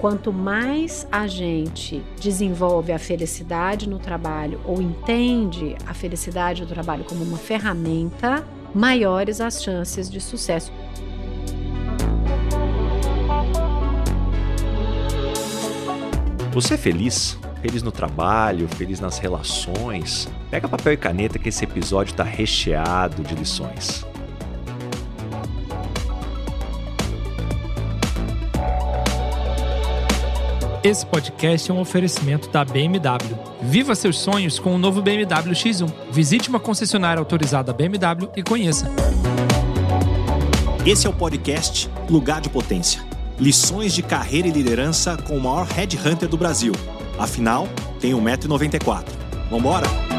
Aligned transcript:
quanto 0.00 0.32
mais 0.32 1.06
a 1.12 1.26
gente 1.26 2.02
desenvolve 2.18 2.90
a 2.90 2.98
felicidade 2.98 3.86
no 3.86 3.98
trabalho 3.98 4.58
ou 4.64 4.80
entende 4.80 5.76
a 5.86 5.92
felicidade 5.92 6.64
do 6.64 6.68
trabalho 6.72 7.04
como 7.04 7.22
uma 7.22 7.36
ferramenta, 7.36 8.42
maiores 8.74 9.42
as 9.42 9.62
chances 9.62 10.10
de 10.10 10.18
sucesso. 10.18 10.72
Você 16.52 16.74
é 16.74 16.78
feliz? 16.78 17.38
Feliz 17.60 17.82
no 17.82 17.92
trabalho, 17.92 18.66
feliz 18.68 19.00
nas 19.00 19.18
relações? 19.18 20.28
Pega 20.50 20.66
papel 20.66 20.94
e 20.94 20.96
caneta 20.96 21.38
que 21.38 21.50
esse 21.50 21.62
episódio 21.62 22.12
está 22.12 22.24
recheado 22.24 23.22
de 23.22 23.34
lições. 23.34 24.09
Esse 30.82 31.04
podcast 31.04 31.70
é 31.70 31.74
um 31.74 31.80
oferecimento 31.80 32.48
da 32.48 32.64
BMW. 32.64 33.36
Viva 33.60 33.94
seus 33.94 34.18
sonhos 34.18 34.58
com 34.58 34.74
o 34.74 34.78
novo 34.78 35.02
BMW 35.02 35.52
X1. 35.52 35.92
Visite 36.10 36.48
uma 36.48 36.58
concessionária 36.58 37.20
autorizada 37.20 37.72
BMW 37.72 38.30
e 38.34 38.42
conheça. 38.42 38.90
Esse 40.86 41.06
é 41.06 41.10
o 41.10 41.12
podcast 41.12 41.90
Lugar 42.08 42.40
de 42.40 42.48
Potência 42.48 43.10
Lições 43.40 43.94
de 43.94 44.02
carreira 44.02 44.48
e 44.48 44.50
liderança 44.50 45.16
com 45.16 45.36
o 45.38 45.40
maior 45.40 45.66
headhunter 45.66 46.28
do 46.28 46.36
Brasil. 46.36 46.74
Afinal, 47.18 47.66
tem 47.98 48.12
1,94m. 48.12 49.04
Vambora? 49.50 50.09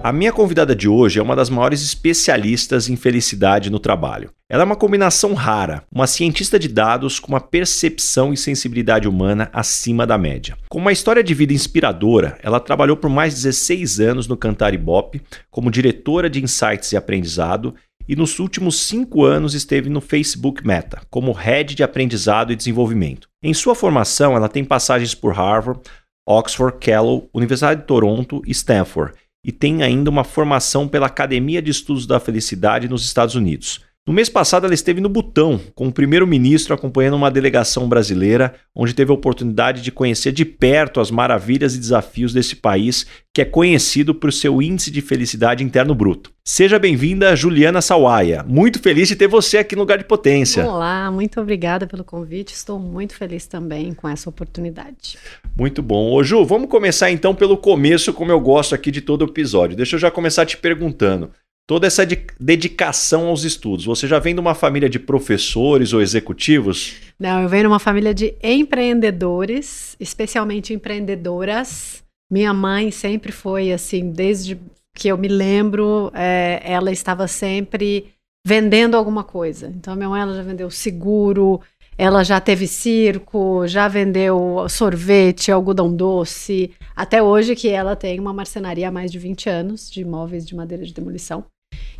A 0.00 0.12
minha 0.12 0.32
convidada 0.32 0.76
de 0.76 0.88
hoje 0.88 1.18
é 1.18 1.22
uma 1.22 1.34
das 1.34 1.50
maiores 1.50 1.82
especialistas 1.82 2.88
em 2.88 2.94
felicidade 2.94 3.68
no 3.68 3.80
trabalho. 3.80 4.30
Ela 4.48 4.62
é 4.62 4.64
uma 4.64 4.76
combinação 4.76 5.34
rara, 5.34 5.82
uma 5.92 6.06
cientista 6.06 6.56
de 6.56 6.68
dados 6.68 7.18
com 7.18 7.32
uma 7.32 7.40
percepção 7.40 8.32
e 8.32 8.36
sensibilidade 8.36 9.08
humana 9.08 9.50
acima 9.52 10.06
da 10.06 10.16
média. 10.16 10.56
Com 10.68 10.78
uma 10.78 10.92
história 10.92 11.22
de 11.22 11.34
vida 11.34 11.52
inspiradora, 11.52 12.38
ela 12.44 12.60
trabalhou 12.60 12.96
por 12.96 13.10
mais 13.10 13.34
de 13.34 13.42
16 13.42 13.98
anos 13.98 14.28
no 14.28 14.36
Cantar 14.36 14.72
Ibope 14.72 15.20
como 15.50 15.70
diretora 15.70 16.30
de 16.30 16.42
insights 16.42 16.92
e 16.92 16.96
aprendizado 16.96 17.74
e 18.08 18.14
nos 18.14 18.38
últimos 18.38 18.80
cinco 18.86 19.24
anos 19.24 19.52
esteve 19.52 19.90
no 19.90 20.00
Facebook 20.00 20.64
Meta, 20.64 21.02
como 21.10 21.32
Head 21.32 21.74
de 21.74 21.82
Aprendizado 21.82 22.52
e 22.52 22.56
Desenvolvimento. 22.56 23.28
Em 23.42 23.52
sua 23.52 23.74
formação, 23.74 24.36
ela 24.36 24.48
tem 24.48 24.64
passagens 24.64 25.12
por 25.14 25.34
Harvard, 25.34 25.80
Oxford, 26.26 26.78
Kellogg, 26.78 27.28
Universidade 27.34 27.80
de 27.80 27.86
Toronto 27.86 28.40
e 28.46 28.52
Stanford, 28.52 29.12
e 29.44 29.52
tem 29.52 29.82
ainda 29.82 30.10
uma 30.10 30.24
formação 30.24 30.88
pela 30.88 31.06
Academia 31.06 31.62
de 31.62 31.70
Estudos 31.70 32.06
da 32.06 32.18
Felicidade 32.20 32.88
nos 32.88 33.04
Estados 33.04 33.34
Unidos. 33.34 33.87
No 34.08 34.14
mês 34.14 34.30
passado, 34.30 34.64
ela 34.64 34.72
esteve 34.72 35.02
no 35.02 35.08
Butão, 35.10 35.60
com 35.74 35.88
o 35.88 35.92
primeiro-ministro 35.92 36.72
acompanhando 36.72 37.12
uma 37.12 37.30
delegação 37.30 37.86
brasileira, 37.86 38.54
onde 38.74 38.94
teve 38.94 39.10
a 39.10 39.14
oportunidade 39.14 39.82
de 39.82 39.92
conhecer 39.92 40.32
de 40.32 40.46
perto 40.46 40.98
as 40.98 41.10
maravilhas 41.10 41.74
e 41.74 41.78
desafios 41.78 42.32
desse 42.32 42.56
país, 42.56 43.06
que 43.34 43.42
é 43.42 43.44
conhecido 43.44 44.14
por 44.14 44.32
seu 44.32 44.62
índice 44.62 44.90
de 44.90 45.02
felicidade 45.02 45.62
interno 45.62 45.94
bruto. 45.94 46.32
Seja 46.42 46.78
bem-vinda, 46.78 47.36
Juliana 47.36 47.82
Sawaia. 47.82 48.42
Muito 48.48 48.78
feliz 48.78 49.08
de 49.08 49.14
ter 49.14 49.28
você 49.28 49.58
aqui 49.58 49.76
no 49.76 49.82
Lugar 49.82 49.98
de 49.98 50.04
Potência. 50.04 50.64
Olá, 50.64 51.10
muito 51.10 51.38
obrigada 51.38 51.86
pelo 51.86 52.02
convite. 52.02 52.54
Estou 52.54 52.78
muito 52.78 53.14
feliz 53.14 53.46
também 53.46 53.92
com 53.92 54.08
essa 54.08 54.30
oportunidade. 54.30 55.18
Muito 55.54 55.82
bom. 55.82 56.14
Ô 56.14 56.24
Ju, 56.24 56.46
vamos 56.46 56.70
começar 56.70 57.10
então 57.10 57.34
pelo 57.34 57.58
começo, 57.58 58.14
como 58.14 58.32
eu 58.32 58.40
gosto 58.40 58.74
aqui 58.74 58.90
de 58.90 59.02
todo 59.02 59.26
episódio. 59.26 59.76
Deixa 59.76 59.96
eu 59.96 60.00
já 60.00 60.10
começar 60.10 60.46
te 60.46 60.56
perguntando 60.56 61.30
toda 61.68 61.86
essa 61.86 62.02
dedicação 62.40 63.26
aos 63.26 63.44
estudos? 63.44 63.84
Você 63.84 64.08
já 64.08 64.18
vem 64.18 64.34
de 64.34 64.40
uma 64.40 64.54
família 64.54 64.88
de 64.88 64.98
professores 64.98 65.92
ou 65.92 66.00
executivos? 66.00 66.94
Não, 67.20 67.42
eu 67.42 67.48
venho 67.48 67.64
de 67.64 67.68
uma 67.68 67.78
família 67.78 68.14
de 68.14 68.34
empreendedores, 68.42 69.94
especialmente 70.00 70.72
empreendedoras. 70.72 72.02
Minha 72.32 72.54
mãe 72.54 72.90
sempre 72.90 73.30
foi 73.30 73.70
assim, 73.70 74.10
desde 74.10 74.58
que 74.96 75.08
eu 75.08 75.18
me 75.18 75.28
lembro, 75.28 76.10
é, 76.14 76.62
ela 76.64 76.90
estava 76.90 77.28
sempre 77.28 78.06
vendendo 78.46 78.96
alguma 78.96 79.22
coisa. 79.22 79.70
Então, 79.76 79.94
minha 79.94 80.08
mãe 80.08 80.22
ela 80.22 80.34
já 80.34 80.42
vendeu 80.42 80.70
seguro, 80.70 81.60
ela 81.98 82.24
já 82.24 82.40
teve 82.40 82.66
circo, 82.66 83.66
já 83.66 83.88
vendeu 83.88 84.66
sorvete, 84.70 85.52
algodão 85.52 85.94
doce, 85.94 86.70
até 86.96 87.22
hoje 87.22 87.54
que 87.54 87.68
ela 87.68 87.94
tem 87.94 88.18
uma 88.18 88.32
marcenaria 88.32 88.88
há 88.88 88.90
mais 88.90 89.12
de 89.12 89.18
20 89.18 89.50
anos 89.50 89.90
de 89.90 90.00
imóveis 90.00 90.46
de 90.46 90.56
madeira 90.56 90.84
de 90.84 90.94
demolição. 90.94 91.44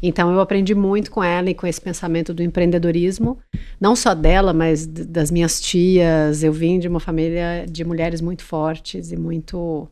Então 0.03 0.33
eu 0.33 0.41
aprendi 0.41 0.75
muito 0.75 1.11
com 1.11 1.23
ela 1.23 1.51
e 1.51 1.55
com 1.55 1.67
esse 1.67 1.81
pensamento 1.81 2.33
do 2.33 2.43
empreendedorismo, 2.43 3.39
não 3.81 3.97
só 3.97 4.15
dela, 4.15 4.53
mas 4.53 4.87
das 4.87 5.31
minhas 5.31 5.61
tias. 5.61 6.43
Eu 6.43 6.53
vim 6.53 6.79
de 6.79 6.89
uma 6.89 7.01
família 7.01 7.67
de 7.69 7.85
mulheres 7.85 8.21
muito 8.21 8.45
fortes 8.45 9.11
e 9.11 9.17
muito 9.17 9.89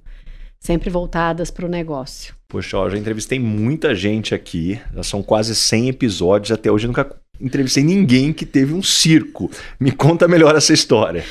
sempre 0.58 0.90
voltadas 0.90 1.50
para 1.50 1.66
o 1.66 1.68
negócio. 1.68 2.34
Poxa, 2.48 2.76
eu 2.76 2.90
já 2.90 2.96
entrevistei 2.96 3.38
muita 3.38 3.94
gente 3.94 4.34
aqui, 4.34 4.80
já 4.94 5.02
são 5.02 5.22
quase 5.22 5.54
100 5.54 5.88
episódios, 5.88 6.52
até 6.52 6.70
hoje 6.70 6.86
eu 6.86 6.88
nunca 6.88 7.16
entrevistei 7.40 7.84
ninguém 7.84 8.32
que 8.32 8.46
teve 8.46 8.72
um 8.72 8.82
circo. 8.82 9.50
Me 9.78 9.90
conta 9.90 10.26
melhor 10.26 10.56
essa 10.56 10.72
história. 10.72 11.24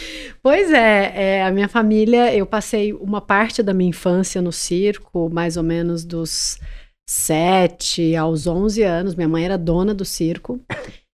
Pois 0.44 0.72
é, 0.72 1.13
é, 1.16 1.44
a 1.44 1.51
minha 1.51 1.67
família, 1.67 2.34
eu 2.35 2.45
passei 2.45 2.94
uma 2.94 3.19
parte 3.19 3.63
da 3.63 3.73
minha 3.73 3.89
infância 3.89 4.41
no 4.41 4.51
circo, 4.51 5.29
mais 5.29 5.57
ou 5.57 5.63
menos 5.63 6.05
dos 6.05 6.59
7 7.07 8.16
aos 8.16 8.47
11 8.47 8.83
anos. 8.83 9.16
Minha 9.16 9.29
mãe 9.29 9.45
era 9.45 9.57
dona 9.57 9.93
do 9.93 10.05
circo. 10.05 10.59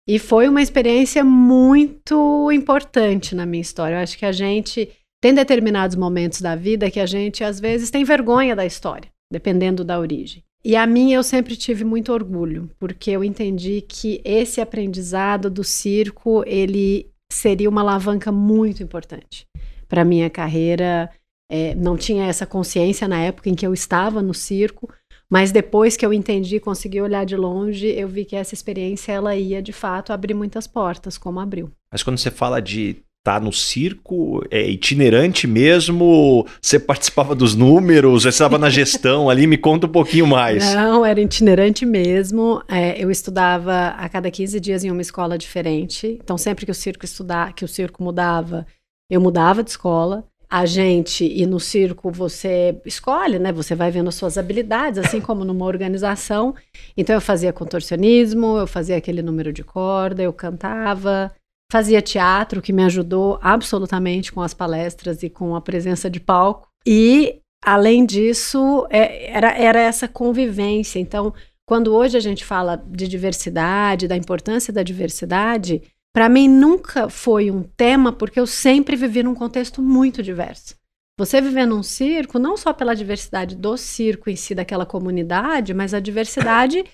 E 0.07 0.19
foi 0.19 0.49
uma 0.49 0.63
experiência 0.63 1.23
muito 1.23 2.51
importante 2.51 3.35
na 3.35 3.45
minha 3.45 3.61
história. 3.61 3.97
Eu 3.97 4.01
acho 4.01 4.17
que 4.17 4.25
a 4.25 4.33
gente 4.33 4.91
tem 5.21 5.35
determinados 5.35 5.97
momentos 5.97 6.41
da 6.41 6.55
vida 6.55 6.91
que 6.91 7.01
a 7.01 7.07
gente, 7.07 7.45
às 7.45 7.61
vezes, 7.61 7.91
tem 7.91 8.05
vergonha 8.05 8.57
da 8.57 8.65
história, 8.65 9.11
dependendo 9.31 9.85
da 9.85 9.99
origem. 9.99 10.43
E 10.65 10.77
a 10.77 10.87
minha 10.87 11.17
eu 11.17 11.23
sempre 11.23 11.57
tive 11.57 11.85
muito 11.85 12.13
orgulho, 12.13 12.71
porque 12.79 13.11
eu 13.11 13.23
entendi 13.23 13.81
que 13.81 14.21
esse 14.25 14.61
aprendizado 14.61 15.49
do 15.51 15.63
circo, 15.63 16.43
ele 16.47 17.11
seria 17.31 17.69
uma 17.69 17.81
alavanca 17.81 18.33
muito 18.33 18.83
importante 18.83 19.47
para 19.89 20.05
minha 20.05 20.29
carreira. 20.29 21.11
É, 21.51 21.75
não 21.75 21.97
tinha 21.97 22.27
essa 22.27 22.47
consciência 22.47 23.07
na 23.07 23.21
época 23.21 23.49
em 23.49 23.55
que 23.55 23.67
eu 23.67 23.73
estava 23.73 24.21
no 24.21 24.35
circo, 24.35 24.89
mas 25.31 25.53
depois 25.53 25.97
que 25.97 26.05
eu 26.05 26.13
entendi, 26.13 26.59
consegui 26.59 27.01
olhar 27.01 27.25
de 27.25 27.37
longe, 27.37 27.87
eu 27.87 28.09
vi 28.09 28.25
que 28.25 28.35
essa 28.35 28.55
experiência 28.55 29.13
ela 29.13 29.37
ia 29.37 29.61
de 29.61 29.73
fato 29.73 30.13
abrir 30.13 30.35
muitas 30.35 30.67
portas, 30.67 31.19
como 31.19 31.39
abriu. 31.39 31.71
Mas 31.93 32.03
quando 32.03 32.19
você 32.19 32.31
fala 32.31 32.61
de 32.61 32.91
estar 33.29 33.39
tá 33.39 33.41
no 33.41 33.53
circo, 33.53 34.43
é 34.51 34.67
itinerante 34.71 35.47
mesmo? 35.47 36.47
Você 36.63 36.81
participava 36.81 37.35
dos 37.35 37.55
números? 37.55 38.23
Você 38.23 38.31
estava 38.31 38.57
na 38.57 38.71
gestão 38.71 39.29
ali? 39.29 39.47
Me 39.47 39.59
conta 39.59 39.87
um 39.87 39.91
pouquinho 39.91 40.27
mais. 40.27 40.75
Não, 40.75 41.05
era 41.05 41.21
itinerante 41.21 41.85
mesmo. 41.85 42.63
É, 42.67 43.03
eu 43.03 43.11
estudava 43.11 43.89
a 43.89 44.09
cada 44.09 44.31
15 44.31 44.59
dias 44.59 44.83
em 44.83 44.91
uma 44.91 45.03
escola 45.03 45.37
diferente. 45.37 46.19
Então, 46.23 46.39
sempre 46.39 46.65
que 46.65 46.73
o 46.73 46.75
circo 46.75 47.05
estudar, 47.05 47.53
que 47.53 47.67
o 47.67 47.69
circo 47.69 48.03
mudava, 48.03 48.67
eu 49.11 49.21
mudava 49.21 49.63
de 49.63 49.71
escola 49.71 50.25
a 50.51 50.65
gente 50.65 51.25
e 51.25 51.45
no 51.45 51.61
circo 51.61 52.11
você 52.11 52.81
escolhe, 52.87 53.39
né? 53.39 53.53
Você 53.53 53.75
vai 53.75 53.91
vendo 53.91 54.09
as 54.09 54.15
suas 54.15 54.39
habilidades, 54.39 54.99
assim 54.99 55.21
como 55.21 55.45
numa 55.45 55.67
organização. 55.67 56.55
Então 56.97 57.15
eu 57.15 57.21
fazia 57.21 57.53
contorcionismo, 57.53 58.57
eu 58.57 58.67
fazia 58.67 58.97
aquele 58.97 59.21
número 59.21 59.53
de 59.53 59.63
corda, 59.63 60.23
eu 60.23 60.33
cantava, 60.33 61.31
fazia 61.71 62.01
teatro, 62.01 62.63
que 62.63 62.73
me 62.73 62.83
ajudou 62.85 63.39
absolutamente 63.43 64.33
com 64.33 64.41
as 64.41 64.55
palestras 64.55 65.23
e 65.23 65.29
com 65.29 65.55
a 65.55 65.61
presença 65.61 66.09
de 66.09 66.19
palco. 66.19 66.67
E 66.87 67.41
além 67.63 68.07
disso, 68.07 68.87
é, 68.89 69.31
era, 69.31 69.53
era 69.53 69.81
essa 69.81 70.09
convivência. 70.09 70.99
Então, 70.99 71.35
quando 71.67 71.95
hoje 71.95 72.17
a 72.17 72.21
gente 72.21 72.43
fala 72.43 72.77
de 72.77 73.07
diversidade, 73.07 74.09
da 74.09 74.17
importância 74.17 74.73
da 74.73 74.83
diversidade, 74.83 75.83
para 76.19 76.29
mim 76.29 76.49
nunca 76.49 77.09
foi 77.09 77.49
um 77.49 77.63
tema 77.63 78.13
porque 78.13 78.41
eu 78.41 78.47
sempre 78.49 78.97
vivi 78.97 79.23
num 79.23 79.37
contexto 79.37 79.81
muito 79.81 80.21
diverso. 80.21 80.75
Você 81.17 81.41
viver 81.41 81.65
num 81.65 81.81
circo, 81.81 82.41
não 82.41 82.57
só 82.57 82.73
pela 82.73 82.93
diversidade 82.93 83.55
do 83.55 83.77
circo 83.77 84.29
em 84.29 84.35
si, 84.35 84.53
daquela 84.53 84.85
comunidade, 84.85 85.73
mas 85.73 85.95
a 85.95 86.01
diversidade 86.01 86.85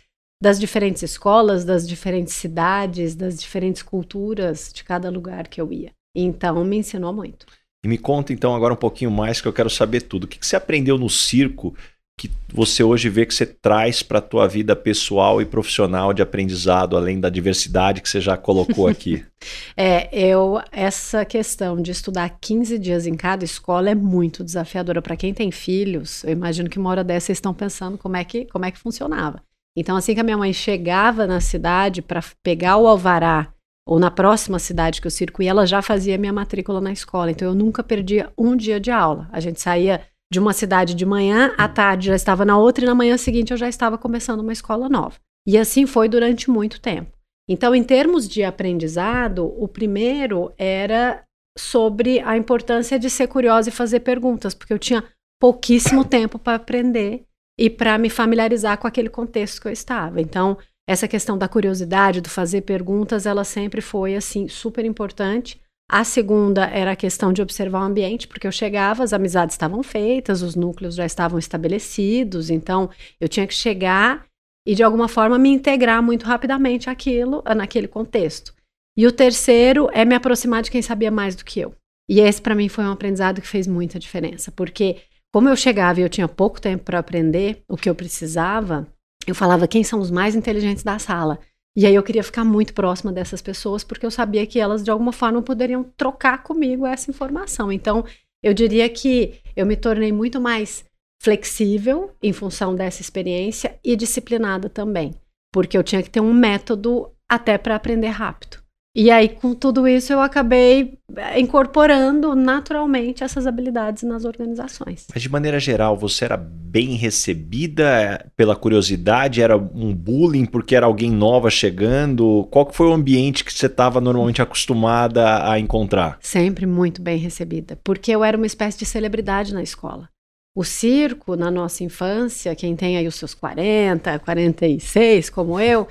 das 0.43 0.61
diferentes 0.61 1.03
escolas, 1.03 1.65
das 1.65 1.88
diferentes 1.88 2.35
cidades, 2.35 3.15
das 3.15 3.41
diferentes 3.41 3.82
culturas 3.82 4.71
de 4.71 4.85
cada 4.85 5.09
lugar 5.09 5.49
que 5.49 5.59
eu 5.59 5.73
ia. 5.73 5.93
Então, 6.15 6.62
me 6.62 6.76
ensinou 6.76 7.15
muito. 7.15 7.47
E 7.82 7.88
me 7.88 7.97
conta 7.97 8.31
então 8.31 8.55
agora 8.55 8.75
um 8.75 8.76
pouquinho 8.76 9.11
mais, 9.11 9.41
que 9.41 9.49
eu 9.49 9.55
quero 9.55 9.71
saber 9.71 10.03
tudo. 10.03 10.25
O 10.25 10.29
que, 10.29 10.38
que 10.38 10.47
você 10.47 10.56
aprendeu 10.56 10.99
no 10.99 11.09
circo 11.09 11.75
que 12.16 12.31
você 12.52 12.82
hoje 12.84 13.08
vê 13.08 13.26
que 13.26 13.34
você 13.34 13.44
traz 13.44 14.02
para 14.02 14.19
a 14.19 14.22
tua 14.22 14.46
vida 14.46 14.76
pessoal 14.76 15.43
e 15.43 15.44
profissional 15.44 16.12
de 16.12 16.22
aprendizado, 16.22 16.96
além 16.96 17.19
da 17.19 17.28
diversidade 17.28 18.00
que 18.00 18.08
você 18.08 18.20
já 18.20 18.37
colocou 18.37 18.87
aqui? 18.87 19.25
é, 19.76 20.08
eu 20.16 20.61
essa 20.70 21.25
questão 21.25 21.81
de 21.81 21.90
estudar 21.90 22.28
15 22.40 22.78
dias 22.78 23.06
em 23.06 23.14
cada 23.14 23.44
escola 23.44 23.90
é 23.90 23.94
muito 23.94 24.44
desafiadora 24.44 25.02
para 25.02 25.16
quem 25.16 25.34
tem 25.34 25.50
filhos. 25.50 26.22
Eu 26.25 26.31
imagino 26.31 26.70
que 26.70 26.78
uma 26.78 26.90
hora 26.90 27.05
dessa 27.05 27.26
vocês 27.26 27.38
estão 27.38 27.52
pensando 27.52 27.99
como 27.99 28.16
é 28.16 28.25
que 28.25 28.44
como 28.46 28.64
é 28.64 28.70
que 28.70 28.78
funcionava. 28.78 29.43
Então 29.76 29.96
assim 29.96 30.14
que 30.14 30.20
a 30.20 30.25
minha 30.25 30.38
mãe 30.38 30.52
chegava 30.52 31.26
na 31.26 31.40
cidade 31.40 32.00
para 32.00 32.22
pegar 32.43 32.76
o 32.76 32.87
alvará 32.87 33.52
ou 33.87 33.99
na 33.99 34.11
próxima 34.11 34.58
cidade 34.58 35.00
que 35.00 35.11
circo 35.11 35.43
ia, 35.43 35.50
ela 35.50 35.66
já 35.66 35.82
fazia 35.82 36.16
minha 36.16 36.32
matrícula 36.32 36.81
na 36.81 36.93
escola. 36.93 37.31
Então 37.31 37.49
eu 37.49 37.55
nunca 37.55 37.82
perdia 37.82 38.32
um 38.38 38.56
dia 38.56 38.81
de 38.81 38.90
aula. 38.90 39.28
A 39.31 39.40
gente 39.40 39.61
saía 39.61 40.00
de 40.35 40.41
uma 40.41 40.53
cidade 40.53 40.95
de 40.95 41.07
manhã, 41.07 41.55
à 41.57 41.69
tarde 41.69 42.09
já 42.09 42.17
estava 42.17 42.45
na 42.45 42.59
outra 42.59 42.85
e 42.85 42.89
na 42.89 42.95
manhã 42.95 43.17
seguinte 43.17 43.53
eu 43.53 43.57
já 43.57 43.69
estava 43.69 43.97
começando 43.97 44.41
uma 44.41 44.53
escola 44.53 44.89
nova. 44.89 45.15
E 45.47 45.57
assim 45.57 45.87
foi 45.87 46.09
durante 46.09 46.51
muito 46.51 46.81
tempo. 46.81 47.13
Então, 47.49 47.73
em 47.73 47.85
termos 47.85 48.29
de 48.29 48.43
aprendizado, 48.43 49.47
o 49.57 49.69
primeiro 49.69 50.53
era 50.59 51.23
sobre 51.57 52.19
a 52.19 52.37
importância 52.37 52.99
de 52.99 53.09
ser 53.09 53.29
curiosa 53.29 53.69
e 53.69 53.73
fazer 53.73 54.01
perguntas, 54.01 54.55
porque 54.55 54.73
eu 54.73 54.79
tinha 54.79 55.05
pouquíssimo 55.41 56.05
tempo 56.05 56.37
para 56.37 56.57
aprender 56.57 57.25
e 57.57 57.71
para 57.71 57.97
me 57.97 58.11
familiarizar 58.11 58.77
com 58.79 58.89
aquele 58.89 59.09
contexto 59.09 59.61
que 59.61 59.69
eu 59.69 59.73
estava. 59.73 60.21
Então, 60.21 60.59
essa 60.89 61.07
questão 61.07 61.39
da 61.39 61.47
curiosidade, 61.47 62.21
do 62.21 62.29
fazer 62.29 62.63
perguntas, 62.63 63.25
ela 63.25 63.45
sempre 63.45 63.81
foi 63.81 64.17
assim 64.17 64.49
super 64.49 64.85
importante. 64.85 65.61
A 65.91 66.03
segunda 66.03 66.65
era 66.65 66.93
a 66.93 66.97
questão 66.97 67.33
de 67.33 67.43
observar 67.43 67.81
o 67.81 67.85
ambiente, 67.85 68.27
porque 68.27 68.47
eu 68.47 68.53
chegava, 68.53 69.05
as 69.05 69.13
amizades 69.13 69.55
estavam 69.55 69.83
feitas, 69.83 70.41
os 70.41 70.55
núcleos 70.55 70.95
já 70.95 71.05
estavam 71.05 71.39
estabelecidos, 71.39 72.49
então 72.49 72.89
eu 73.21 73.29
tinha 73.29 73.47
que 73.47 73.55
chegar 73.55 74.27
e 74.67 74.75
de 74.75 74.83
alguma 74.83 75.09
forma 75.09 75.39
me 75.39 75.51
integrar 75.51 76.03
muito 76.03 76.25
rapidamente 76.25 76.89
aquilo, 76.89 77.43
naquele 77.55 77.87
contexto. 77.87 78.55
E 78.97 79.07
o 79.07 79.13
terceiro 79.13 79.91
é 79.93 80.05
me 80.05 80.15
aproximar 80.15 80.63
de 80.63 80.71
quem 80.71 80.81
sabia 80.81 81.11
mais 81.11 81.37
do 81.37 81.45
que 81.45 81.61
eu. 81.61 81.75
E 82.09 82.21
esse 82.21 82.41
para 82.41 82.55
mim 82.55 82.69
foi 82.69 82.85
um 82.85 82.93
aprendizado 82.93 83.41
que 83.41 83.49
fez 83.49 83.67
muita 83.67 83.99
diferença, 83.99 84.51
porque 84.53 85.03
como 85.33 85.49
eu 85.49 85.57
chegava 85.57 86.01
e 86.01 86.03
eu 86.03 86.09
tinha 86.09 86.29
pouco 86.29 86.61
tempo 86.61 86.85
para 86.85 86.99
aprender 86.99 87.63
o 87.69 87.77
que 87.77 87.91
eu 87.91 87.95
precisava, 87.95 88.87
eu 89.27 89.35
falava 89.35 89.67
quem 89.67 89.83
são 89.83 89.99
os 90.01 90.11
mais 90.11 90.35
inteligentes 90.35 90.85
da 90.85 90.99
sala. 90.99 91.41
E 91.76 91.87
aí 91.87 91.94
eu 91.94 92.03
queria 92.03 92.23
ficar 92.23 92.44
muito 92.44 92.73
próxima 92.73 93.12
dessas 93.12 93.43
pessoas 93.43 93.82
porque 93.82 94.06
eu 94.06 94.11
sabia 94.11 94.47
que 94.47 94.61
elas 94.61 94.85
de 94.85 94.91
alguma 94.91 95.12
forma 95.12 95.43
poderiam 95.43 95.85
trocar 95.97 96.43
comigo 96.43 96.87
essa 96.87 97.11
informação. 97.11 97.73
Então, 97.73 98.05
eu 98.43 98.55
diria 98.55 98.88
que 98.88 99.41
eu 99.56 99.67
me 99.67 99.76
tornei 99.76 100.12
muito 100.12 100.41
mais 100.41 100.85
flexível 101.21 102.12
em 102.23 102.32
função 102.32 102.75
dessa 102.75 103.00
experiência 103.00 103.79
e 103.82 103.97
disciplinada 103.97 104.69
também, 104.69 105.15
porque 105.53 105.76
eu 105.76 105.82
tinha 105.82 106.03
que 106.03 106.11
ter 106.11 106.21
um 106.21 106.32
método 106.32 107.11
até 107.29 107.56
para 107.56 107.75
aprender 107.75 108.09
rápido. 108.09 108.63
E 108.96 109.11
aí, 109.11 109.29
com 109.29 109.52
tudo 109.55 109.88
isso, 109.88 110.12
eu 110.12 110.20
acabei 110.20 110.96
eh, 111.17 111.41
incorporando 111.41 112.37
naturalmente 112.37 113.25
essas 113.25 113.44
habilidades 113.44 114.05
nas 114.05 114.25
organizações. 114.25 115.08
Mas, 115.12 115.20
de 115.20 115.29
maneira 115.29 115.58
geral, 115.58 115.96
você 115.96 116.26
era 116.26 116.37
bem 116.37 116.94
recebida 116.94 118.25
pela 118.37 118.55
curiosidade? 118.55 119.43
Era 119.43 119.56
um 119.56 119.93
bullying 119.93 120.46
porque 120.46 120.76
era 120.76 120.87
alguém 120.87 121.11
nova 121.11 121.50
chegando? 121.50 122.46
Qual 122.52 122.67
que 122.67 122.76
foi 122.76 122.87
o 122.87 122.93
ambiente 122.93 123.44
que 123.44 123.52
você 123.52 123.67
estava 123.67 124.00
normalmente 124.00 124.41
acostumada 124.41 125.50
a 125.50 125.58
encontrar? 125.58 126.17
Sempre 126.20 126.64
muito 126.64 127.02
bem 127.02 127.19
recebida, 127.19 127.76
porque 127.82 128.12
eu 128.12 128.23
era 128.23 128.37
uma 128.37 128.47
espécie 128.47 128.79
de 128.79 128.87
celebridade 128.87 129.52
na 129.52 129.62
escola. 129.62 130.08
O 130.56 130.62
circo, 130.62 131.35
na 131.35 131.50
nossa 131.50 131.82
infância, 131.82 132.55
quem 132.55 132.76
tem 132.76 132.97
aí 132.97 133.08
os 133.08 133.17
seus 133.17 133.35
40, 133.35 134.20
46, 134.20 135.29
como 135.31 135.58
eu, 135.58 135.88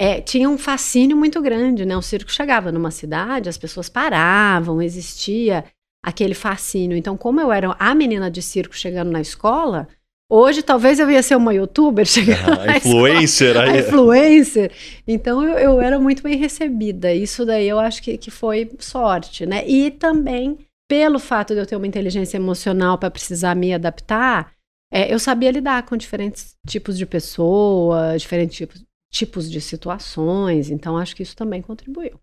é, 0.00 0.18
tinha 0.18 0.48
um 0.48 0.56
fascínio 0.56 1.14
muito 1.14 1.42
grande, 1.42 1.84
né? 1.84 1.94
O 1.94 2.00
circo 2.00 2.32
chegava 2.32 2.72
numa 2.72 2.90
cidade, 2.90 3.50
as 3.50 3.58
pessoas 3.58 3.90
paravam, 3.90 4.80
existia 4.80 5.62
aquele 6.02 6.32
fascínio. 6.32 6.96
Então, 6.96 7.18
como 7.18 7.38
eu 7.38 7.52
era 7.52 7.76
a 7.78 7.94
menina 7.94 8.30
de 8.30 8.40
circo 8.40 8.74
chegando 8.74 9.10
na 9.10 9.20
escola, 9.20 9.86
hoje 10.32 10.62
talvez 10.62 10.98
eu 10.98 11.10
ia 11.10 11.22
ser 11.22 11.36
uma 11.36 11.52
youtuber 11.52 12.06
chegando 12.08 12.62
ah, 12.62 12.64
na 12.64 12.76
influencer, 12.78 13.50
escola, 13.50 13.72
aí. 13.72 13.80
influencer. 13.84 14.72
Então, 15.06 15.44
eu, 15.44 15.58
eu, 15.58 15.80
era 15.82 15.98
muito 15.98 16.22
bem 16.22 16.38
recebida. 16.38 17.12
Isso 17.12 17.44
daí 17.44 17.68
eu 17.68 17.78
acho 17.78 18.02
que, 18.02 18.16
que 18.16 18.30
foi 18.30 18.70
sorte, 18.78 19.44
né? 19.44 19.68
E 19.68 19.90
também 19.90 20.60
pelo 20.88 21.18
fato 21.18 21.52
de 21.52 21.60
eu 21.60 21.66
ter 21.66 21.76
uma 21.76 21.86
inteligência 21.86 22.38
emocional 22.38 22.96
para 22.96 23.10
precisar 23.10 23.54
me 23.54 23.74
adaptar, 23.74 24.50
é, 24.90 25.12
eu 25.12 25.18
sabia 25.18 25.50
lidar 25.50 25.82
com 25.84 25.94
diferentes 25.94 26.54
tipos 26.66 26.96
de 26.96 27.04
pessoas, 27.04 28.22
diferentes 28.22 28.56
tipos, 28.56 28.82
tipos 29.10 29.50
de 29.50 29.60
situações. 29.60 30.70
Então, 30.70 30.96
acho 30.96 31.14
que 31.14 31.22
isso 31.22 31.36
também 31.36 31.60
contribuiu. 31.60 32.18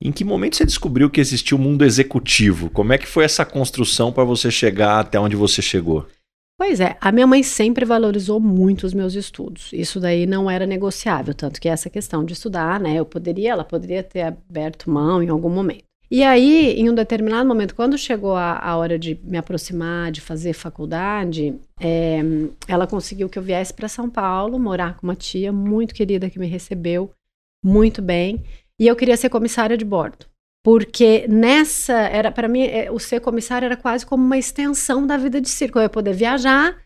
Em 0.00 0.12
que 0.12 0.24
momento 0.24 0.56
você 0.56 0.64
descobriu 0.64 1.10
que 1.10 1.20
existia 1.20 1.56
o 1.56 1.60
um 1.60 1.62
mundo 1.62 1.84
executivo? 1.84 2.70
Como 2.70 2.92
é 2.92 2.98
que 2.98 3.06
foi 3.06 3.24
essa 3.24 3.44
construção 3.44 4.12
para 4.12 4.24
você 4.24 4.50
chegar 4.50 5.00
até 5.00 5.18
onde 5.18 5.36
você 5.36 5.60
chegou? 5.60 6.06
Pois 6.58 6.80
é, 6.80 6.96
a 7.00 7.12
minha 7.12 7.26
mãe 7.26 7.42
sempre 7.42 7.84
valorizou 7.84 8.40
muito 8.40 8.84
os 8.86 8.94
meus 8.94 9.14
estudos. 9.14 9.70
Isso 9.74 10.00
daí 10.00 10.26
não 10.26 10.50
era 10.50 10.66
negociável, 10.66 11.34
tanto 11.34 11.60
que 11.60 11.68
essa 11.68 11.90
questão 11.90 12.24
de 12.24 12.32
estudar, 12.32 12.80
né, 12.80 12.94
eu 12.94 13.04
poderia, 13.04 13.52
ela 13.52 13.64
poderia 13.64 14.02
ter 14.02 14.22
aberto 14.22 14.90
mão 14.90 15.22
em 15.22 15.28
algum 15.28 15.50
momento. 15.50 15.84
E 16.08 16.22
aí, 16.22 16.74
em 16.74 16.88
um 16.88 16.94
determinado 16.94 17.48
momento, 17.48 17.74
quando 17.74 17.98
chegou 17.98 18.36
a, 18.36 18.58
a 18.58 18.76
hora 18.76 18.96
de 18.98 19.18
me 19.24 19.36
aproximar, 19.36 20.12
de 20.12 20.20
fazer 20.20 20.52
faculdade, 20.52 21.58
é, 21.80 22.20
ela 22.68 22.86
conseguiu 22.86 23.28
que 23.28 23.38
eu 23.38 23.42
viesse 23.42 23.74
para 23.74 23.88
São 23.88 24.08
Paulo, 24.08 24.58
morar 24.58 24.96
com 24.96 25.06
uma 25.06 25.16
tia 25.16 25.52
muito 25.52 25.94
querida 25.94 26.30
que 26.30 26.38
me 26.38 26.46
recebeu 26.46 27.10
muito 27.64 28.00
bem. 28.00 28.44
E 28.78 28.86
eu 28.86 28.94
queria 28.94 29.16
ser 29.16 29.30
comissária 29.30 29.76
de 29.76 29.84
bordo. 29.84 30.26
Porque 30.62 31.26
nessa, 31.28 31.92
era 31.92 32.30
para 32.30 32.48
mim, 32.48 32.62
é, 32.62 32.90
o 32.90 32.98
ser 32.98 33.20
comissária 33.20 33.66
era 33.66 33.76
quase 33.76 34.06
como 34.06 34.24
uma 34.24 34.38
extensão 34.38 35.06
da 35.06 35.16
vida 35.16 35.40
de 35.40 35.48
circo. 35.48 35.78
Eu 35.78 35.84
ia 35.84 35.88
poder 35.88 36.12
viajar, 36.12 36.76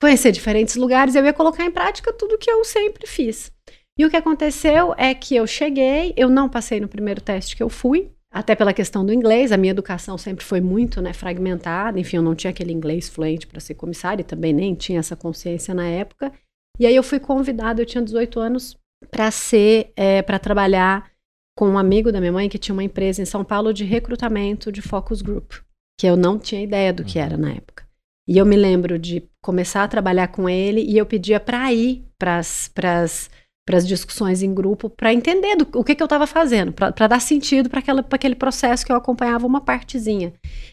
conhecer 0.00 0.32
diferentes 0.32 0.76
lugares, 0.76 1.14
eu 1.14 1.24
ia 1.24 1.32
colocar 1.32 1.64
em 1.64 1.70
prática 1.70 2.12
tudo 2.12 2.38
que 2.38 2.50
eu 2.50 2.64
sempre 2.64 3.06
fiz. 3.06 3.52
E 3.98 4.06
o 4.06 4.10
que 4.10 4.16
aconteceu 4.16 4.94
é 4.96 5.14
que 5.14 5.36
eu 5.36 5.46
cheguei, 5.46 6.14
eu 6.16 6.30
não 6.30 6.48
passei 6.48 6.80
no 6.80 6.88
primeiro 6.88 7.20
teste 7.20 7.54
que 7.54 7.62
eu 7.62 7.68
fui, 7.68 8.10
até 8.32 8.54
pela 8.54 8.72
questão 8.72 9.04
do 9.04 9.12
inglês, 9.12 9.50
a 9.50 9.56
minha 9.56 9.72
educação 9.72 10.16
sempre 10.16 10.44
foi 10.44 10.60
muito 10.60 11.02
né, 11.02 11.12
fragmentada, 11.12 11.98
enfim, 11.98 12.16
eu 12.16 12.22
não 12.22 12.34
tinha 12.34 12.50
aquele 12.50 12.72
inglês 12.72 13.08
fluente 13.08 13.46
para 13.46 13.58
ser 13.58 13.74
comissária 13.74 14.22
e 14.22 14.24
também 14.24 14.52
nem 14.52 14.74
tinha 14.74 15.00
essa 15.00 15.16
consciência 15.16 15.74
na 15.74 15.86
época. 15.88 16.32
E 16.78 16.86
aí 16.86 16.94
eu 16.94 17.02
fui 17.02 17.18
convidada, 17.18 17.82
eu 17.82 17.86
tinha 17.86 18.02
18 18.02 18.38
anos, 18.38 18.76
para 19.10 19.30
ser, 19.30 19.92
é, 19.96 20.22
para 20.22 20.38
trabalhar 20.38 21.10
com 21.58 21.68
um 21.68 21.78
amigo 21.78 22.12
da 22.12 22.20
minha 22.20 22.32
mãe 22.32 22.48
que 22.48 22.58
tinha 22.58 22.72
uma 22.72 22.84
empresa 22.84 23.20
em 23.20 23.24
São 23.26 23.44
Paulo 23.44 23.72
de 23.72 23.84
recrutamento 23.84 24.70
de 24.70 24.80
focus 24.80 25.20
group, 25.20 25.52
que 25.98 26.06
eu 26.06 26.16
não 26.16 26.38
tinha 26.38 26.62
ideia 26.62 26.92
do 26.92 27.04
que 27.04 27.18
era 27.18 27.36
na 27.36 27.50
época. 27.52 27.84
E 28.28 28.38
eu 28.38 28.46
me 28.46 28.56
lembro 28.56 28.98
de 28.98 29.28
começar 29.42 29.82
a 29.82 29.88
trabalhar 29.88 30.28
com 30.28 30.48
ele 30.48 30.82
e 30.82 30.96
eu 30.96 31.04
pedia 31.04 31.40
para 31.40 31.72
ir 31.72 32.06
para 32.16 32.38
as 32.38 33.30
para 33.70 33.78
as 33.78 33.86
discussões 33.86 34.42
em 34.42 34.52
grupo, 34.52 34.90
para 34.90 35.14
entender 35.14 35.54
do, 35.54 35.78
o 35.78 35.84
que, 35.84 35.94
que 35.94 36.02
eu 36.02 36.06
estava 36.06 36.26
fazendo, 36.26 36.72
para 36.72 37.06
dar 37.06 37.20
sentido 37.20 37.70
para 37.70 37.80
aquele 38.10 38.34
processo 38.34 38.84
que 38.84 38.90
eu 38.90 38.96
acompanhava 38.96 39.46
uma 39.46 39.60
partezinha. 39.60 40.32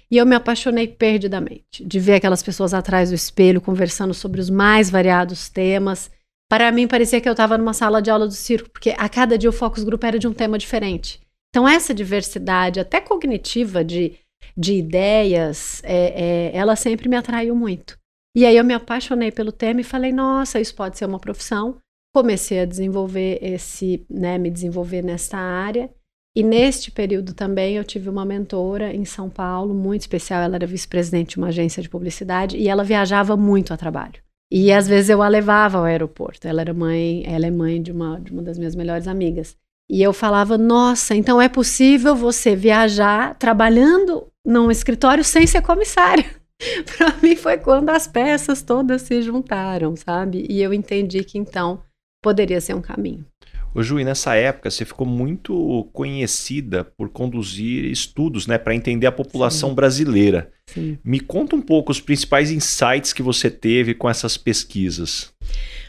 E 0.10 0.18
eu 0.18 0.26
me 0.26 0.36
apaixonei 0.36 0.88
perdidamente 0.88 1.86
de 1.86 2.00
ver 2.00 2.16
aquelas 2.16 2.42
pessoas 2.42 2.74
atrás 2.74 3.10
do 3.10 3.16
espelho 3.16 3.62
conversando 3.62 4.16
sobre 4.16 4.42
os 4.42 4.50
mais 4.50 4.90
variados 4.90 5.48
temas. 5.48 6.10
Para 6.50 6.72
mim, 6.72 6.88
parecia 6.88 7.22
que 7.22 7.30
eu 7.30 7.34
estava 7.34 7.56
numa 7.56 7.74
sala 7.74 8.02
de 8.02 8.10
aula 8.10 8.26
do 8.26 8.34
circo, 8.34 8.72
porque 8.72 8.96
a 8.98 9.08
cada 9.08 9.38
dia 9.38 9.52
o 9.52 9.54
focus 9.54 9.84
group 9.84 10.04
era 10.04 10.18
de 10.18 10.28
um 10.28 10.34
tema 10.34 10.58
diferente. 10.58 11.22
Então, 11.52 11.68
essa 11.68 11.94
diversidade, 11.94 12.80
até 12.80 13.00
cognitiva, 13.00 13.84
de, 13.84 14.14
de 14.58 14.74
ideias, 14.74 15.84
é, 15.84 16.50
é, 16.50 16.58
ela 16.58 16.76
sempre 16.76 17.08
me 17.08 17.16
atraiu 17.16 17.56
muito. 17.56 17.96
E 18.36 18.44
aí 18.44 18.58
eu 18.58 18.64
me 18.64 18.74
apaixonei 18.74 19.32
pelo 19.32 19.52
tema 19.52 19.82
e 19.82 19.84
falei, 19.84 20.12
nossa, 20.12 20.60
isso 20.60 20.74
pode 20.74 20.98
ser 20.98 21.06
uma 21.06 21.20
profissão 21.20 21.78
comecei 22.14 22.60
a 22.60 22.66
desenvolver 22.66 23.40
esse, 23.42 24.06
né, 24.10 24.38
me 24.38 24.50
desenvolver 24.50 25.04
nessa 25.04 25.38
área. 25.38 25.90
E 26.36 26.44
neste 26.44 26.92
período 26.92 27.34
também 27.34 27.78
eu 27.78 27.84
tive 27.84 28.10
uma 28.10 28.24
mentora 28.24 28.94
em 28.94 29.06
São 29.06 29.30
Paulo, 29.30 29.74
muito 29.74 30.02
especial. 30.02 30.42
Ela 30.42 30.56
era 30.56 30.68
vice-presidente 30.68 31.32
de 31.32 31.38
uma 31.38 31.48
agência 31.48 31.82
de 31.82 31.90
publicidade 31.90 32.58
e 32.58 32.68
ela 32.68 32.84
viajava 32.84 33.36
muito 33.36 33.74
a 33.74 33.78
trabalho. 33.78 34.22
E 34.52 34.72
às 34.72 34.88
vezes 34.88 35.10
eu 35.10 35.22
a 35.22 35.28
levava 35.28 35.80
ao 35.80 35.84
aeroporto. 35.84 36.48
Ela 36.48 36.62
era 36.62 36.74
mãe, 36.74 37.24
ela 37.26 37.48
é 37.48 37.52
mãe 37.52 37.82
de 37.82 37.92
uma, 37.92 38.20
de 38.20 38.32
uma 38.32 38.42
das 38.42 38.58
minhas 38.58 38.76
melhores 38.76 39.08
amigas. 39.08 39.58
E 39.90 40.02
eu 40.02 40.14
falava: 40.14 40.58
"Nossa, 40.58 41.16
então 41.16 41.42
é 41.42 41.50
possível 41.50 42.16
você 42.16 42.56
viajar 42.56 43.36
trabalhando 43.36 44.28
num 44.46 44.70
escritório 44.70 45.24
sem 45.24 45.48
ser 45.48 45.62
comissária?" 45.62 46.26
Para 46.98 47.16
mim 47.22 47.36
foi 47.36 47.58
quando 47.58 47.90
as 47.90 48.08
peças 48.08 48.62
todas 48.62 49.04
se 49.04 49.22
juntaram, 49.22 49.96
sabe? 49.96 50.46
E 50.50 50.62
eu 50.62 50.74
entendi 50.74 51.24
que 51.24 51.38
então 51.38 51.82
poderia 52.28 52.60
ser 52.60 52.76
um 52.76 52.82
caminho. 52.82 53.26
Ô 53.74 53.82
Ju, 53.82 54.02
e 54.02 54.04
nessa 54.04 54.36
época 54.36 54.70
você 54.70 54.84
ficou 54.84 55.08
muito 55.08 55.88
conhecida 55.94 56.84
por 56.84 57.08
conduzir 57.08 57.86
estudos 57.86 58.48
né, 58.48 58.58
para 58.58 58.76
entender 58.76 59.08
a 59.08 59.12
população 59.14 59.70
Sim. 59.70 59.76
brasileira. 59.76 60.52
Sim. 60.68 60.98
Me 61.06 61.22
conta 61.22 61.56
um 61.56 61.62
pouco 61.62 61.90
os 61.90 62.02
principais 62.02 62.52
insights 62.52 63.14
que 63.14 63.22
você 63.22 63.50
teve 63.50 63.94
com 63.94 64.10
essas 64.10 64.36
pesquisas. 64.36 65.32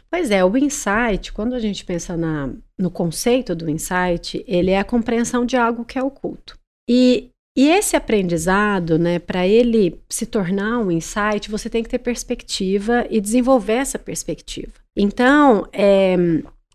Pois 0.08 0.30
é, 0.30 0.44
o 0.44 0.56
insight, 0.56 1.32
quando 1.32 1.54
a 1.54 1.58
gente 1.58 1.84
pensa 1.84 2.16
na, 2.16 2.50
no 2.78 2.90
conceito 2.90 3.52
do 3.54 3.68
insight, 3.68 4.44
ele 4.46 4.70
é 4.70 4.78
a 4.78 4.84
compreensão 4.84 5.44
de 5.44 5.56
algo 5.56 5.84
que 5.84 5.98
é 5.98 6.02
oculto. 6.02 6.56
E, 6.88 7.30
e 7.56 7.68
esse 7.68 7.96
aprendizado, 7.96 8.96
né, 8.96 9.18
para 9.18 9.46
ele 9.46 10.00
se 10.08 10.24
tornar 10.24 10.78
um 10.78 10.90
insight, 10.92 11.50
você 11.50 11.68
tem 11.68 11.82
que 11.82 11.88
ter 11.88 11.98
perspectiva 11.98 13.06
e 13.10 13.20
desenvolver 13.20 13.72
essa 13.72 13.98
perspectiva. 13.98 14.72
Então, 14.98 15.64
é, 15.72 16.16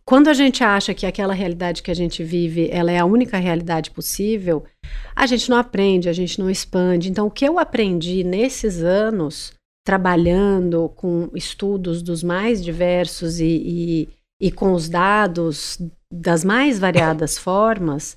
quando 0.06 0.30
a 0.30 0.34
gente 0.34 0.64
acha 0.64 0.94
que 0.94 1.06
aquela 1.06 1.34
realidade 1.34 1.84
que 1.84 1.92
a 1.92 1.94
gente 1.94 2.24
vive, 2.24 2.70
ela 2.72 2.90
é 2.90 2.98
a 2.98 3.06
única 3.06 3.38
realidade 3.38 3.92
possível, 3.92 4.64
a 5.14 5.26
gente 5.26 5.50
não 5.50 5.58
aprende, 5.58 6.08
a 6.08 6.14
gente 6.14 6.40
não 6.40 6.50
expande. 6.50 7.10
Então, 7.10 7.28
o 7.28 7.32
que 7.32 7.46
eu 7.46 7.60
aprendi 7.60 8.24
nesses 8.24 8.82
anos, 8.82 9.54
trabalhando 9.86 10.90
com 10.96 11.30
estudos 11.36 12.02
dos 12.02 12.24
mais 12.24 12.64
diversos 12.64 13.42
e, 13.42 13.46
e, 13.46 14.10
e 14.42 14.52
com 14.52 14.74
os 14.74 14.88
dados 14.88 15.78
das 16.10 16.46
mais 16.46 16.80
variadas 16.80 17.38
formas, 17.38 18.16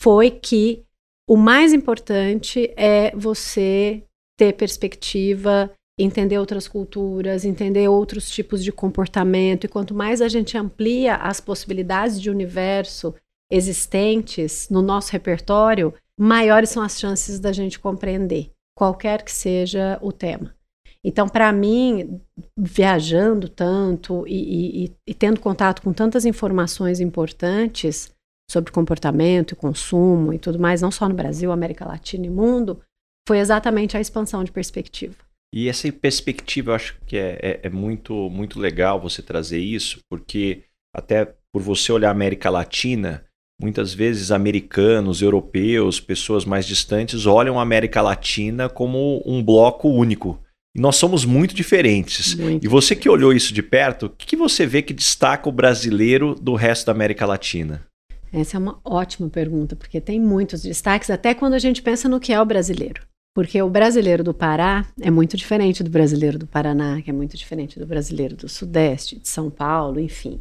foi 0.00 0.30
que 0.30 0.84
o 1.28 1.36
mais 1.36 1.72
importante 1.72 2.72
é 2.76 3.10
você 3.14 4.02
ter 4.38 4.54
perspectiva, 4.54 5.70
entender 5.98 6.38
outras 6.38 6.68
culturas, 6.68 7.44
entender 7.44 7.88
outros 7.88 8.30
tipos 8.30 8.62
de 8.62 8.70
comportamento. 8.70 9.64
E 9.64 9.68
quanto 9.68 9.94
mais 9.94 10.22
a 10.22 10.28
gente 10.28 10.56
amplia 10.56 11.16
as 11.16 11.40
possibilidades 11.40 12.20
de 12.20 12.30
universo 12.30 13.14
existentes 13.50 14.68
no 14.70 14.80
nosso 14.80 15.10
repertório, 15.12 15.92
maiores 16.18 16.70
são 16.70 16.82
as 16.82 16.98
chances 16.98 17.40
da 17.40 17.52
gente 17.52 17.78
compreender, 17.78 18.50
qualquer 18.76 19.22
que 19.22 19.32
seja 19.32 19.98
o 20.00 20.12
tema. 20.12 20.54
Então, 21.02 21.28
para 21.28 21.52
mim, 21.52 22.20
viajando 22.56 23.48
tanto 23.48 24.26
e, 24.26 24.84
e, 24.84 24.96
e, 25.06 25.14
tendo 25.14 25.40
contato 25.40 25.80
com 25.80 25.92
tantas 25.92 26.24
informações 26.24 27.00
importantes 27.00 28.12
sobre 28.50 28.72
comportamento 28.72 29.52
e 29.52 29.56
consumo 29.56 30.32
e 30.32 30.38
tudo 30.38 30.58
mais, 30.58 30.82
não 30.82 30.90
só 30.90 31.08
no 31.08 31.14
Brasil, 31.14 31.52
América 31.52 31.86
Latina 31.86 32.26
e 32.26 32.30
mundo, 32.30 32.80
foi 33.26 33.38
exatamente 33.38 33.96
a 33.96 34.00
expansão 34.00 34.42
de 34.42 34.50
perspectiva. 34.50 35.27
E 35.52 35.68
essa 35.68 35.90
perspectiva, 35.90 36.70
eu 36.70 36.74
acho 36.74 36.96
que 37.06 37.16
é, 37.16 37.38
é, 37.40 37.60
é, 37.64 37.70
muito, 37.70 38.28
muito 38.28 38.60
legal 38.60 39.00
você 39.00 39.22
trazer 39.22 39.58
isso, 39.58 40.00
porque 40.10 40.64
até 40.94 41.34
por 41.52 41.62
você 41.62 41.90
olhar 41.90 42.08
a 42.08 42.12
América 42.12 42.50
Latina, 42.50 43.24
muitas 43.60 43.94
vezes 43.94 44.30
americanos, 44.30 45.22
europeus, 45.22 46.00
pessoas 46.00 46.44
mais 46.44 46.66
distantes 46.66 47.26
olham 47.26 47.58
a 47.58 47.62
América 47.62 48.02
Latina 48.02 48.68
como 48.68 49.22
um 49.26 49.42
bloco 49.42 49.88
único. 49.88 50.38
E 50.76 50.80
nós 50.80 50.96
somos 50.96 51.24
muito 51.24 51.54
diferentes. 51.54 52.34
Muito. 52.34 52.64
E 52.64 52.68
você 52.68 52.94
que 52.94 53.08
olhou 53.08 53.32
isso 53.32 53.52
de 53.54 53.62
perto, 53.62 54.06
o 54.06 54.10
que, 54.10 54.26
que 54.26 54.36
você 54.36 54.66
vê 54.66 54.82
que 54.82 54.92
destaca 54.92 55.48
o 55.48 55.52
brasileiro 55.52 56.34
do 56.34 56.54
resto 56.54 56.86
da 56.86 56.92
América 56.92 57.24
Latina? 57.24 57.86
Essa 58.30 58.58
é 58.58 58.60
uma 58.60 58.78
ótima 58.84 59.28
pergunta, 59.30 59.74
porque 59.74 60.00
tem 60.00 60.20
muitos 60.20 60.62
destaques, 60.62 61.08
até 61.08 61.34
quando 61.34 61.54
a 61.54 61.58
gente 61.58 61.80
pensa 61.80 62.08
no 62.08 62.20
que 62.20 62.32
é 62.32 62.40
o 62.40 62.44
brasileiro. 62.44 63.02
Porque 63.34 63.60
o 63.62 63.70
brasileiro 63.70 64.24
do 64.24 64.34
Pará 64.34 64.86
é 65.00 65.10
muito 65.10 65.36
diferente 65.36 65.82
do 65.82 65.90
brasileiro 65.90 66.38
do 66.38 66.46
Paraná, 66.46 67.00
que 67.00 67.10
é 67.10 67.12
muito 67.12 67.36
diferente 67.36 67.78
do 67.78 67.86
brasileiro 67.86 68.36
do 68.36 68.48
Sudeste, 68.48 69.18
de 69.18 69.28
São 69.28 69.50
Paulo, 69.50 70.00
enfim. 70.00 70.40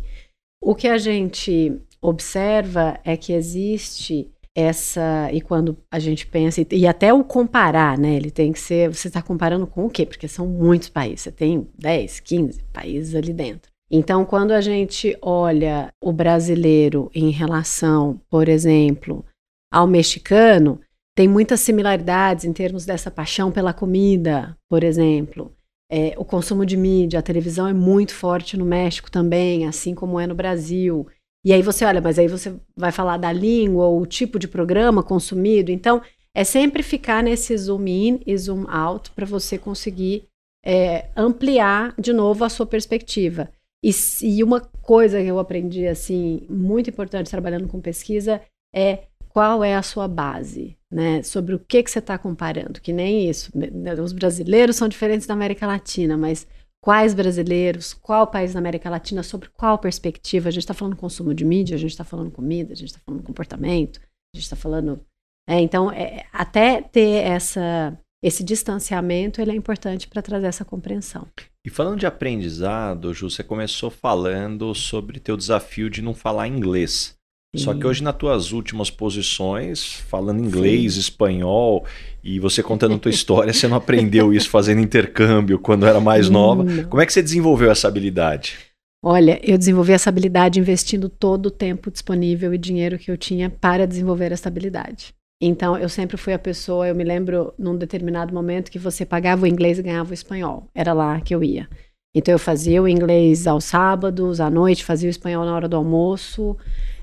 O 0.61 0.73
que 0.73 0.87
a 0.87 0.97
gente 0.97 1.79
observa 2.01 2.99
é 3.03 3.15
que 3.15 3.33
existe 3.33 4.31
essa 4.55 5.29
e 5.31 5.39
quando 5.39 5.77
a 5.91 5.99
gente 5.99 6.25
pensa 6.25 6.65
e 6.71 6.87
até 6.87 7.13
o 7.13 7.23
comparar, 7.23 7.95
né? 7.95 8.15
Ele 8.15 8.31
tem 8.31 8.51
que 8.51 8.59
ser, 8.59 8.89
você 8.89 9.07
está 9.07 9.21
comparando 9.21 9.67
com 9.67 9.85
o 9.85 9.89
quê? 9.89 10.03
Porque 10.03 10.27
são 10.27 10.47
muitos 10.47 10.89
países, 10.89 11.21
você 11.21 11.31
tem 11.31 11.67
10, 11.77 12.19
15 12.21 12.63
países 12.73 13.13
ali 13.13 13.33
dentro. 13.33 13.71
Então, 13.89 14.25
quando 14.25 14.51
a 14.51 14.59
gente 14.59 15.15
olha 15.21 15.93
o 16.01 16.11
brasileiro 16.11 17.09
em 17.13 17.29
relação, 17.29 18.19
por 18.29 18.49
exemplo, 18.49 19.23
ao 19.71 19.85
mexicano, 19.85 20.81
tem 21.17 21.27
muitas 21.27 21.61
similaridades 21.61 22.45
em 22.45 22.53
termos 22.53 22.85
dessa 22.85 23.09
paixão 23.09 23.51
pela 23.51 23.73
comida, 23.73 24.55
por 24.69 24.83
exemplo. 24.83 25.51
É, 25.91 26.13
o 26.15 26.23
consumo 26.23 26.63
de 26.63 26.77
mídia, 26.77 27.17
a 27.17 27.23
televisão 27.23 27.67
é 27.67 27.73
muito 27.73 28.13
forte 28.13 28.55
no 28.55 28.63
México 28.63 29.09
também, 29.09 29.65
assim 29.65 29.95
como 29.95 30.19
é 30.19 30.27
no 30.27 30.35
Brasil. 30.35 31.07
E 31.43 31.51
aí 31.51 31.63
você 31.63 31.85
olha, 31.85 31.99
mas 31.99 32.19
aí 32.19 32.27
você 32.27 32.53
vai 32.75 32.91
falar 32.91 33.17
da 33.17 33.33
língua 33.33 33.87
ou 33.87 33.99
o 33.99 34.05
tipo 34.05 34.37
de 34.37 34.47
programa 34.47 35.01
consumido. 35.01 35.71
Então, 35.71 36.03
é 36.35 36.43
sempre 36.43 36.83
ficar 36.83 37.23
nesse 37.23 37.57
zoom 37.57 37.87
in 37.87 38.19
e 38.23 38.37
zoom 38.37 38.67
out 38.69 39.09
para 39.09 39.25
você 39.25 39.57
conseguir 39.57 40.25
é, 40.63 41.09
ampliar 41.15 41.95
de 41.97 42.13
novo 42.13 42.43
a 42.43 42.49
sua 42.49 42.67
perspectiva. 42.67 43.49
E, 43.83 43.89
e 44.21 44.43
uma 44.43 44.61
coisa 44.83 45.19
que 45.19 45.27
eu 45.27 45.39
aprendi 45.39 45.87
assim 45.87 46.45
muito 46.47 46.91
importante 46.91 47.31
trabalhando 47.31 47.67
com 47.67 47.81
pesquisa 47.81 48.39
é 48.71 49.05
qual 49.29 49.63
é 49.63 49.73
a 49.73 49.81
sua 49.81 50.07
base, 50.07 50.76
né? 50.91 51.21
Sobre 51.23 51.53
o 51.53 51.59
que, 51.59 51.83
que 51.83 51.91
você 51.91 51.99
está 51.99 52.17
comparando. 52.17 52.81
Que 52.81 52.93
nem 52.93 53.29
isso. 53.29 53.51
Né, 53.55 53.93
os 53.95 54.13
brasileiros 54.13 54.75
são 54.75 54.87
diferentes 54.87 55.27
da 55.27 55.33
América 55.33 55.67
Latina, 55.67 56.17
mas 56.17 56.47
quais 56.81 57.13
brasileiros, 57.13 57.93
qual 57.93 58.27
país 58.27 58.53
da 58.53 58.59
América 58.59 58.89
Latina, 58.89 59.23
sobre 59.23 59.49
qual 59.49 59.77
perspectiva? 59.77 60.49
A 60.49 60.51
gente 60.51 60.63
está 60.63 60.73
falando 60.73 60.95
consumo 60.95 61.33
de 61.33 61.43
mídia, 61.43 61.75
a 61.75 61.79
gente 61.79 61.91
está 61.91 62.03
falando 62.03 62.31
comida, 62.31 62.73
a 62.73 62.75
gente 62.75 62.89
está 62.89 63.01
falando 63.05 63.23
comportamento, 63.23 63.99
a 63.99 64.37
gente 64.37 64.43
está 64.43 64.55
falando. 64.55 65.01
É, 65.49 65.59
então, 65.59 65.91
é, 65.91 66.25
até 66.31 66.81
ter 66.81 67.23
essa, 67.23 67.97
esse 68.23 68.43
distanciamento, 68.43 69.41
ele 69.41 69.51
é 69.51 69.55
importante 69.55 70.07
para 70.07 70.21
trazer 70.21 70.47
essa 70.47 70.65
compreensão. 70.65 71.27
E 71.65 71.69
falando 71.69 71.99
de 71.99 72.05
aprendizado, 72.05 73.13
Ju, 73.13 73.29
você 73.29 73.43
começou 73.43 73.89
falando 73.89 74.73
sobre 74.73 75.19
teu 75.19 75.35
desafio 75.35 75.89
de 75.89 76.01
não 76.01 76.13
falar 76.13 76.47
inglês. 76.47 77.16
Só 77.57 77.73
que 77.73 77.85
hoje, 77.85 78.03
nas 78.03 78.15
tuas 78.15 78.51
últimas 78.51 78.89
posições, 78.89 79.93
falando 80.07 80.43
inglês, 80.43 80.93
Sim. 80.93 80.99
espanhol, 80.99 81.85
e 82.23 82.39
você 82.39 82.61
contando 82.61 82.95
a 82.95 82.99
tua 82.99 83.11
história, 83.11 83.53
você 83.53 83.67
não 83.67 83.77
aprendeu 83.77 84.33
isso 84.33 84.49
fazendo 84.49 84.81
intercâmbio 84.81 85.57
quando 85.59 85.85
era 85.85 85.99
mais 85.99 86.29
nova. 86.29 86.63
Não. 86.63 86.83
Como 86.85 87.01
é 87.01 87.05
que 87.05 87.13
você 87.13 87.21
desenvolveu 87.21 87.71
essa 87.71 87.87
habilidade? 87.87 88.57
Olha, 89.03 89.39
eu 89.43 89.57
desenvolvi 89.57 89.93
essa 89.93 90.09
habilidade 90.09 90.59
investindo 90.59 91.07
todo 91.07 91.45
o 91.45 91.51
tempo 91.51 91.91
disponível 91.91 92.53
e 92.53 92.57
dinheiro 92.57 92.97
que 92.97 93.11
eu 93.11 93.17
tinha 93.17 93.49
para 93.49 93.85
desenvolver 93.85 94.31
essa 94.31 94.49
habilidade. 94.49 95.13
Então, 95.41 95.77
eu 95.77 95.87
sempre 95.87 96.17
fui 96.17 96.33
a 96.33 96.39
pessoa, 96.39 96.87
eu 96.87 96.95
me 96.95 97.03
lembro 97.03 97.53
num 97.59 97.77
determinado 97.77 98.33
momento 98.33 98.71
que 98.71 98.79
você 98.79 99.05
pagava 99.05 99.43
o 99.43 99.47
inglês 99.47 99.77
e 99.77 99.83
ganhava 99.83 100.09
o 100.09 100.13
espanhol. 100.13 100.67
Era 100.73 100.93
lá 100.93 101.21
que 101.21 101.33
eu 101.33 101.43
ia. 101.43 101.69
Então, 102.13 102.31
eu 102.31 102.39
fazia 102.39 102.81
o 102.81 102.87
inglês 102.87 103.45
aos 103.45 103.65
sábados, 103.65 104.41
à 104.41 104.49
noite, 104.49 104.83
fazia 104.83 105.07
o 105.07 105.11
espanhol 105.11 105.45
na 105.45 105.55
hora 105.55 105.69
do 105.69 105.75
almoço. 105.75 106.57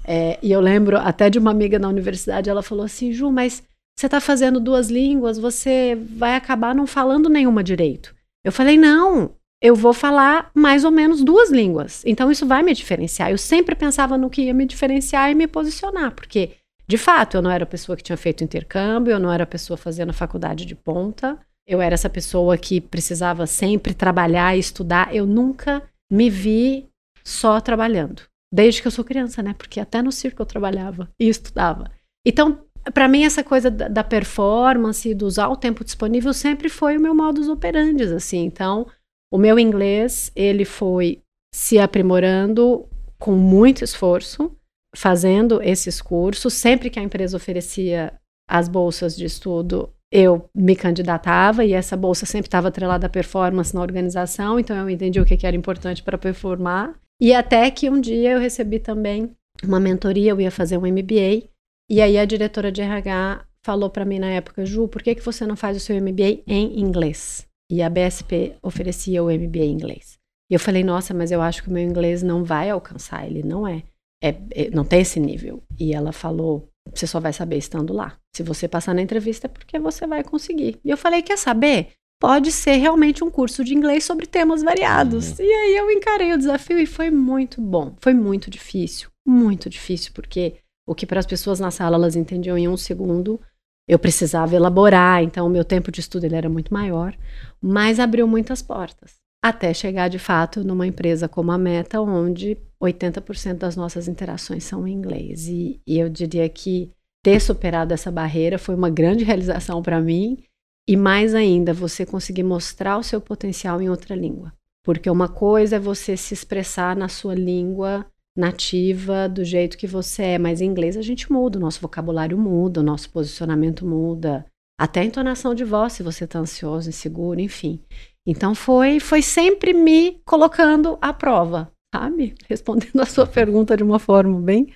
É, 0.04 0.38
e 0.42 0.52
eu 0.52 0.60
lembro 0.60 0.98
até 0.98 1.30
de 1.30 1.38
uma 1.38 1.50
amiga 1.50 1.78
na 1.78 1.88
universidade, 1.88 2.50
ela 2.50 2.62
falou 2.62 2.84
assim: 2.84 3.12
Ju, 3.12 3.30
mas 3.30 3.62
você 3.96 4.06
está 4.06 4.20
fazendo 4.20 4.60
duas 4.60 4.90
línguas, 4.90 5.38
você 5.38 5.96
vai 6.16 6.34
acabar 6.34 6.74
não 6.74 6.86
falando 6.86 7.28
nenhuma 7.28 7.62
direito. 7.62 8.14
Eu 8.44 8.52
falei: 8.52 8.76
não, 8.76 9.34
eu 9.62 9.74
vou 9.74 9.92
falar 9.92 10.50
mais 10.54 10.84
ou 10.84 10.90
menos 10.90 11.22
duas 11.22 11.50
línguas. 11.50 12.02
Então 12.04 12.30
isso 12.30 12.44
vai 12.44 12.62
me 12.62 12.74
diferenciar. 12.74 13.30
Eu 13.30 13.38
sempre 13.38 13.74
pensava 13.74 14.18
no 14.18 14.28
que 14.28 14.42
ia 14.42 14.54
me 14.54 14.66
diferenciar 14.66 15.30
e 15.30 15.34
me 15.34 15.46
posicionar, 15.46 16.12
porque 16.12 16.50
de 16.86 16.98
fato 16.98 17.36
eu 17.36 17.42
não 17.42 17.50
era 17.50 17.64
a 17.64 17.66
pessoa 17.66 17.96
que 17.96 18.02
tinha 18.02 18.16
feito 18.16 18.44
intercâmbio, 18.44 19.12
eu 19.12 19.20
não 19.20 19.32
era 19.32 19.44
a 19.44 19.46
pessoa 19.46 19.76
fazendo 19.76 20.10
a 20.10 20.14
faculdade 20.14 20.66
de 20.66 20.74
ponta. 20.74 21.38
Eu 21.66 21.80
era 21.80 21.94
essa 21.94 22.10
pessoa 22.10 22.58
que 22.58 22.78
precisava 22.78 23.46
sempre 23.46 23.94
trabalhar 23.94 24.54
e 24.54 24.60
estudar. 24.60 25.14
Eu 25.14 25.24
nunca 25.24 25.82
me 26.12 26.28
vi 26.28 26.86
só 27.24 27.58
trabalhando 27.58 28.22
desde 28.54 28.80
que 28.80 28.86
eu 28.86 28.92
sou 28.92 29.04
criança, 29.04 29.42
né? 29.42 29.52
Porque 29.52 29.80
até 29.80 30.00
no 30.00 30.12
circo 30.12 30.40
eu 30.40 30.46
trabalhava 30.46 31.10
e 31.18 31.28
estudava. 31.28 31.90
Então, 32.24 32.64
para 32.92 33.08
mim, 33.08 33.24
essa 33.24 33.42
coisa 33.42 33.68
da, 33.68 33.88
da 33.88 34.04
performance, 34.04 35.12
do 35.12 35.26
usar 35.26 35.48
o 35.48 35.56
tempo 35.56 35.82
disponível, 35.82 36.32
sempre 36.32 36.68
foi 36.68 36.96
o 36.96 37.00
meu 37.00 37.14
modus 37.16 37.48
operandi, 37.48 38.04
assim. 38.04 38.44
Então, 38.44 38.86
o 39.32 39.38
meu 39.38 39.58
inglês, 39.58 40.30
ele 40.36 40.64
foi 40.64 41.20
se 41.52 41.80
aprimorando 41.80 42.88
com 43.18 43.32
muito 43.32 43.82
esforço, 43.82 44.56
fazendo 44.94 45.60
esses 45.60 46.00
cursos. 46.00 46.54
Sempre 46.54 46.90
que 46.90 47.00
a 47.00 47.02
empresa 47.02 47.36
oferecia 47.36 48.12
as 48.48 48.68
bolsas 48.68 49.16
de 49.16 49.24
estudo, 49.24 49.92
eu 50.12 50.48
me 50.54 50.76
candidatava 50.76 51.64
e 51.64 51.72
essa 51.72 51.96
bolsa 51.96 52.24
sempre 52.24 52.46
estava 52.46 52.68
atrelada 52.68 53.06
à 53.06 53.10
performance 53.10 53.74
na 53.74 53.80
organização, 53.80 54.60
então 54.60 54.76
eu 54.76 54.88
entendi 54.88 55.18
o 55.18 55.24
que 55.24 55.44
era 55.44 55.56
importante 55.56 56.04
para 56.04 56.16
performar. 56.16 56.94
E 57.20 57.32
até 57.32 57.70
que 57.70 57.88
um 57.88 58.00
dia 58.00 58.32
eu 58.32 58.40
recebi 58.40 58.78
também 58.78 59.34
uma 59.62 59.80
mentoria, 59.80 60.30
eu 60.30 60.40
ia 60.40 60.50
fazer 60.50 60.76
um 60.76 60.86
MBA, 60.86 61.48
e 61.88 62.00
aí 62.00 62.18
a 62.18 62.24
diretora 62.24 62.72
de 62.72 62.82
RH 62.82 63.46
falou 63.64 63.88
para 63.88 64.04
mim 64.04 64.18
na 64.18 64.30
época, 64.30 64.66
Ju, 64.66 64.88
por 64.88 65.02
que, 65.02 65.14
que 65.14 65.24
você 65.24 65.46
não 65.46 65.56
faz 65.56 65.76
o 65.76 65.80
seu 65.80 65.96
MBA 66.00 66.42
em 66.46 66.78
inglês? 66.80 67.46
E 67.70 67.82
a 67.82 67.88
BSP 67.88 68.56
oferecia 68.62 69.22
o 69.22 69.26
MBA 69.26 69.64
em 69.64 69.72
inglês. 69.72 70.18
E 70.50 70.54
eu 70.54 70.60
falei, 70.60 70.84
nossa, 70.84 71.14
mas 71.14 71.30
eu 71.30 71.40
acho 71.40 71.62
que 71.62 71.68
o 71.70 71.72
meu 71.72 71.82
inglês 71.82 72.22
não 72.22 72.44
vai 72.44 72.68
alcançar, 72.68 73.26
ele 73.26 73.42
não 73.42 73.66
é, 73.66 73.82
é, 74.22 74.36
é 74.50 74.70
não 74.70 74.84
tem 74.84 75.00
esse 75.00 75.18
nível. 75.18 75.62
E 75.78 75.94
ela 75.94 76.12
falou, 76.12 76.68
você 76.92 77.06
só 77.06 77.18
vai 77.18 77.32
saber 77.32 77.56
estando 77.56 77.94
lá. 77.94 78.18
Se 78.34 78.42
você 78.42 78.68
passar 78.68 78.94
na 78.94 79.02
entrevista 79.02 79.46
é 79.46 79.48
porque 79.48 79.78
você 79.78 80.06
vai 80.06 80.22
conseguir. 80.22 80.78
E 80.84 80.90
eu 80.90 80.96
falei, 80.96 81.22
quer 81.22 81.38
saber? 81.38 81.92
Pode 82.24 82.50
ser 82.50 82.76
realmente 82.76 83.22
um 83.22 83.30
curso 83.30 83.62
de 83.62 83.74
inglês 83.74 84.02
sobre 84.02 84.24
temas 84.24 84.62
variados. 84.62 85.38
Uhum. 85.38 85.44
E 85.44 85.52
aí 85.52 85.76
eu 85.76 85.90
encarei 85.90 86.32
o 86.32 86.38
desafio 86.38 86.78
e 86.78 86.86
foi 86.86 87.10
muito 87.10 87.60
bom. 87.60 87.94
Foi 88.00 88.14
muito 88.14 88.50
difícil, 88.50 89.10
muito 89.28 89.68
difícil, 89.68 90.10
porque 90.14 90.54
o 90.86 90.94
que 90.94 91.04
para 91.04 91.20
as 91.20 91.26
pessoas 91.26 91.60
na 91.60 91.70
sala 91.70 91.96
elas 91.96 92.16
entendiam 92.16 92.56
em 92.56 92.66
um 92.66 92.78
segundo, 92.78 93.38
eu 93.86 93.98
precisava 93.98 94.56
elaborar, 94.56 95.22
então 95.22 95.46
o 95.46 95.50
meu 95.50 95.66
tempo 95.66 95.92
de 95.92 96.00
estudo 96.00 96.24
ele 96.24 96.34
era 96.34 96.48
muito 96.48 96.72
maior, 96.72 97.14
mas 97.60 98.00
abriu 98.00 98.26
muitas 98.26 98.62
portas. 98.62 99.16
até 99.44 99.74
chegar 99.74 100.08
de 100.08 100.18
fato 100.18 100.64
numa 100.64 100.86
empresa 100.86 101.28
como 101.28 101.52
a 101.52 101.58
Meta, 101.58 102.00
onde 102.00 102.56
80% 102.82 103.58
das 103.58 103.76
nossas 103.76 104.08
interações 104.08 104.64
são 104.64 104.88
em 104.88 104.94
inglês. 104.94 105.46
E, 105.46 105.78
e 105.86 105.98
eu 105.98 106.08
diria 106.08 106.48
que 106.48 106.90
ter 107.22 107.38
superado 107.38 107.92
essa 107.92 108.10
barreira 108.10 108.58
foi 108.58 108.74
uma 108.74 108.88
grande 108.88 109.24
realização 109.24 109.82
para 109.82 110.00
mim. 110.00 110.38
E 110.86 110.96
mais 110.96 111.34
ainda, 111.34 111.72
você 111.72 112.04
conseguir 112.04 112.42
mostrar 112.42 112.98
o 112.98 113.02
seu 113.02 113.20
potencial 113.20 113.80
em 113.80 113.88
outra 113.88 114.14
língua. 114.14 114.52
Porque 114.84 115.08
uma 115.08 115.28
coisa 115.28 115.76
é 115.76 115.78
você 115.78 116.16
se 116.16 116.34
expressar 116.34 116.94
na 116.94 117.08
sua 117.08 117.34
língua 117.34 118.06
nativa, 118.36 119.28
do 119.28 119.44
jeito 119.44 119.78
que 119.78 119.86
você 119.86 120.22
é, 120.22 120.38
mas 120.38 120.60
em 120.60 120.66
inglês 120.66 120.96
a 120.96 121.02
gente 121.02 121.32
muda, 121.32 121.58
o 121.58 121.60
nosso 121.60 121.80
vocabulário 121.80 122.36
muda, 122.36 122.80
o 122.80 122.84
nosso 122.84 123.08
posicionamento 123.10 123.86
muda, 123.86 124.44
até 124.78 125.00
a 125.00 125.04
entonação 125.04 125.54
de 125.54 125.64
voz, 125.64 125.92
se 125.92 126.02
você 126.02 126.24
está 126.24 126.40
ansioso, 126.40 126.88
inseguro, 126.88 127.40
enfim. 127.40 127.80
Então 128.26 128.54
foi, 128.54 128.98
foi 128.98 129.22
sempre 129.22 129.72
me 129.72 130.20
colocando 130.24 130.98
à 131.00 131.12
prova, 131.12 131.70
sabe? 131.94 132.34
Respondendo 132.48 133.00
a 133.00 133.06
sua 133.06 133.26
pergunta 133.26 133.76
de 133.76 133.82
uma 133.82 133.98
forma 133.98 134.40
bem 134.40 134.72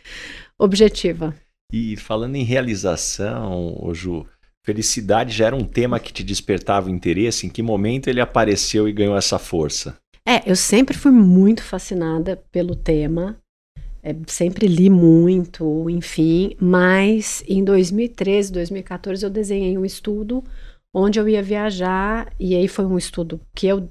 objetiva. 0.58 1.34
E 1.72 1.96
falando 1.96 2.36
em 2.36 2.44
realização, 2.44 3.90
Ju, 3.92 4.24
felicidade 4.64 5.34
já 5.34 5.46
era 5.46 5.56
um 5.56 5.64
tema 5.64 5.98
que 5.98 6.12
te 6.12 6.22
despertava 6.22 6.90
interesse? 6.90 7.46
Em 7.46 7.50
que 7.50 7.62
momento 7.62 8.08
ele 8.08 8.20
apareceu 8.20 8.88
e 8.88 8.92
ganhou 8.92 9.16
essa 9.16 9.38
força? 9.38 9.96
É, 10.26 10.42
eu 10.48 10.56
sempre 10.56 10.96
fui 10.96 11.10
muito 11.10 11.62
fascinada 11.62 12.36
pelo 12.50 12.74
tema. 12.74 13.38
É, 14.02 14.14
sempre 14.26 14.66
li 14.66 14.88
muito, 14.88 15.90
enfim, 15.90 16.54
mas 16.60 17.42
em 17.48 17.64
2013, 17.64 18.52
2014 18.52 19.24
eu 19.24 19.30
desenhei 19.30 19.76
um 19.76 19.84
estudo 19.84 20.44
onde 20.94 21.18
eu 21.18 21.28
ia 21.28 21.42
viajar, 21.42 22.32
e 22.38 22.54
aí 22.54 22.68
foi 22.68 22.86
um 22.86 22.96
estudo 22.96 23.40
que 23.54 23.66
eu 23.66 23.90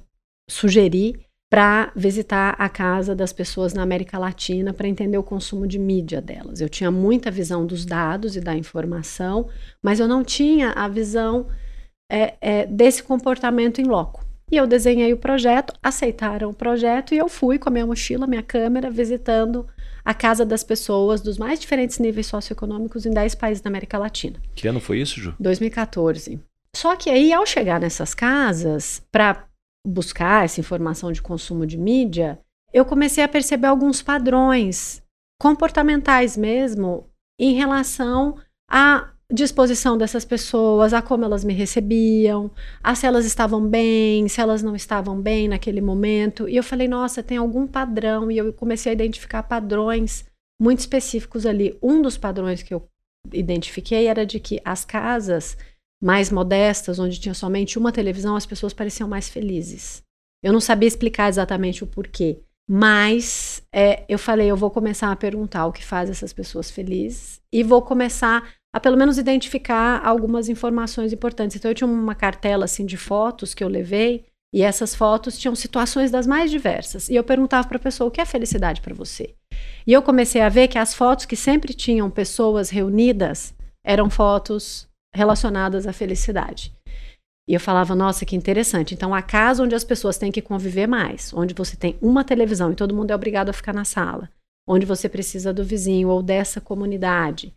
sugeri 0.50 1.20
para 1.50 1.90
visitar 1.96 2.54
a 2.58 2.68
casa 2.68 3.14
das 3.14 3.32
pessoas 3.32 3.72
na 3.72 3.82
América 3.82 4.18
Latina 4.18 4.74
para 4.74 4.86
entender 4.86 5.16
o 5.16 5.22
consumo 5.22 5.66
de 5.66 5.78
mídia 5.78 6.20
delas. 6.20 6.60
Eu 6.60 6.68
tinha 6.68 6.90
muita 6.90 7.30
visão 7.30 7.66
dos 7.66 7.86
dados 7.86 8.36
e 8.36 8.40
da 8.40 8.54
informação, 8.54 9.48
mas 9.82 9.98
eu 9.98 10.06
não 10.06 10.22
tinha 10.22 10.72
a 10.72 10.86
visão 10.88 11.46
é, 12.10 12.34
é, 12.40 12.66
desse 12.66 13.02
comportamento 13.02 13.80
em 13.80 13.84
loco. 13.84 14.26
E 14.50 14.56
eu 14.56 14.66
desenhei 14.66 15.12
o 15.12 15.18
projeto, 15.18 15.74
aceitaram 15.82 16.50
o 16.50 16.54
projeto 16.54 17.14
e 17.14 17.18
eu 17.18 17.28
fui 17.28 17.58
com 17.58 17.68
a 17.68 17.72
minha 17.72 17.86
mochila, 17.86 18.26
minha 18.26 18.42
câmera, 18.42 18.90
visitando 18.90 19.66
a 20.04 20.14
casa 20.14 20.44
das 20.44 20.64
pessoas 20.64 21.20
dos 21.20 21.36
mais 21.36 21.60
diferentes 21.60 21.98
níveis 21.98 22.26
socioeconômicos 22.26 23.04
em 23.04 23.10
10 23.10 23.34
países 23.34 23.60
da 23.60 23.68
América 23.68 23.98
Latina. 23.98 24.40
Que 24.54 24.66
ano 24.66 24.80
foi 24.80 25.00
isso, 25.00 25.20
Ju? 25.20 25.34
2014. 25.38 26.40
Só 26.74 26.96
que 26.96 27.10
aí, 27.10 27.32
ao 27.32 27.44
chegar 27.44 27.80
nessas 27.80 28.14
casas, 28.14 29.02
para 29.10 29.47
buscar 29.86 30.44
essa 30.44 30.60
informação 30.60 31.12
de 31.12 31.22
consumo 31.22 31.66
de 31.66 31.78
mídia, 31.78 32.38
eu 32.72 32.84
comecei 32.84 33.24
a 33.24 33.28
perceber 33.28 33.66
alguns 33.66 34.02
padrões 34.02 35.02
comportamentais 35.40 36.36
mesmo 36.36 37.08
em 37.38 37.54
relação 37.54 38.36
à 38.70 39.10
disposição 39.32 39.96
dessas 39.98 40.24
pessoas, 40.24 40.94
a 40.94 41.02
como 41.02 41.24
elas 41.24 41.44
me 41.44 41.52
recebiam, 41.52 42.50
a 42.82 42.94
se 42.94 43.06
elas 43.06 43.26
estavam 43.26 43.66
bem, 43.66 44.26
se 44.26 44.40
elas 44.40 44.62
não 44.62 44.74
estavam 44.74 45.20
bem 45.20 45.48
naquele 45.48 45.80
momento. 45.80 46.48
E 46.48 46.56
eu 46.56 46.62
falei, 46.62 46.88
nossa, 46.88 47.22
tem 47.22 47.36
algum 47.36 47.66
padrão. 47.66 48.30
E 48.30 48.38
eu 48.38 48.52
comecei 48.52 48.90
a 48.90 48.94
identificar 48.94 49.42
padrões 49.42 50.24
muito 50.60 50.80
específicos 50.80 51.44
ali. 51.44 51.78
Um 51.82 52.00
dos 52.00 52.16
padrões 52.16 52.62
que 52.62 52.72
eu 52.72 52.88
identifiquei 53.32 54.06
era 54.06 54.24
de 54.24 54.40
que 54.40 54.60
as 54.64 54.84
casas 54.84 55.56
mais 56.00 56.30
modestas, 56.30 56.98
onde 56.98 57.20
tinha 57.20 57.34
somente 57.34 57.78
uma 57.78 57.92
televisão, 57.92 58.36
as 58.36 58.46
pessoas 58.46 58.72
pareciam 58.72 59.08
mais 59.08 59.28
felizes. 59.28 60.02
Eu 60.42 60.52
não 60.52 60.60
sabia 60.60 60.86
explicar 60.86 61.28
exatamente 61.28 61.82
o 61.82 61.86
porquê, 61.86 62.40
mas 62.70 63.62
é, 63.72 64.04
eu 64.08 64.18
falei, 64.18 64.48
eu 64.48 64.56
vou 64.56 64.70
começar 64.70 65.10
a 65.10 65.16
perguntar 65.16 65.66
o 65.66 65.72
que 65.72 65.84
faz 65.84 66.10
essas 66.10 66.32
pessoas 66.32 66.70
felizes 66.70 67.40
e 67.52 67.62
vou 67.62 67.82
começar 67.82 68.46
a 68.72 68.78
pelo 68.78 68.96
menos 68.96 69.18
identificar 69.18 70.04
algumas 70.04 70.48
informações 70.48 71.12
importantes. 71.12 71.56
Então 71.56 71.70
eu 71.70 71.74
tinha 71.74 71.88
uma 71.88 72.14
cartela 72.14 72.66
assim 72.66 72.84
de 72.84 72.96
fotos 72.96 73.54
que 73.54 73.64
eu 73.64 73.68
levei 73.68 74.26
e 74.52 74.62
essas 74.62 74.94
fotos 74.94 75.38
tinham 75.38 75.54
situações 75.54 76.10
das 76.10 76.26
mais 76.26 76.50
diversas. 76.50 77.08
E 77.08 77.14
eu 77.14 77.24
perguntava 77.24 77.66
para 77.66 77.76
a 77.76 77.80
pessoa 77.80 78.08
o 78.08 78.10
que 78.10 78.20
é 78.20 78.24
felicidade 78.24 78.80
para 78.80 78.94
você. 78.94 79.34
E 79.86 79.92
eu 79.92 80.02
comecei 80.02 80.40
a 80.40 80.48
ver 80.48 80.68
que 80.68 80.78
as 80.78 80.94
fotos 80.94 81.24
que 81.24 81.36
sempre 81.36 81.74
tinham 81.74 82.10
pessoas 82.10 82.70
reunidas 82.70 83.54
eram 83.84 84.10
fotos 84.10 84.87
relacionadas 85.14 85.86
à 85.86 85.92
felicidade. 85.92 86.72
E 87.48 87.54
eu 87.54 87.60
falava, 87.60 87.94
nossa, 87.94 88.26
que 88.26 88.36
interessante. 88.36 88.94
Então, 88.94 89.14
a 89.14 89.22
casa 89.22 89.62
onde 89.62 89.74
as 89.74 89.84
pessoas 89.84 90.18
têm 90.18 90.30
que 90.30 90.42
conviver 90.42 90.86
mais, 90.86 91.32
onde 91.32 91.54
você 91.54 91.76
tem 91.76 91.96
uma 92.02 92.22
televisão 92.22 92.70
e 92.70 92.76
todo 92.76 92.94
mundo 92.94 93.10
é 93.10 93.14
obrigado 93.14 93.48
a 93.48 93.54
ficar 93.54 93.72
na 93.72 93.86
sala, 93.86 94.28
onde 94.68 94.84
você 94.84 95.08
precisa 95.08 95.52
do 95.52 95.64
vizinho 95.64 96.08
ou 96.08 96.22
dessa 96.22 96.60
comunidade, 96.60 97.54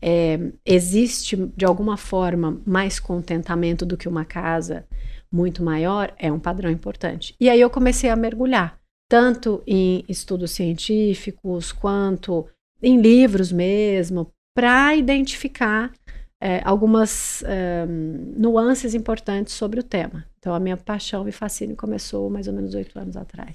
é, 0.00 0.38
existe 0.64 1.36
de 1.56 1.64
alguma 1.64 1.96
forma 1.96 2.60
mais 2.66 2.98
contentamento 3.00 3.84
do 3.86 3.96
que 3.96 4.08
uma 4.08 4.24
casa 4.24 4.86
muito 5.32 5.62
maior, 5.62 6.14
é 6.18 6.30
um 6.30 6.38
padrão 6.38 6.70
importante. 6.70 7.34
E 7.40 7.48
aí 7.48 7.60
eu 7.60 7.70
comecei 7.70 8.08
a 8.08 8.16
mergulhar, 8.16 8.78
tanto 9.10 9.62
em 9.66 10.04
estudos 10.08 10.52
científicos 10.52 11.72
quanto 11.72 12.46
em 12.82 13.00
livros 13.00 13.50
mesmo, 13.50 14.30
para 14.54 14.94
identificar 14.94 15.92
é, 16.40 16.60
algumas 16.64 17.42
é, 17.46 17.86
nuances 17.86 18.94
importantes 18.94 19.54
sobre 19.54 19.80
o 19.80 19.82
tema. 19.82 20.24
Então, 20.38 20.54
a 20.54 20.60
minha 20.60 20.76
paixão 20.76 21.26
e 21.26 21.32
fascínio 21.32 21.76
começou 21.76 22.28
mais 22.28 22.46
ou 22.46 22.52
menos 22.52 22.74
oito 22.74 22.98
anos 22.98 23.16
atrás. 23.16 23.54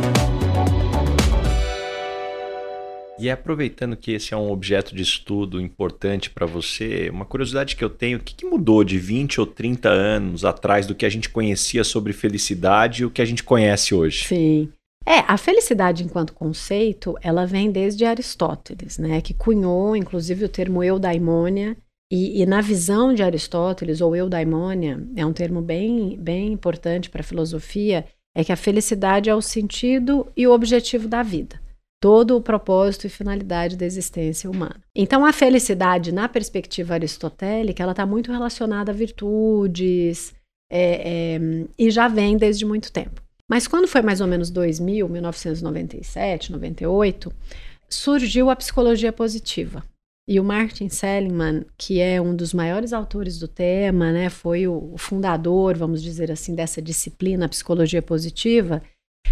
E 3.21 3.29
aproveitando 3.29 3.95
que 3.95 4.13
esse 4.13 4.33
é 4.33 4.37
um 4.37 4.51
objeto 4.51 4.95
de 4.95 5.03
estudo 5.03 5.61
importante 5.61 6.27
para 6.31 6.47
você, 6.47 7.07
uma 7.11 7.23
curiosidade 7.23 7.75
que 7.75 7.83
eu 7.83 7.89
tenho, 7.89 8.17
o 8.17 8.19
que, 8.19 8.33
que, 8.33 8.47
mudou 8.47 8.83
de 8.83 8.97
20 8.97 9.39
ou 9.39 9.45
30 9.45 9.89
anos 9.89 10.43
atrás 10.43 10.87
do 10.87 10.95
que 10.95 11.05
a 11.05 11.09
gente 11.09 11.29
conhecia 11.29 11.83
sobre 11.83 12.13
felicidade 12.13 13.03
e 13.03 13.05
o 13.05 13.11
que 13.11 13.21
a 13.21 13.25
gente 13.25 13.43
conhece 13.43 13.93
hoje? 13.93 14.25
Sim. 14.25 14.69
É, 15.05 15.19
a 15.27 15.37
felicidade 15.37 16.03
enquanto 16.03 16.33
conceito, 16.33 17.15
ela 17.21 17.45
vem 17.45 17.71
desde 17.71 18.05
Aristóteles, 18.05 18.97
né, 18.97 19.21
que 19.21 19.35
cunhou 19.35 19.95
inclusive 19.95 20.45
o 20.45 20.49
termo 20.49 20.83
eudaimônia, 20.83 21.77
e, 22.11 22.41
e 22.41 22.45
na 22.47 22.59
visão 22.59 23.13
de 23.13 23.21
Aristóteles, 23.21 24.01
ou 24.01 24.15
eudaimônia, 24.15 24.99
é 25.15 25.23
um 25.23 25.31
termo 25.31 25.61
bem, 25.61 26.17
bem 26.19 26.51
importante 26.51 27.07
para 27.07 27.21
a 27.21 27.23
filosofia, 27.23 28.03
é 28.35 28.43
que 28.43 28.51
a 28.51 28.55
felicidade 28.55 29.29
é 29.29 29.35
o 29.35 29.41
sentido 29.41 30.27
e 30.35 30.47
o 30.47 30.51
objetivo 30.51 31.07
da 31.07 31.21
vida 31.21 31.61
todo 32.01 32.35
o 32.35 32.41
propósito 32.41 33.05
e 33.05 33.09
finalidade 33.09 33.77
da 33.77 33.85
existência 33.85 34.49
humana. 34.49 34.81
Então, 34.93 35.23
a 35.23 35.31
felicidade, 35.31 36.11
na 36.11 36.27
perspectiva 36.27 36.95
aristotélica, 36.95 37.83
ela 37.83 37.91
está 37.91 38.07
muito 38.07 38.31
relacionada 38.31 38.91
a 38.91 38.95
virtudes 38.95 40.33
é, 40.69 41.35
é, 41.35 41.39
e 41.77 41.91
já 41.91 42.07
vem 42.07 42.35
desde 42.35 42.65
muito 42.65 42.91
tempo. 42.91 43.21
Mas 43.47 43.67
quando 43.67 43.87
foi 43.87 44.01
mais 44.01 44.19
ou 44.19 44.25
menos 44.25 44.49
2000, 44.49 45.07
1997, 45.07 46.51
98, 46.51 47.31
surgiu 47.87 48.49
a 48.49 48.55
psicologia 48.55 49.13
positiva. 49.13 49.83
E 50.27 50.39
o 50.39 50.43
Martin 50.43 50.89
Seligman, 50.89 51.65
que 51.77 51.99
é 51.99 52.19
um 52.19 52.35
dos 52.35 52.51
maiores 52.51 52.93
autores 52.93 53.37
do 53.37 53.47
tema, 53.47 54.11
né, 54.11 54.29
foi 54.29 54.67
o 54.67 54.95
fundador, 54.97 55.77
vamos 55.77 56.01
dizer 56.01 56.31
assim, 56.31 56.55
dessa 56.55 56.81
disciplina, 56.81 57.49
psicologia 57.49 58.01
positiva, 58.01 58.81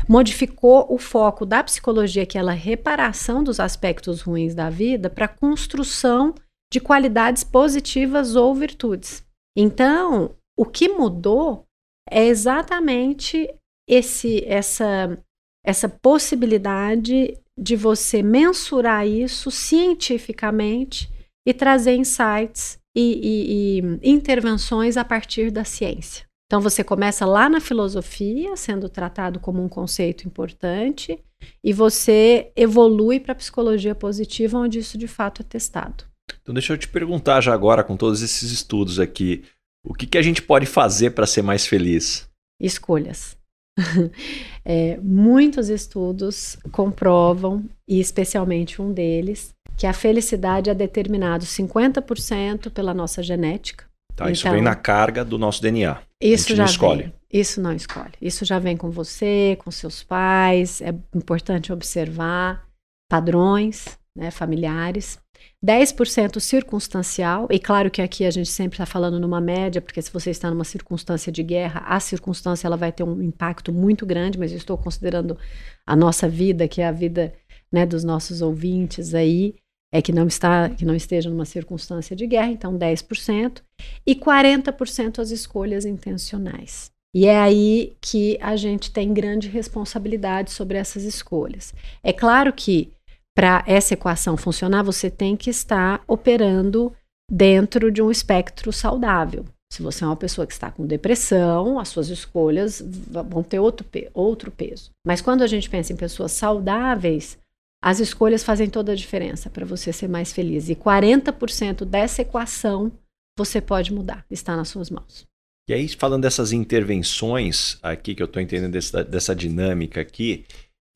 modificou 0.07 0.87
o 0.89 0.97
foco 0.97 1.45
da 1.45 1.63
psicologia, 1.63 2.25
que 2.25 2.37
é 2.37 2.41
a 2.41 2.51
reparação 2.51 3.43
dos 3.43 3.59
aspectos 3.59 4.21
ruins 4.21 4.55
da 4.55 4.69
vida, 4.69 5.09
para 5.09 5.25
a 5.25 5.29
construção 5.29 6.33
de 6.71 6.79
qualidades 6.79 7.43
positivas 7.43 8.35
ou 8.35 8.53
virtudes. 8.55 9.23
Então, 9.55 10.35
o 10.57 10.65
que 10.65 10.89
mudou 10.89 11.65
é 12.09 12.25
exatamente 12.25 13.47
esse, 13.87 14.43
essa, 14.45 15.17
essa 15.63 15.89
possibilidade 15.89 17.37
de 17.57 17.75
você 17.75 18.23
mensurar 18.23 19.07
isso 19.07 19.51
cientificamente 19.51 21.11
e 21.47 21.53
trazer 21.53 21.95
insights 21.95 22.79
e, 22.95 23.01
e, 23.01 23.79
e 24.03 24.09
intervenções 24.09 24.97
a 24.97 25.03
partir 25.03 25.51
da 25.51 25.63
ciência. 25.63 26.28
Então 26.49 26.59
você 26.59 26.83
começa 26.83 27.27
lá 27.27 27.47
na 27.47 27.61
filosofia, 27.61 28.57
sendo 28.57 28.89
tratado 28.89 29.39
como 29.39 29.63
um 29.63 29.69
conceito 29.69 30.25
importante, 30.25 31.19
e 31.63 31.71
você 31.71 32.51
evolui 32.55 33.19
para 33.19 33.33
a 33.33 33.35
psicologia 33.35 33.93
positiva, 33.93 34.57
onde 34.57 34.79
isso 34.79 34.97
de 34.97 35.07
fato 35.07 35.43
é 35.43 35.45
testado. 35.45 36.05
Então 36.41 36.51
deixa 36.51 36.73
eu 36.73 36.77
te 36.77 36.87
perguntar 36.87 37.39
já 37.39 37.53
agora, 37.53 37.83
com 37.83 37.95
todos 37.95 38.23
esses 38.23 38.51
estudos 38.51 38.99
aqui, 38.99 39.43
o 39.85 39.93
que, 39.93 40.07
que 40.07 40.17
a 40.17 40.23
gente 40.23 40.41
pode 40.41 40.65
fazer 40.65 41.11
para 41.11 41.27
ser 41.27 41.43
mais 41.43 41.67
feliz? 41.67 42.27
Escolhas. 42.59 43.37
é, 44.65 44.97
muitos 45.03 45.69
estudos 45.69 46.57
comprovam, 46.71 47.63
e 47.87 47.99
especialmente 47.99 48.81
um 48.81 48.91
deles, 48.91 49.53
que 49.77 49.85
a 49.85 49.93
felicidade 49.93 50.71
é 50.71 50.73
determinado 50.73 51.45
50% 51.45 52.71
pela 52.71 52.91
nossa 52.91 53.21
genética. 53.21 53.85
Tá, 54.15 54.25
então, 54.25 54.31
isso 54.31 54.49
vem 54.49 54.63
na 54.63 54.75
carga 54.75 55.23
do 55.23 55.37
nosso 55.37 55.61
DNA. 55.61 56.08
Isso 56.21 56.55
já 56.55 56.65
escolhe. 56.65 57.03
Vem. 57.03 57.13
Isso 57.31 57.61
não 57.61 57.73
escolhe. 57.73 58.13
Isso 58.21 58.43
já 58.43 58.59
vem 58.59 58.75
com 58.75 58.89
você, 58.89 59.57
com 59.63 59.71
seus 59.71 60.03
pais. 60.03 60.81
É 60.81 60.89
importante 61.15 61.71
observar 61.71 62.67
padrões 63.09 63.97
né, 64.15 64.31
familiares. 64.31 65.17
10% 65.65 66.39
circunstancial, 66.39 67.47
e 67.49 67.59
claro 67.59 67.91
que 67.91 68.01
aqui 68.01 68.25
a 68.25 68.31
gente 68.31 68.49
sempre 68.49 68.75
está 68.75 68.85
falando 68.85 69.19
numa 69.19 69.41
média, 69.41 69.81
porque 69.81 70.01
se 70.01 70.11
você 70.11 70.29
está 70.29 70.49
numa 70.49 70.63
circunstância 70.63 71.31
de 71.31 71.43
guerra, 71.43 71.81
a 71.85 71.99
circunstância 71.99 72.67
ela 72.67 72.77
vai 72.77 72.91
ter 72.91 73.03
um 73.03 73.21
impacto 73.21 73.71
muito 73.71 74.05
grande, 74.05 74.37
mas 74.37 74.51
eu 74.51 74.57
estou 74.57 74.77
considerando 74.77 75.37
a 75.85 75.95
nossa 75.95 76.29
vida, 76.29 76.67
que 76.67 76.81
é 76.81 76.87
a 76.87 76.91
vida 76.91 77.33
né, 77.71 77.85
dos 77.85 78.03
nossos 78.03 78.41
ouvintes 78.41 79.13
aí, 79.13 79.55
é 79.91 80.01
que 80.01 80.11
não 80.11 80.27
está 80.27 80.69
que 80.69 80.85
não 80.85 80.95
esteja 80.95 81.29
numa 81.29 81.45
circunstância 81.45 82.15
de 82.15 82.27
guerra, 82.27 82.51
então 82.51 82.77
10%, 82.77 83.61
e 84.05 84.15
40% 84.15 85.19
as 85.19 85.31
escolhas 85.31 85.85
intencionais. 85.85 86.91
E 87.13 87.25
é 87.25 87.39
aí 87.39 87.95
que 87.99 88.37
a 88.39 88.55
gente 88.55 88.91
tem 88.91 89.13
grande 89.13 89.47
responsabilidade 89.47 90.51
sobre 90.51 90.77
essas 90.77 91.03
escolhas. 91.03 91.73
É 92.03 92.13
claro 92.13 92.53
que 92.53 92.91
para 93.35 93.63
essa 93.65 93.93
equação 93.93 94.35
funcionar, 94.35 94.83
você 94.83 95.09
tem 95.09 95.35
que 95.35 95.49
estar 95.49 96.03
operando 96.07 96.93
dentro 97.31 97.91
de 97.91 98.01
um 98.01 98.11
espectro 98.11 98.71
saudável. 98.73 99.45
Se 99.71 99.81
você 99.81 100.03
é 100.03 100.07
uma 100.07 100.15
pessoa 100.15 100.47
que 100.47 100.53
está 100.53 100.71
com 100.71 100.85
depressão, 100.85 101.79
as 101.79 101.89
suas 101.89 102.09
escolhas 102.09 102.83
vão 103.29 103.43
ter 103.43 103.59
outro, 103.59 103.85
outro 104.13 104.51
peso. 104.51 104.89
Mas 105.05 105.21
quando 105.21 105.43
a 105.43 105.47
gente 105.47 105.69
pensa 105.69 105.93
em 105.93 105.95
pessoas 105.95 106.31
saudáveis, 106.31 107.37
as 107.81 107.99
escolhas 107.99 108.43
fazem 108.43 108.69
toda 108.69 108.91
a 108.91 108.95
diferença 108.95 109.49
para 109.49 109.65
você 109.65 109.93
ser 109.93 110.07
mais 110.07 110.33
feliz. 110.33 110.69
E 110.69 110.75
40% 110.75 111.85
dessa 111.85 112.21
equação 112.21 112.91
você 113.37 113.61
pode 113.61 113.93
mudar, 113.93 114.25
está 114.29 114.55
nas 114.55 114.67
suas 114.67 114.89
mãos. 114.89 115.25
E 115.69 115.73
aí, 115.73 115.87
falando 115.87 116.23
dessas 116.23 116.51
intervenções 116.51 117.77
aqui, 117.81 118.15
que 118.15 118.21
eu 118.21 118.25
estou 118.25 118.41
entendendo 118.41 118.71
dessa, 118.71 119.03
dessa 119.03 119.35
dinâmica 119.35 120.01
aqui, 120.01 120.45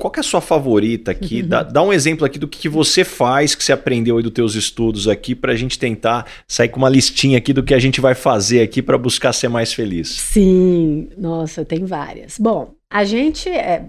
qual 0.02 0.12
que 0.12 0.20
é 0.20 0.22
a 0.22 0.24
sua 0.24 0.42
favorita 0.42 1.12
aqui? 1.12 1.42
Uhum. 1.42 1.48
Dá, 1.48 1.64
dá, 1.64 1.82
um 1.84 1.94
exemplo 1.94 2.26
aqui 2.26 2.40
do 2.40 2.48
que, 2.48 2.60
que 2.60 2.70
você 2.70 3.04
faz, 3.04 3.54
que 3.54 3.64
você 3.64 3.72
aprendeu 3.72 4.18
aí 4.18 4.24
dos 4.24 4.34
teus 4.34 4.56
estudos 4.56 5.08
aqui, 5.08 5.36
para 5.36 5.54
a 5.54 5.56
gente 5.56 5.78
tentar 5.78 6.26
sair 6.48 6.70
com 6.70 6.80
uma 6.80 6.90
listinha 6.90 7.38
aqui 7.38 7.54
do 7.54 7.64
que 7.64 7.74
a 7.74 7.80
gente 7.80 8.02
vai 8.02 8.16
fazer 8.16 8.62
aqui 8.62 8.82
para 8.82 8.98
buscar 8.98 9.32
ser 9.32 9.48
mais 9.48 9.72
feliz. 9.72 10.10
Sim, 10.10 11.08
nossa, 11.18 11.64
tem 11.64 11.86
várias. 11.86 12.40
Bom, 12.40 12.74
a 12.90 13.06
gente 13.06 13.48
é, 13.48 13.86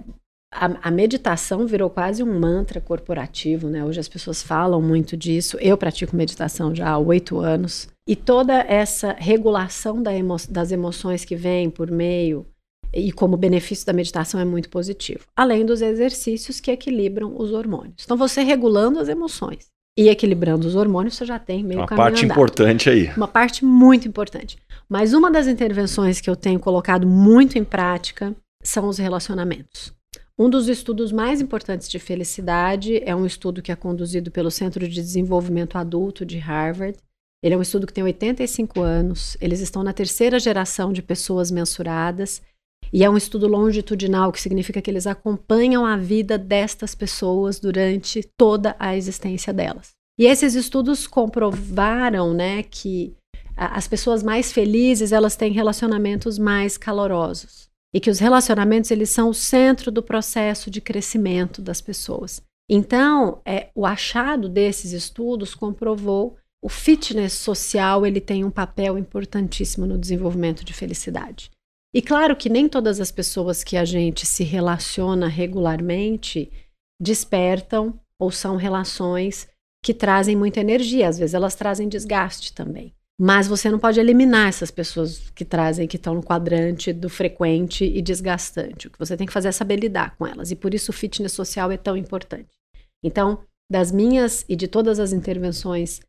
a, 0.54 0.88
a, 0.88 0.90
meditação 0.90 1.66
virou 1.66 1.90
quase 1.90 2.22
um 2.22 2.38
mantra 2.38 2.80
corporativo, 2.80 3.68
né? 3.68 3.84
Hoje 3.84 3.98
as 3.98 4.08
pessoas 4.08 4.42
falam 4.42 4.80
muito 4.80 5.16
disso. 5.16 5.58
Eu 5.60 5.76
pratico 5.76 6.16
meditação 6.16 6.74
já 6.74 6.90
há 6.90 6.98
oito 6.98 7.40
anos. 7.40 7.88
E 8.08 8.14
toda 8.14 8.54
essa 8.54 9.14
regulação 9.18 10.02
da 10.02 10.14
emo 10.14 10.36
das 10.48 10.70
emoções 10.70 11.24
que 11.24 11.34
vem 11.34 11.68
por 11.70 11.90
meio 11.90 12.46
e 12.92 13.10
como 13.10 13.36
benefício 13.36 13.84
da 13.84 13.92
meditação 13.92 14.38
é 14.38 14.44
muito 14.44 14.68
positivo. 14.68 15.26
Além 15.34 15.66
dos 15.66 15.82
exercícios 15.82 16.60
que 16.60 16.70
equilibram 16.70 17.34
os 17.36 17.52
hormônios. 17.52 18.04
Então, 18.04 18.16
você 18.16 18.42
regulando 18.42 19.00
as 19.00 19.08
emoções 19.08 19.66
e 19.98 20.08
equilibrando 20.08 20.66
os 20.66 20.76
hormônios, 20.76 21.16
você 21.16 21.24
já 21.24 21.38
tem 21.38 21.64
meio 21.64 21.80
uma 21.80 21.86
caminho 21.86 22.04
parte 22.04 22.24
andado. 22.24 22.32
importante 22.32 22.90
aí. 22.90 23.10
Uma 23.16 23.28
parte 23.28 23.64
muito 23.64 24.06
importante. 24.06 24.58
Mas 24.88 25.12
uma 25.12 25.30
das 25.30 25.48
intervenções 25.48 26.20
que 26.20 26.30
eu 26.30 26.36
tenho 26.36 26.60
colocado 26.60 27.06
muito 27.06 27.58
em 27.58 27.64
prática 27.64 28.34
são 28.62 28.88
os 28.88 28.98
relacionamentos. 28.98 29.92
Um 30.36 30.50
dos 30.50 30.68
estudos 30.68 31.12
mais 31.12 31.40
importantes 31.40 31.88
de 31.88 32.00
felicidade 32.00 33.00
é 33.04 33.14
um 33.14 33.24
estudo 33.24 33.62
que 33.62 33.70
é 33.70 33.76
conduzido 33.76 34.32
pelo 34.32 34.50
Centro 34.50 34.86
de 34.88 35.00
Desenvolvimento 35.00 35.78
Adulto 35.78 36.26
de 36.26 36.38
Harvard. 36.38 36.98
Ele 37.40 37.54
é 37.54 37.58
um 37.58 37.62
estudo 37.62 37.86
que 37.86 37.92
tem 37.92 38.02
85 38.02 38.80
anos. 38.80 39.36
Eles 39.40 39.60
estão 39.60 39.84
na 39.84 39.92
terceira 39.92 40.40
geração 40.40 40.92
de 40.92 41.02
pessoas 41.02 41.52
mensuradas 41.52 42.42
e 42.92 43.04
é 43.04 43.10
um 43.10 43.16
estudo 43.16 43.46
longitudinal, 43.46 44.32
que 44.32 44.40
significa 44.40 44.82
que 44.82 44.90
eles 44.90 45.06
acompanham 45.06 45.86
a 45.86 45.96
vida 45.96 46.36
destas 46.36 46.96
pessoas 46.96 47.60
durante 47.60 48.28
toda 48.36 48.74
a 48.76 48.96
existência 48.96 49.52
delas. 49.52 49.92
E 50.18 50.26
esses 50.26 50.56
estudos 50.56 51.06
comprovaram, 51.06 52.34
né, 52.34 52.64
que 52.64 53.14
as 53.56 53.86
pessoas 53.86 54.20
mais 54.22 54.50
felizes, 54.52 55.12
elas 55.12 55.36
têm 55.36 55.52
relacionamentos 55.52 56.40
mais 56.40 56.76
calorosos. 56.76 57.68
E 57.94 58.00
que 58.00 58.11
os 58.11 58.18
relacionamentos, 58.18 58.90
eles 58.90 59.11
são 59.11 59.30
o 59.30 59.35
centro 59.35 59.92
do 59.92 60.02
processo 60.02 60.68
de 60.68 60.80
crescimento 60.80 61.62
das 61.62 61.80
pessoas. 61.80 62.42
Então, 62.68 63.40
é, 63.44 63.70
o 63.74 63.87
achado 63.87 64.48
desses 64.48 64.92
estudos 64.92 65.54
comprovou 65.54 66.37
o 66.62 66.68
fitness 66.68 67.35
social, 67.35 68.04
ele 68.07 68.20
tem 68.20 68.42
um 68.42 68.50
papel 68.50 68.98
importantíssimo 68.98 69.87
no 69.87 69.98
desenvolvimento 69.98 70.64
de 70.64 70.72
felicidade. 70.72 71.50
E 71.94 72.02
claro 72.02 72.35
que 72.35 72.48
nem 72.48 72.68
todas 72.68 73.00
as 73.00 73.12
pessoas 73.12 73.62
que 73.62 73.76
a 73.76 73.85
gente 73.85 74.26
se 74.26 74.42
relaciona 74.42 75.28
regularmente 75.28 76.50
despertam 77.00 78.00
ou 78.18 78.30
são 78.30 78.57
relações 78.57 79.46
que 79.85 79.92
trazem 79.92 80.35
muita 80.35 80.61
energia, 80.61 81.07
às 81.07 81.18
vezes 81.18 81.35
elas 81.35 81.54
trazem 81.54 81.88
desgaste 81.88 82.54
também. 82.54 82.94
Mas 83.20 83.46
você 83.46 83.70
não 83.70 83.79
pode 83.79 84.00
eliminar 84.00 84.48
essas 84.48 84.70
pessoas 84.70 85.31
que 85.31 85.44
trazem, 85.44 85.87
que 85.87 85.96
estão 85.96 86.14
no 86.14 86.22
quadrante 86.22 86.92
do 86.92 87.09
frequente 87.09 87.85
e 87.85 88.03
desgastante. 88.03 88.88
O 88.88 88.90
que 88.90 88.98
você 88.98 89.16
tem 89.16 89.27
que 89.27 89.33
fazer 89.33 89.48
é 89.48 89.53
saber 89.53 89.77
lidar 89.77 90.16
com 90.16 90.27
elas. 90.27 90.50
E 90.50 90.57
por 90.57 90.74
isso 90.74 90.90
o 90.90 90.94
fitness 90.94 91.33
social 91.33 91.70
é 91.70 91.77
tão 91.77 91.96
importante. 91.96 92.50
Então, 93.05 93.44
das 93.70 93.92
minhas 93.92 94.44
e 94.48 94.57
de 94.57 94.66
todas 94.66 94.98
as 94.98 95.12
intervenções 95.12 96.00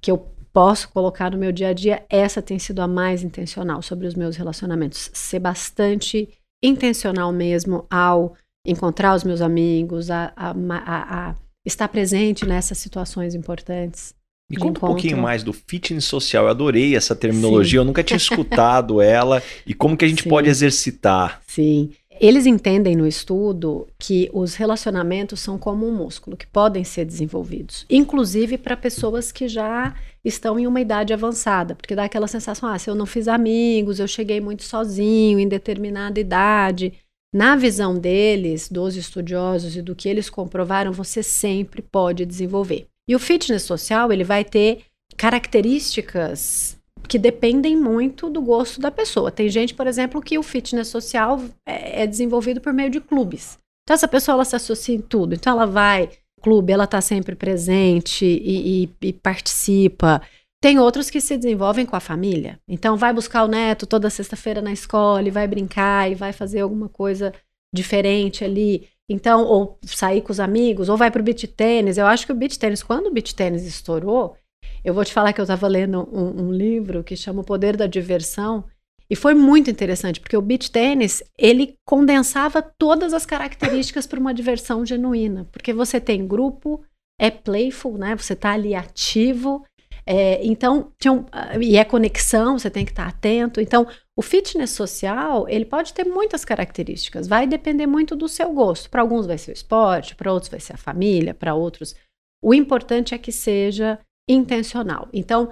que 0.00 0.10
eu 0.10 0.18
posso 0.52 0.88
colocar 0.90 1.30
no 1.30 1.38
meu 1.38 1.50
dia 1.50 1.68
a 1.68 1.72
dia, 1.72 2.04
essa 2.08 2.42
tem 2.42 2.58
sido 2.58 2.80
a 2.80 2.86
mais 2.86 3.22
intencional 3.22 3.82
sobre 3.82 4.06
os 4.06 4.14
meus 4.14 4.36
relacionamentos. 4.36 5.10
Ser 5.12 5.40
bastante 5.40 6.28
intencional 6.62 7.32
mesmo 7.32 7.86
ao 7.90 8.36
encontrar 8.64 9.16
os 9.16 9.24
meus 9.24 9.40
amigos, 9.40 10.10
a, 10.10 10.32
a, 10.36 10.50
a, 10.50 11.30
a 11.30 11.34
estar 11.64 11.88
presente 11.88 12.46
nessas 12.46 12.78
situações 12.78 13.34
importantes. 13.34 14.14
Me 14.50 14.56
conta 14.56 14.70
encontro. 14.78 14.86
um 14.86 14.92
pouquinho 14.92 15.18
mais 15.18 15.42
do 15.42 15.52
fitness 15.52 16.04
social. 16.04 16.44
Eu 16.44 16.50
adorei 16.50 16.94
essa 16.94 17.14
terminologia, 17.16 17.70
Sim. 17.72 17.76
eu 17.78 17.84
nunca 17.84 18.02
tinha 18.04 18.16
escutado 18.16 19.00
ela. 19.00 19.42
E 19.66 19.72
como 19.72 19.96
que 19.96 20.04
a 20.04 20.08
gente 20.08 20.24
Sim. 20.24 20.28
pode 20.28 20.48
exercitar? 20.48 21.40
Sim. 21.46 21.90
Eles 22.20 22.46
entendem 22.46 22.94
no 22.94 23.06
estudo 23.06 23.88
que 23.98 24.30
os 24.32 24.54
relacionamentos 24.54 25.40
são 25.40 25.58
como 25.58 25.88
um 25.88 25.92
músculo, 25.96 26.36
que 26.36 26.46
podem 26.46 26.84
ser 26.84 27.04
desenvolvidos, 27.04 27.86
inclusive 27.90 28.58
para 28.58 28.76
pessoas 28.76 29.32
que 29.32 29.48
já 29.48 29.94
estão 30.24 30.58
em 30.58 30.66
uma 30.66 30.80
idade 30.80 31.12
avançada, 31.12 31.74
porque 31.74 31.96
dá 31.96 32.04
aquela 32.04 32.28
sensação: 32.28 32.68
ah, 32.68 32.78
se 32.78 32.88
eu 32.88 32.94
não 32.94 33.06
fiz 33.06 33.26
amigos, 33.26 33.98
eu 33.98 34.06
cheguei 34.06 34.40
muito 34.40 34.62
sozinho 34.62 35.38
em 35.40 35.48
determinada 35.48 36.20
idade. 36.20 36.92
Na 37.34 37.56
visão 37.56 37.98
deles, 37.98 38.68
dos 38.68 38.94
estudiosos 38.94 39.74
e 39.74 39.80
do 39.80 39.96
que 39.96 40.06
eles 40.08 40.28
comprovaram, 40.28 40.92
você 40.92 41.22
sempre 41.22 41.80
pode 41.80 42.26
desenvolver. 42.26 42.86
E 43.12 43.14
o 43.14 43.18
fitness 43.18 43.64
social, 43.64 44.10
ele 44.10 44.24
vai 44.24 44.42
ter 44.42 44.86
características 45.18 46.78
que 47.06 47.18
dependem 47.18 47.76
muito 47.76 48.30
do 48.30 48.40
gosto 48.40 48.80
da 48.80 48.90
pessoa. 48.90 49.30
Tem 49.30 49.50
gente, 49.50 49.74
por 49.74 49.86
exemplo, 49.86 50.22
que 50.22 50.38
o 50.38 50.42
fitness 50.42 50.88
social 50.88 51.38
é, 51.68 52.04
é 52.04 52.06
desenvolvido 52.06 52.58
por 52.58 52.72
meio 52.72 52.88
de 52.88 53.02
clubes. 53.02 53.58
Então 53.82 53.92
essa 53.92 54.08
pessoa 54.08 54.36
ela 54.36 54.46
se 54.46 54.56
associa 54.56 54.94
em 54.94 55.00
tudo. 55.02 55.34
Então 55.34 55.52
ela 55.52 55.66
vai 55.66 56.08
clube, 56.40 56.72
ela 56.72 56.84
está 56.84 57.02
sempre 57.02 57.36
presente 57.36 58.24
e, 58.24 58.84
e, 58.84 59.08
e, 59.08 59.12
participa. 59.12 60.22
Tem 60.58 60.78
outros 60.78 61.10
que 61.10 61.20
se 61.20 61.36
desenvolvem 61.36 61.84
com 61.84 61.94
a 61.94 62.00
família. 62.00 62.58
Então 62.66 62.96
vai 62.96 63.12
buscar 63.12 63.44
o 63.44 63.48
neto 63.48 63.86
toda 63.86 64.08
sexta-feira 64.08 64.62
na 64.62 64.72
escola 64.72 65.28
e 65.28 65.30
vai 65.30 65.46
brincar 65.46 66.10
e 66.10 66.14
vai 66.14 66.32
fazer 66.32 66.60
alguma 66.60 66.88
coisa 66.88 67.30
diferente 67.74 68.42
ali. 68.42 68.88
Então, 69.08 69.44
ou 69.44 69.78
sair 69.84 70.22
com 70.22 70.32
os 70.32 70.40
amigos, 70.40 70.88
ou 70.88 70.96
vai 70.96 71.10
para 71.10 71.20
o 71.20 71.24
beach 71.24 71.46
tênis. 71.48 71.98
Eu 71.98 72.06
acho 72.06 72.24
que 72.24 72.32
o 72.32 72.36
beach 72.36 72.58
tênis, 72.58 72.82
quando 72.82 73.06
o 73.06 73.12
beach 73.12 73.34
tênis 73.34 73.66
estourou, 73.66 74.36
eu 74.84 74.94
vou 74.94 75.04
te 75.04 75.12
falar 75.12 75.32
que 75.32 75.40
eu 75.40 75.44
estava 75.44 75.68
lendo 75.68 76.08
um, 76.12 76.44
um, 76.44 76.52
livro 76.52 77.04
que 77.04 77.16
chama 77.16 77.40
O 77.42 77.44
Poder 77.44 77.76
da 77.76 77.86
Diversão 77.86 78.64
e 79.08 79.14
foi 79.14 79.34
muito 79.34 79.70
interessante 79.70 80.20
porque 80.20 80.36
o 80.36 80.42
beach 80.42 80.70
tênis 80.70 81.22
ele 81.38 81.74
condensava 81.86 82.62
todas 82.62 83.12
as 83.12 83.26
características 83.26 84.06
para 84.06 84.18
uma 84.18 84.32
diversão 84.34 84.86
genuína, 84.86 85.46
porque 85.52 85.72
você 85.72 86.00
tem 86.00 86.26
grupo, 86.26 86.82
é 87.20 87.30
playful, 87.30 87.98
né? 87.98 88.16
Você 88.16 88.32
está 88.32 88.52
ali 88.52 88.74
ativo, 88.74 89.64
é, 90.06 90.44
então 90.44 90.92
um, 91.06 91.24
e 91.60 91.76
é 91.76 91.84
conexão, 91.84 92.58
você 92.58 92.70
tem 92.70 92.84
que 92.84 92.92
estar 92.92 93.04
tá 93.04 93.08
atento. 93.08 93.60
Então 93.60 93.86
o 94.16 94.22
fitness 94.22 94.70
social 94.70 95.48
ele 95.48 95.64
pode 95.64 95.94
ter 95.94 96.04
muitas 96.04 96.44
características, 96.44 97.26
vai 97.26 97.46
depender 97.46 97.86
muito 97.86 98.16
do 98.16 98.28
seu 98.28 98.52
gosto. 98.52 98.90
Para 98.90 99.02
alguns 99.02 99.26
vai 99.26 99.38
ser 99.38 99.50
o 99.50 99.54
esporte, 99.54 100.14
para 100.14 100.32
outros 100.32 100.50
vai 100.50 100.60
ser 100.60 100.74
a 100.74 100.78
família, 100.78 101.34
para 101.34 101.54
outros 101.54 101.94
o 102.42 102.52
importante 102.52 103.14
é 103.14 103.18
que 103.18 103.30
seja 103.30 104.00
intencional. 104.28 105.08
Então, 105.12 105.50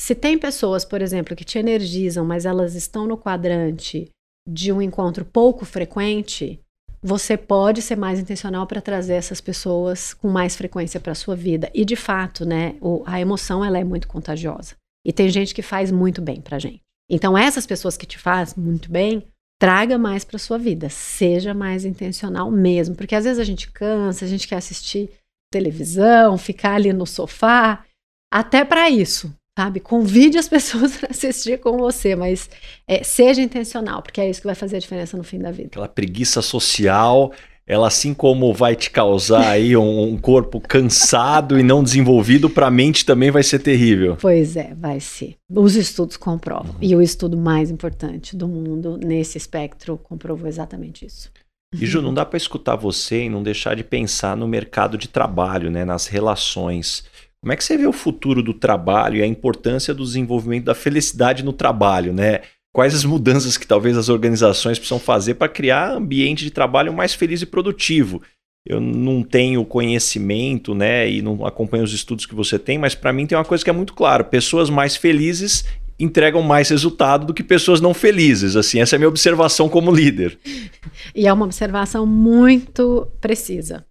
se 0.00 0.14
tem 0.14 0.38
pessoas, 0.38 0.84
por 0.84 1.02
exemplo, 1.02 1.34
que 1.34 1.44
te 1.44 1.58
energizam, 1.58 2.24
mas 2.24 2.46
elas 2.46 2.76
estão 2.76 3.06
no 3.06 3.18
quadrante 3.18 4.10
de 4.48 4.72
um 4.72 4.80
encontro 4.80 5.24
pouco 5.24 5.64
frequente, 5.64 6.62
você 7.02 7.36
pode 7.36 7.80
ser 7.80 7.96
mais 7.96 8.18
intencional 8.18 8.66
para 8.66 8.80
trazer 8.80 9.14
essas 9.14 9.40
pessoas 9.40 10.12
com 10.12 10.28
mais 10.28 10.56
frequência 10.56 10.98
para 10.98 11.14
sua 11.14 11.36
vida. 11.36 11.70
E 11.74 11.84
de 11.84 11.96
fato, 11.96 12.44
né, 12.44 12.76
o, 12.80 13.02
a 13.06 13.20
emoção 13.20 13.64
ela 13.64 13.78
é 13.78 13.84
muito 13.84 14.08
contagiosa. 14.08 14.74
E 15.06 15.12
tem 15.12 15.28
gente 15.28 15.54
que 15.54 15.62
faz 15.62 15.90
muito 15.90 16.20
bem 16.20 16.40
para 16.40 16.58
gente. 16.58 16.80
Então 17.10 17.38
essas 17.38 17.66
pessoas 17.66 17.96
que 17.96 18.06
te 18.06 18.18
fazem 18.18 18.62
muito 18.62 18.90
bem, 18.90 19.26
traga 19.58 19.96
mais 19.96 20.24
para 20.24 20.38
sua 20.38 20.58
vida, 20.58 20.88
seja 20.88 21.54
mais 21.54 21.84
intencional 21.84 22.50
mesmo, 22.50 22.94
porque 22.94 23.14
às 23.14 23.24
vezes 23.24 23.38
a 23.38 23.44
gente 23.44 23.70
cansa, 23.70 24.24
a 24.24 24.28
gente 24.28 24.46
quer 24.46 24.56
assistir 24.56 25.10
televisão, 25.50 26.36
ficar 26.36 26.74
ali 26.74 26.92
no 26.92 27.06
sofá, 27.06 27.84
até 28.32 28.64
para 28.64 28.90
isso, 28.90 29.34
sabe? 29.58 29.80
Convide 29.80 30.38
as 30.38 30.48
pessoas 30.48 30.94
para 30.96 31.10
assistir 31.10 31.58
com 31.58 31.76
você, 31.76 32.14
mas 32.14 32.48
é, 32.86 33.02
seja 33.02 33.42
intencional, 33.42 34.00
porque 34.00 34.20
é 34.20 34.30
isso 34.30 34.40
que 34.40 34.46
vai 34.46 34.54
fazer 34.54 34.76
a 34.76 34.78
diferença 34.78 35.16
no 35.16 35.24
fim 35.24 35.40
da 35.40 35.50
vida. 35.50 35.70
Aquela 35.72 35.88
preguiça 35.88 36.40
social, 36.40 37.32
ela 37.66 37.88
assim 37.88 38.14
como 38.14 38.54
vai 38.54 38.76
te 38.76 38.88
causar 38.88 39.48
aí 39.48 39.76
um, 39.76 40.12
um 40.12 40.16
corpo 40.16 40.60
cansado 40.60 41.58
e 41.58 41.64
não 41.64 41.82
desenvolvido, 41.82 42.48
para 42.48 42.68
a 42.68 42.70
mente 42.70 43.04
também 43.04 43.32
vai 43.32 43.42
ser 43.42 43.58
terrível. 43.58 44.16
Pois 44.20 44.56
é, 44.56 44.74
vai 44.76 45.00
ser. 45.00 45.34
Os 45.50 45.74
estudos 45.74 46.16
comprovam. 46.16 46.74
Uhum. 46.74 46.78
E 46.80 46.94
o 46.94 47.02
estudo 47.02 47.36
mais 47.36 47.68
importante 47.68 48.36
do 48.36 48.46
mundo 48.46 48.96
nesse 48.96 49.38
espectro 49.38 49.98
comprovou 49.98 50.46
exatamente 50.46 51.04
isso. 51.04 51.32
E 51.74 51.84
Ju, 51.84 52.00
não 52.00 52.14
dá 52.14 52.24
para 52.24 52.36
escutar 52.36 52.76
você 52.76 53.24
e 53.24 53.28
não 53.28 53.42
deixar 53.42 53.74
de 53.74 53.82
pensar 53.82 54.36
no 54.36 54.46
mercado 54.46 54.96
de 54.96 55.08
trabalho, 55.08 55.68
né, 55.68 55.84
nas 55.84 56.06
relações. 56.06 57.04
Como 57.40 57.52
é 57.52 57.56
que 57.56 57.64
você 57.64 57.76
vê 57.76 57.86
o 57.86 57.92
futuro 57.92 58.42
do 58.42 58.52
trabalho 58.52 59.16
e 59.16 59.22
a 59.22 59.26
importância 59.26 59.94
do 59.94 60.04
desenvolvimento 60.04 60.64
da 60.64 60.74
felicidade 60.74 61.44
no 61.44 61.52
trabalho, 61.52 62.12
né? 62.12 62.40
Quais 62.72 62.94
as 62.94 63.04
mudanças 63.04 63.56
que 63.56 63.66
talvez 63.66 63.96
as 63.96 64.08
organizações 64.08 64.78
precisam 64.78 64.98
fazer 64.98 65.34
para 65.34 65.48
criar 65.48 65.92
ambiente 65.92 66.44
de 66.44 66.50
trabalho 66.50 66.92
mais 66.92 67.14
feliz 67.14 67.40
e 67.42 67.46
produtivo? 67.46 68.22
Eu 68.66 68.80
não 68.80 69.22
tenho 69.22 69.64
conhecimento, 69.64 70.74
né, 70.74 71.10
e 71.10 71.22
não 71.22 71.46
acompanho 71.46 71.84
os 71.84 71.92
estudos 71.94 72.26
que 72.26 72.34
você 72.34 72.58
tem, 72.58 72.76
mas 72.76 72.94
para 72.94 73.12
mim 73.12 73.26
tem 73.26 73.38
uma 73.38 73.44
coisa 73.44 73.64
que 73.64 73.70
é 73.70 73.72
muito 73.72 73.94
clara: 73.94 74.22
pessoas 74.22 74.68
mais 74.68 74.94
felizes 74.94 75.64
entregam 75.98 76.42
mais 76.42 76.68
resultado 76.68 77.26
do 77.26 77.34
que 77.34 77.42
pessoas 77.42 77.80
não 77.80 77.92
felizes. 77.92 78.56
Assim, 78.56 78.80
essa 78.80 78.94
é 78.94 78.96
a 78.96 79.00
minha 79.00 79.08
observação 79.08 79.68
como 79.68 79.94
líder. 79.94 80.38
E 81.14 81.26
é 81.26 81.32
uma 81.32 81.44
observação 81.44 82.06
muito 82.06 83.10
precisa. 83.20 83.84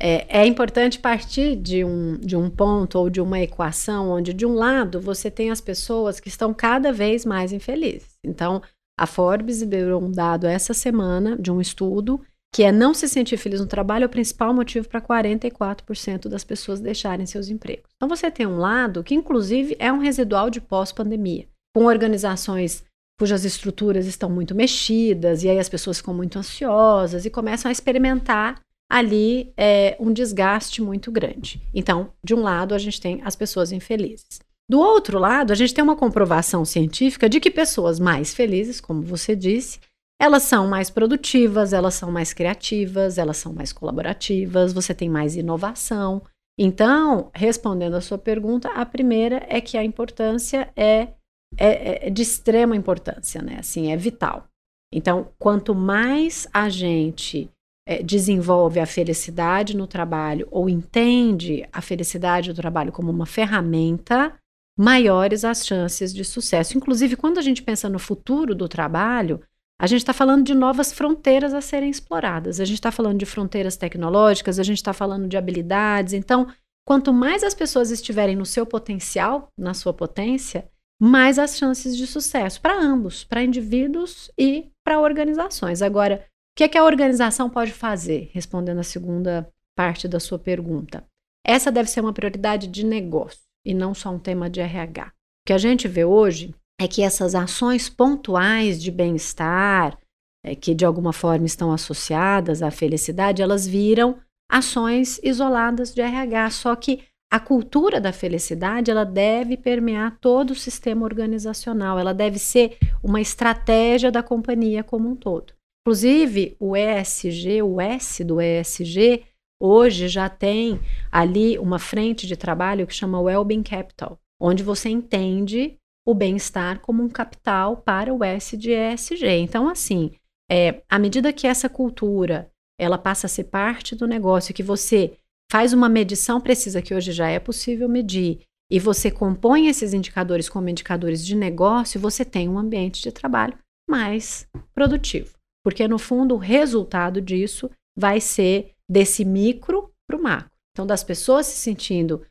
É, 0.00 0.42
é, 0.42 0.46
importante 0.46 1.00
partir 1.00 1.56
de 1.56 1.84
um, 1.84 2.16
de 2.18 2.36
um 2.36 2.48
ponto 2.48 2.98
ou 2.98 3.10
de 3.10 3.20
uma 3.20 3.40
equação 3.40 4.10
onde, 4.10 4.32
de 4.32 4.46
um 4.46 4.54
lado, 4.54 5.00
você 5.00 5.28
tem 5.28 5.50
as 5.50 5.60
pessoas 5.60 6.20
que 6.20 6.28
estão 6.28 6.54
cada 6.54 6.92
vez 6.92 7.26
mais 7.26 7.52
infelizes. 7.52 8.16
Então, 8.24 8.62
a 8.96 9.06
Forbes 9.06 9.60
deu 9.62 9.98
um 9.98 10.10
dado 10.10 10.46
essa 10.46 10.72
semana 10.72 11.36
de 11.36 11.50
um 11.50 11.60
estudo 11.60 12.20
que 12.54 12.62
é 12.62 12.72
não 12.72 12.94
se 12.94 13.08
sentir 13.08 13.36
feliz 13.36 13.60
no 13.60 13.66
trabalho 13.66 14.04
é 14.04 14.06
o 14.06 14.10
principal 14.10 14.54
motivo 14.54 14.88
para 14.88 15.02
44% 15.02 16.28
das 16.28 16.44
pessoas 16.44 16.80
deixarem 16.80 17.26
seus 17.26 17.48
empregos. 17.48 17.90
Então, 17.96 18.08
você 18.08 18.30
tem 18.30 18.46
um 18.46 18.56
lado 18.56 19.04
que, 19.04 19.14
inclusive, 19.14 19.76
é 19.78 19.92
um 19.92 19.98
residual 19.98 20.48
de 20.48 20.60
pós-pandemia, 20.60 21.46
com 21.76 21.84
organizações 21.84 22.84
cujas 23.18 23.44
estruturas 23.44 24.06
estão 24.06 24.30
muito 24.30 24.54
mexidas, 24.54 25.42
e 25.42 25.48
aí 25.48 25.58
as 25.58 25.68
pessoas 25.68 25.98
ficam 25.98 26.14
muito 26.14 26.38
ansiosas 26.38 27.26
e 27.26 27.30
começam 27.30 27.68
a 27.68 27.72
experimentar 27.72 28.60
ali 28.90 29.52
é 29.56 29.96
um 30.00 30.12
desgaste 30.12 30.82
muito 30.82 31.12
grande. 31.12 31.60
Então, 31.74 32.12
de 32.24 32.34
um 32.34 32.40
lado, 32.40 32.74
a 32.74 32.78
gente 32.78 33.00
tem 33.00 33.20
as 33.22 33.36
pessoas 33.36 33.70
infelizes. 33.70 34.40
Do 34.70 34.80
outro 34.80 35.18
lado, 35.18 35.52
a 35.52 35.56
gente 35.56 35.72
tem 35.72 35.82
uma 35.82 35.96
comprovação 35.96 36.64
científica 36.64 37.28
de 37.28 37.40
que 37.40 37.50
pessoas 37.50 37.98
mais 37.98 38.34
felizes, 38.34 38.80
como 38.80 39.02
você 39.02 39.34
disse, 39.34 39.80
elas 40.20 40.42
são 40.42 40.66
mais 40.66 40.90
produtivas, 40.90 41.72
elas 41.72 41.94
são 41.94 42.10
mais 42.10 42.32
criativas, 42.32 43.18
elas 43.18 43.36
são 43.36 43.52
mais 43.52 43.72
colaborativas, 43.72 44.72
você 44.72 44.92
tem 44.92 45.08
mais 45.08 45.36
inovação. 45.36 46.22
Então, 46.58 47.30
respondendo 47.34 47.94
a 47.94 48.00
sua 48.00 48.18
pergunta, 48.18 48.68
a 48.70 48.84
primeira 48.84 49.46
é 49.48 49.60
que 49.60 49.78
a 49.78 49.84
importância 49.84 50.70
é, 50.76 51.08
é, 51.56 52.08
é 52.08 52.10
de 52.10 52.20
extrema 52.20 52.76
importância, 52.76 53.40
né? 53.40 53.58
Assim, 53.60 53.92
é 53.92 53.96
vital. 53.96 54.48
Então, 54.92 55.28
quanto 55.38 55.74
mais 55.74 56.48
a 56.52 56.68
gente 56.68 57.48
é, 57.88 58.02
desenvolve 58.02 58.78
a 58.78 58.84
felicidade 58.84 59.74
no 59.74 59.86
trabalho 59.86 60.46
ou 60.50 60.68
entende 60.68 61.66
a 61.72 61.80
felicidade 61.80 62.52
do 62.52 62.60
trabalho 62.60 62.92
como 62.92 63.10
uma 63.10 63.24
ferramenta, 63.24 64.34
maiores 64.78 65.42
as 65.42 65.66
chances 65.66 66.12
de 66.12 66.22
sucesso. 66.22 66.76
Inclusive, 66.76 67.16
quando 67.16 67.38
a 67.38 67.42
gente 67.42 67.62
pensa 67.62 67.88
no 67.88 67.98
futuro 67.98 68.54
do 68.54 68.68
trabalho, 68.68 69.40
a 69.80 69.86
gente 69.86 70.00
está 70.00 70.12
falando 70.12 70.44
de 70.44 70.54
novas 70.54 70.92
fronteiras 70.92 71.54
a 71.54 71.62
serem 71.62 71.88
exploradas. 71.88 72.60
A 72.60 72.66
gente 72.66 72.76
está 72.76 72.92
falando 72.92 73.16
de 73.16 73.24
fronteiras 73.24 73.74
tecnológicas, 73.74 74.58
a 74.58 74.62
gente 74.62 74.76
está 74.76 74.92
falando 74.92 75.26
de 75.26 75.38
habilidades. 75.38 76.12
Então, 76.12 76.46
quanto 76.86 77.10
mais 77.10 77.42
as 77.42 77.54
pessoas 77.54 77.90
estiverem 77.90 78.36
no 78.36 78.44
seu 78.44 78.66
potencial, 78.66 79.50
na 79.56 79.72
sua 79.72 79.94
potência, 79.94 80.68
mais 81.00 81.38
as 81.38 81.56
chances 81.56 81.96
de 81.96 82.06
sucesso 82.06 82.60
para 82.60 82.78
ambos, 82.78 83.24
para 83.24 83.42
indivíduos 83.42 84.30
e 84.36 84.68
para 84.84 85.00
organizações. 85.00 85.80
Agora, 85.80 86.22
que, 86.58 86.64
é 86.64 86.68
que 86.68 86.76
a 86.76 86.82
organização 86.82 87.48
pode 87.48 87.70
fazer? 87.70 88.30
Respondendo 88.32 88.80
a 88.80 88.82
segunda 88.82 89.48
parte 89.76 90.08
da 90.08 90.18
sua 90.18 90.40
pergunta. 90.40 91.04
Essa 91.46 91.70
deve 91.70 91.88
ser 91.88 92.00
uma 92.00 92.12
prioridade 92.12 92.66
de 92.66 92.84
negócio 92.84 93.38
e 93.64 93.72
não 93.72 93.94
só 93.94 94.10
um 94.10 94.18
tema 94.18 94.50
de 94.50 94.58
RH. 94.58 95.06
O 95.06 95.12
que 95.46 95.52
a 95.52 95.58
gente 95.58 95.86
vê 95.86 96.04
hoje 96.04 96.52
é 96.80 96.88
que 96.88 97.00
essas 97.00 97.36
ações 97.36 97.88
pontuais 97.88 98.82
de 98.82 98.90
bem-estar, 98.90 99.96
é, 100.44 100.56
que 100.56 100.74
de 100.74 100.84
alguma 100.84 101.12
forma 101.12 101.46
estão 101.46 101.70
associadas 101.70 102.60
à 102.60 102.72
felicidade, 102.72 103.40
elas 103.40 103.64
viram 103.64 104.18
ações 104.50 105.20
isoladas 105.22 105.94
de 105.94 106.00
RH. 106.00 106.50
Só 106.50 106.74
que 106.74 107.04
a 107.30 107.38
cultura 107.38 108.00
da 108.00 108.12
felicidade 108.12 108.90
ela 108.90 109.04
deve 109.04 109.56
permear 109.56 110.18
todo 110.20 110.50
o 110.50 110.56
sistema 110.56 111.04
organizacional, 111.04 112.00
ela 112.00 112.12
deve 112.12 112.40
ser 112.40 112.76
uma 113.00 113.20
estratégia 113.20 114.10
da 114.10 114.24
companhia 114.24 114.82
como 114.82 115.08
um 115.08 115.14
todo. 115.14 115.56
Inclusive, 115.88 116.54
o 116.60 116.76
ESG, 116.76 117.62
o 117.62 117.80
S 117.80 118.22
do 118.22 118.42
ESG, 118.42 119.24
hoje 119.58 120.06
já 120.06 120.28
tem 120.28 120.78
ali 121.10 121.58
uma 121.58 121.78
frente 121.78 122.26
de 122.26 122.36
trabalho 122.36 122.86
que 122.86 122.92
chama 122.92 123.18
Wellbeing 123.18 123.62
Capital, 123.62 124.20
onde 124.38 124.62
você 124.62 124.90
entende 124.90 125.78
o 126.06 126.12
bem-estar 126.12 126.80
como 126.80 127.02
um 127.02 127.08
capital 127.08 127.78
para 127.78 128.12
o 128.12 128.22
S 128.22 128.54
de 128.54 128.70
ESG. 128.70 129.28
Então, 129.38 129.66
assim, 129.66 130.12
é, 130.50 130.82
à 130.90 130.98
medida 130.98 131.32
que 131.32 131.46
essa 131.46 131.70
cultura 131.70 132.50
ela 132.78 132.98
passa 132.98 133.26
a 133.26 133.30
ser 133.30 133.44
parte 133.44 133.96
do 133.96 134.06
negócio, 134.06 134.52
que 134.52 134.62
você 134.62 135.16
faz 135.50 135.72
uma 135.72 135.88
medição 135.88 136.38
precisa, 136.38 136.82
que 136.82 136.94
hoje 136.94 137.12
já 137.12 137.30
é 137.30 137.38
possível 137.38 137.88
medir, 137.88 138.40
e 138.70 138.78
você 138.78 139.10
compõe 139.10 139.68
esses 139.68 139.94
indicadores 139.94 140.50
como 140.50 140.68
indicadores 140.68 141.24
de 141.24 141.34
negócio, 141.34 141.98
você 141.98 142.26
tem 142.26 142.46
um 142.46 142.58
ambiente 142.58 143.00
de 143.00 143.10
trabalho 143.10 143.56
mais 143.88 144.46
produtivo. 144.74 145.37
Porque, 145.64 145.86
no 145.88 145.98
fundo, 145.98 146.34
o 146.34 146.38
resultado 146.38 147.20
disso 147.20 147.70
vai 147.96 148.20
ser 148.20 148.72
desse 148.88 149.24
micro 149.24 149.92
para 150.06 150.16
o 150.16 150.22
macro. 150.22 150.50
Então, 150.72 150.86
das 150.86 151.02
pessoas 151.02 151.46
se 151.46 151.56
sentindo 151.56 152.24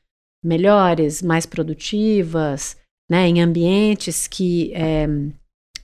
melhores, 0.44 1.22
mais 1.22 1.46
produtivas, 1.46 2.78
né, 3.10 3.28
em 3.28 3.42
ambientes 3.42 4.28
que, 4.28 4.74
é, 4.74 5.08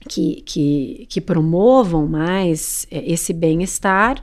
que, 0.08 0.42
que, 0.42 1.06
que, 1.08 1.20
promovam 1.20 2.06
mais 2.06 2.86
é, 2.90 3.04
esse 3.10 3.32
bem-estar, 3.32 4.22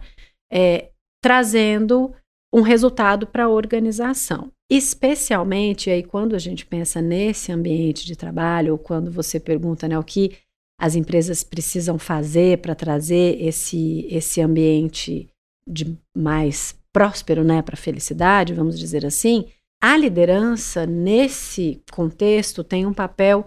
é, 0.51 0.89
trazendo 1.21 2.13
um 2.53 2.61
resultado 2.61 3.25
para 3.27 3.45
a 3.45 3.49
organização. 3.49 4.51
Especialmente 4.69 5.89
aí 5.89 6.03
quando 6.03 6.35
a 6.35 6.39
gente 6.39 6.65
pensa 6.65 7.01
nesse 7.01 7.51
ambiente 7.51 8.05
de 8.05 8.15
trabalho, 8.15 8.73
ou 8.73 8.77
quando 8.77 9.11
você 9.11 9.39
pergunta 9.39 9.87
né, 9.87 9.97
o 9.97 10.03
que 10.03 10.37
as 10.81 10.95
empresas 10.95 11.43
precisam 11.43 11.99
fazer 11.99 12.57
para 12.57 12.73
trazer 12.73 13.39
esse, 13.39 14.07
esse 14.09 14.41
ambiente 14.41 15.29
de 15.67 15.95
mais 16.17 16.75
próspero, 16.91 17.43
né, 17.43 17.61
para 17.61 17.77
felicidade, 17.77 18.55
vamos 18.55 18.79
dizer 18.79 19.05
assim, 19.05 19.45
a 19.79 19.95
liderança 19.95 20.87
nesse 20.87 21.79
contexto 21.91 22.63
tem 22.63 22.87
um 22.87 22.93
papel 22.93 23.45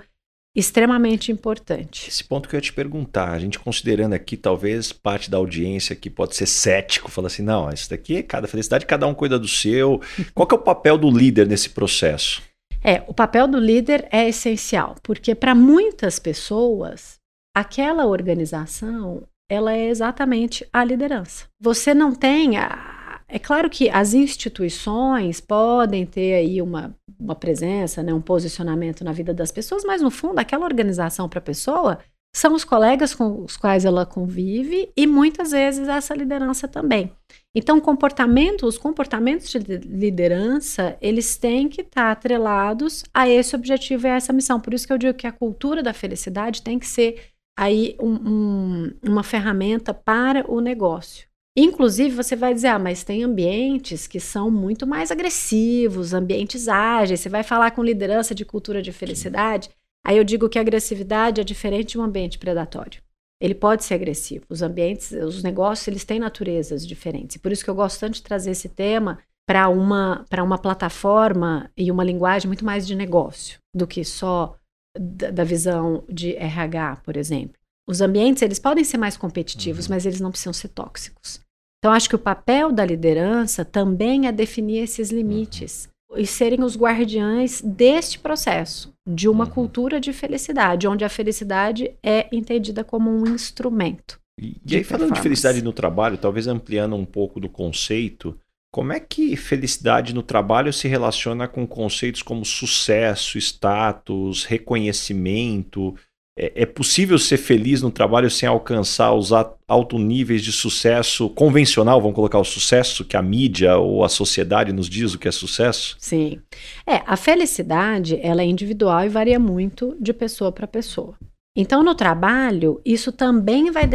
extremamente 0.54 1.32
importante. 1.32 2.08
Esse 2.08 2.22
ponto 2.22 2.48
que 2.48 2.54
eu 2.54 2.58
ia 2.58 2.62
te 2.62 2.72
perguntar, 2.72 3.32
a 3.32 3.38
gente 3.40 3.58
considerando 3.58 4.12
aqui 4.12 4.36
talvez 4.36 4.92
parte 4.92 5.28
da 5.28 5.36
audiência 5.36 5.96
que 5.96 6.08
pode 6.08 6.36
ser 6.36 6.46
cético, 6.46 7.10
fala 7.10 7.26
assim, 7.26 7.42
não, 7.42 7.68
isso 7.68 7.90
daqui 7.90 8.18
é 8.18 8.22
cada 8.22 8.46
felicidade, 8.46 8.86
cada 8.86 9.08
um 9.08 9.14
cuida 9.14 9.40
do 9.40 9.48
seu. 9.48 10.00
Qual 10.32 10.46
que 10.46 10.54
é 10.54 10.58
o 10.58 10.62
papel 10.62 10.96
do 10.96 11.10
líder 11.10 11.48
nesse 11.48 11.70
processo? 11.70 12.40
É, 12.84 13.02
o 13.08 13.14
papel 13.14 13.48
do 13.48 13.58
líder 13.58 14.06
é 14.12 14.28
essencial, 14.28 14.94
porque 15.02 15.34
para 15.34 15.52
muitas 15.52 16.20
pessoas 16.20 17.13
aquela 17.54 18.06
organização, 18.06 19.22
ela 19.48 19.72
é 19.72 19.88
exatamente 19.88 20.66
a 20.72 20.82
liderança. 20.84 21.46
Você 21.60 21.94
não 21.94 22.14
tem 22.14 22.56
a, 22.58 23.22
é 23.28 23.38
claro 23.38 23.70
que 23.70 23.88
as 23.88 24.14
instituições 24.14 25.40
podem 25.40 26.04
ter 26.04 26.34
aí 26.34 26.60
uma 26.60 26.94
uma 27.18 27.34
presença, 27.34 28.02
né, 28.02 28.12
um 28.12 28.20
posicionamento 28.20 29.02
na 29.02 29.12
vida 29.12 29.32
das 29.32 29.50
pessoas, 29.50 29.84
mas 29.84 30.02
no 30.02 30.10
fundo, 30.10 30.38
aquela 30.38 30.64
organização 30.64 31.28
para 31.28 31.38
a 31.38 31.42
pessoa 31.42 31.98
são 32.36 32.52
os 32.52 32.64
colegas 32.64 33.14
com 33.14 33.44
os 33.44 33.56
quais 33.56 33.84
ela 33.84 34.04
convive 34.04 34.90
e 34.96 35.06
muitas 35.06 35.52
vezes 35.52 35.86
essa 35.86 36.14
liderança 36.14 36.66
também. 36.66 37.12
Então, 37.54 37.80
comportamento, 37.80 38.66
os 38.66 38.76
comportamentos 38.76 39.52
de 39.52 39.78
liderança, 39.78 40.96
eles 41.00 41.36
têm 41.36 41.68
que 41.68 41.82
estar 41.82 42.10
atrelados 42.10 43.04
a 43.14 43.28
esse 43.28 43.54
objetivo 43.54 44.08
e 44.08 44.10
a 44.10 44.16
essa 44.16 44.32
missão. 44.32 44.58
Por 44.58 44.74
isso 44.74 44.84
que 44.84 44.92
eu 44.92 44.98
digo 44.98 45.16
que 45.16 45.28
a 45.28 45.32
cultura 45.32 45.80
da 45.80 45.92
felicidade 45.92 46.60
tem 46.60 46.76
que 46.76 46.88
ser 46.88 47.33
aí 47.56 47.96
um, 48.00 48.14
um, 48.14 48.92
uma 49.02 49.22
ferramenta 49.22 49.94
para 49.94 50.50
o 50.50 50.60
negócio. 50.60 51.26
Inclusive, 51.56 52.16
você 52.16 52.34
vai 52.34 52.52
dizer, 52.52 52.68
ah, 52.68 52.78
mas 52.78 53.04
tem 53.04 53.22
ambientes 53.22 54.08
que 54.08 54.18
são 54.18 54.50
muito 54.50 54.86
mais 54.86 55.12
agressivos, 55.12 56.12
ambientes 56.12 56.66
ágeis. 56.66 57.20
Você 57.20 57.28
vai 57.28 57.44
falar 57.44 57.70
com 57.70 57.82
liderança 57.82 58.34
de 58.34 58.44
cultura 58.44 58.82
de 58.82 58.90
felicidade. 58.90 59.70
Aí 60.04 60.16
eu 60.16 60.24
digo 60.24 60.48
que 60.48 60.58
a 60.58 60.62
agressividade 60.62 61.40
é 61.40 61.44
diferente 61.44 61.92
de 61.92 61.98
um 61.98 62.02
ambiente 62.02 62.38
predatório. 62.38 63.00
Ele 63.40 63.54
pode 63.54 63.84
ser 63.84 63.94
agressivo. 63.94 64.44
Os 64.48 64.62
ambientes, 64.62 65.12
os 65.12 65.44
negócios, 65.44 65.86
eles 65.86 66.04
têm 66.04 66.18
naturezas 66.18 66.84
diferentes. 66.84 67.36
Por 67.36 67.52
isso 67.52 67.62
que 67.62 67.70
eu 67.70 67.74
gosto 67.74 68.00
tanto 68.00 68.14
de 68.14 68.22
trazer 68.22 68.50
esse 68.50 68.68
tema 68.68 69.20
para 69.46 69.68
uma, 69.68 70.24
uma 70.42 70.58
plataforma 70.58 71.70
e 71.76 71.90
uma 71.90 72.02
linguagem 72.02 72.48
muito 72.48 72.64
mais 72.64 72.86
de 72.86 72.96
negócio 72.96 73.58
do 73.74 73.86
que 73.86 74.04
só 74.04 74.56
da, 74.98 75.30
da 75.30 75.44
visão 75.44 76.04
de 76.08 76.34
RH, 76.36 76.96
por 77.04 77.16
exemplo. 77.16 77.58
Os 77.86 78.00
ambientes, 78.00 78.42
eles 78.42 78.58
podem 78.58 78.84
ser 78.84 78.96
mais 78.96 79.16
competitivos, 79.16 79.86
uhum. 79.86 79.94
mas 79.94 80.06
eles 80.06 80.20
não 80.20 80.30
precisam 80.30 80.52
ser 80.52 80.68
tóxicos. 80.68 81.40
Então, 81.78 81.92
acho 81.92 82.08
que 82.08 82.16
o 82.16 82.18
papel 82.18 82.72
da 82.72 82.84
liderança 82.84 83.64
também 83.64 84.26
é 84.26 84.32
definir 84.32 84.78
esses 84.78 85.10
limites 85.10 85.88
uhum. 86.10 86.18
e 86.18 86.26
serem 86.26 86.62
os 86.62 86.76
guardiães 86.76 87.60
deste 87.60 88.18
processo 88.18 88.94
de 89.06 89.28
uma 89.28 89.44
uhum. 89.44 89.50
cultura 89.50 90.00
de 90.00 90.12
felicidade, 90.12 90.88
onde 90.88 91.04
a 91.04 91.10
felicidade 91.10 91.94
é 92.02 92.26
entendida 92.34 92.82
como 92.82 93.10
um 93.10 93.26
instrumento. 93.26 94.18
E, 94.40 94.56
e 94.66 94.76
aí, 94.76 94.84
falando 94.84 95.12
de 95.12 95.20
felicidade 95.20 95.62
no 95.62 95.72
trabalho, 95.72 96.16
talvez 96.16 96.48
ampliando 96.48 96.96
um 96.96 97.04
pouco 97.04 97.38
do 97.38 97.48
conceito, 97.48 98.36
como 98.74 98.92
é 98.92 98.98
que 98.98 99.36
felicidade 99.36 100.12
no 100.12 100.20
trabalho 100.20 100.72
se 100.72 100.88
relaciona 100.88 101.46
com 101.46 101.64
conceitos 101.64 102.22
como 102.22 102.44
sucesso, 102.44 103.38
status, 103.38 104.42
reconhecimento? 104.42 105.94
É, 106.36 106.62
é 106.62 106.66
possível 106.66 107.16
ser 107.16 107.36
feliz 107.36 107.82
no 107.82 107.92
trabalho 107.92 108.28
sem 108.28 108.48
alcançar 108.48 109.14
os 109.14 109.30
altos 109.68 110.00
níveis 110.00 110.42
de 110.42 110.50
sucesso 110.50 111.30
convencional? 111.30 112.00
Vamos 112.00 112.16
colocar 112.16 112.40
o 112.40 112.44
sucesso 112.44 113.04
que 113.04 113.16
a 113.16 113.22
mídia 113.22 113.76
ou 113.76 114.02
a 114.02 114.08
sociedade 114.08 114.72
nos 114.72 114.88
diz 114.88 115.14
o 115.14 115.20
que 115.20 115.28
é 115.28 115.30
sucesso? 115.30 115.94
Sim. 116.00 116.40
É, 116.84 116.96
a 117.06 117.16
felicidade 117.16 118.18
ela 118.20 118.42
é 118.42 118.44
individual 118.44 119.04
e 119.04 119.08
varia 119.08 119.38
muito 119.38 119.96
de 120.00 120.12
pessoa 120.12 120.50
para 120.50 120.66
pessoa. 120.66 121.14
Então, 121.56 121.84
no 121.84 121.94
trabalho, 121.94 122.80
isso 122.84 123.12
também 123.12 123.70
vai, 123.70 123.88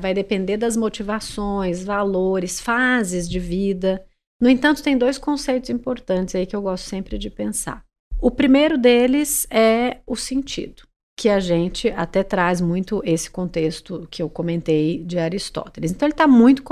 vai 0.00 0.14
depender 0.14 0.56
das 0.56 0.78
motivações, 0.78 1.84
valores, 1.84 2.58
fases 2.58 3.28
de 3.28 3.38
vida. 3.38 4.02
No 4.44 4.50
entanto, 4.50 4.82
tem 4.82 4.98
dois 4.98 5.16
conceitos 5.16 5.70
importantes 5.70 6.34
aí 6.34 6.44
que 6.44 6.54
eu 6.54 6.60
gosto 6.60 6.84
sempre 6.84 7.16
de 7.16 7.30
pensar. 7.30 7.82
O 8.20 8.30
primeiro 8.30 8.76
deles 8.76 9.46
é 9.50 10.00
o 10.06 10.14
sentido, 10.14 10.82
que 11.18 11.30
a 11.30 11.40
gente 11.40 11.88
até 11.88 12.22
traz 12.22 12.60
muito 12.60 13.00
esse 13.06 13.30
contexto 13.30 14.06
que 14.10 14.22
eu 14.22 14.28
comentei 14.28 15.02
de 15.02 15.18
Aristóteles. 15.18 15.92
Então, 15.92 16.04
ele 16.04 16.12
está 16.12 16.28
muito 16.28 16.62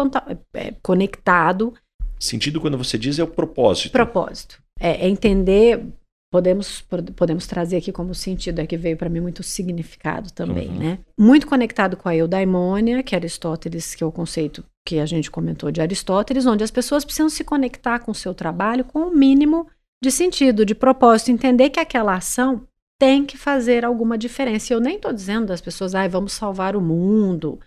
é, 0.52 0.74
conectado. 0.82 1.72
Sentido, 2.20 2.60
quando 2.60 2.76
você 2.76 2.98
diz, 2.98 3.18
é 3.18 3.24
o 3.24 3.26
propósito. 3.26 3.92
Propósito. 3.92 4.62
É, 4.78 5.06
é 5.06 5.08
entender 5.08 5.82
podemos, 6.30 6.82
podemos 7.16 7.46
trazer 7.46 7.76
aqui 7.76 7.90
como 7.90 8.14
sentido, 8.14 8.58
é 8.58 8.66
que 8.66 8.76
veio 8.76 8.98
para 8.98 9.08
mim 9.08 9.20
muito 9.20 9.42
significado 9.42 10.30
também, 10.30 10.68
uhum. 10.68 10.78
né? 10.78 10.98
Muito 11.18 11.46
conectado 11.46 11.96
com 11.96 12.08
a 12.08 12.16
eudaimônia, 12.16 13.02
que 13.02 13.14
Aristóteles, 13.14 13.94
que 13.94 14.02
é 14.02 14.06
o 14.06 14.12
conceito 14.12 14.64
que 14.84 14.98
a 14.98 15.06
gente 15.06 15.30
comentou 15.30 15.70
de 15.70 15.80
Aristóteles, 15.80 16.46
onde 16.46 16.64
as 16.64 16.70
pessoas 16.70 17.04
precisam 17.04 17.28
se 17.28 17.44
conectar 17.44 18.00
com 18.00 18.10
o 18.10 18.14
seu 18.14 18.34
trabalho 18.34 18.84
com 18.84 19.00
o 19.00 19.08
um 19.08 19.14
mínimo 19.14 19.68
de 20.02 20.10
sentido, 20.10 20.66
de 20.66 20.74
propósito, 20.74 21.30
entender 21.30 21.70
que 21.70 21.78
aquela 21.78 22.16
ação 22.16 22.66
tem 22.98 23.24
que 23.24 23.38
fazer 23.38 23.84
alguma 23.84 24.18
diferença. 24.18 24.72
E 24.72 24.76
eu 24.76 24.80
nem 24.80 24.96
estou 24.96 25.12
dizendo 25.12 25.46
das 25.46 25.60
pessoas, 25.60 25.94
ah, 25.94 26.06
vamos 26.08 26.32
salvar 26.32 26.74
o 26.74 26.80
mundo, 26.80 27.60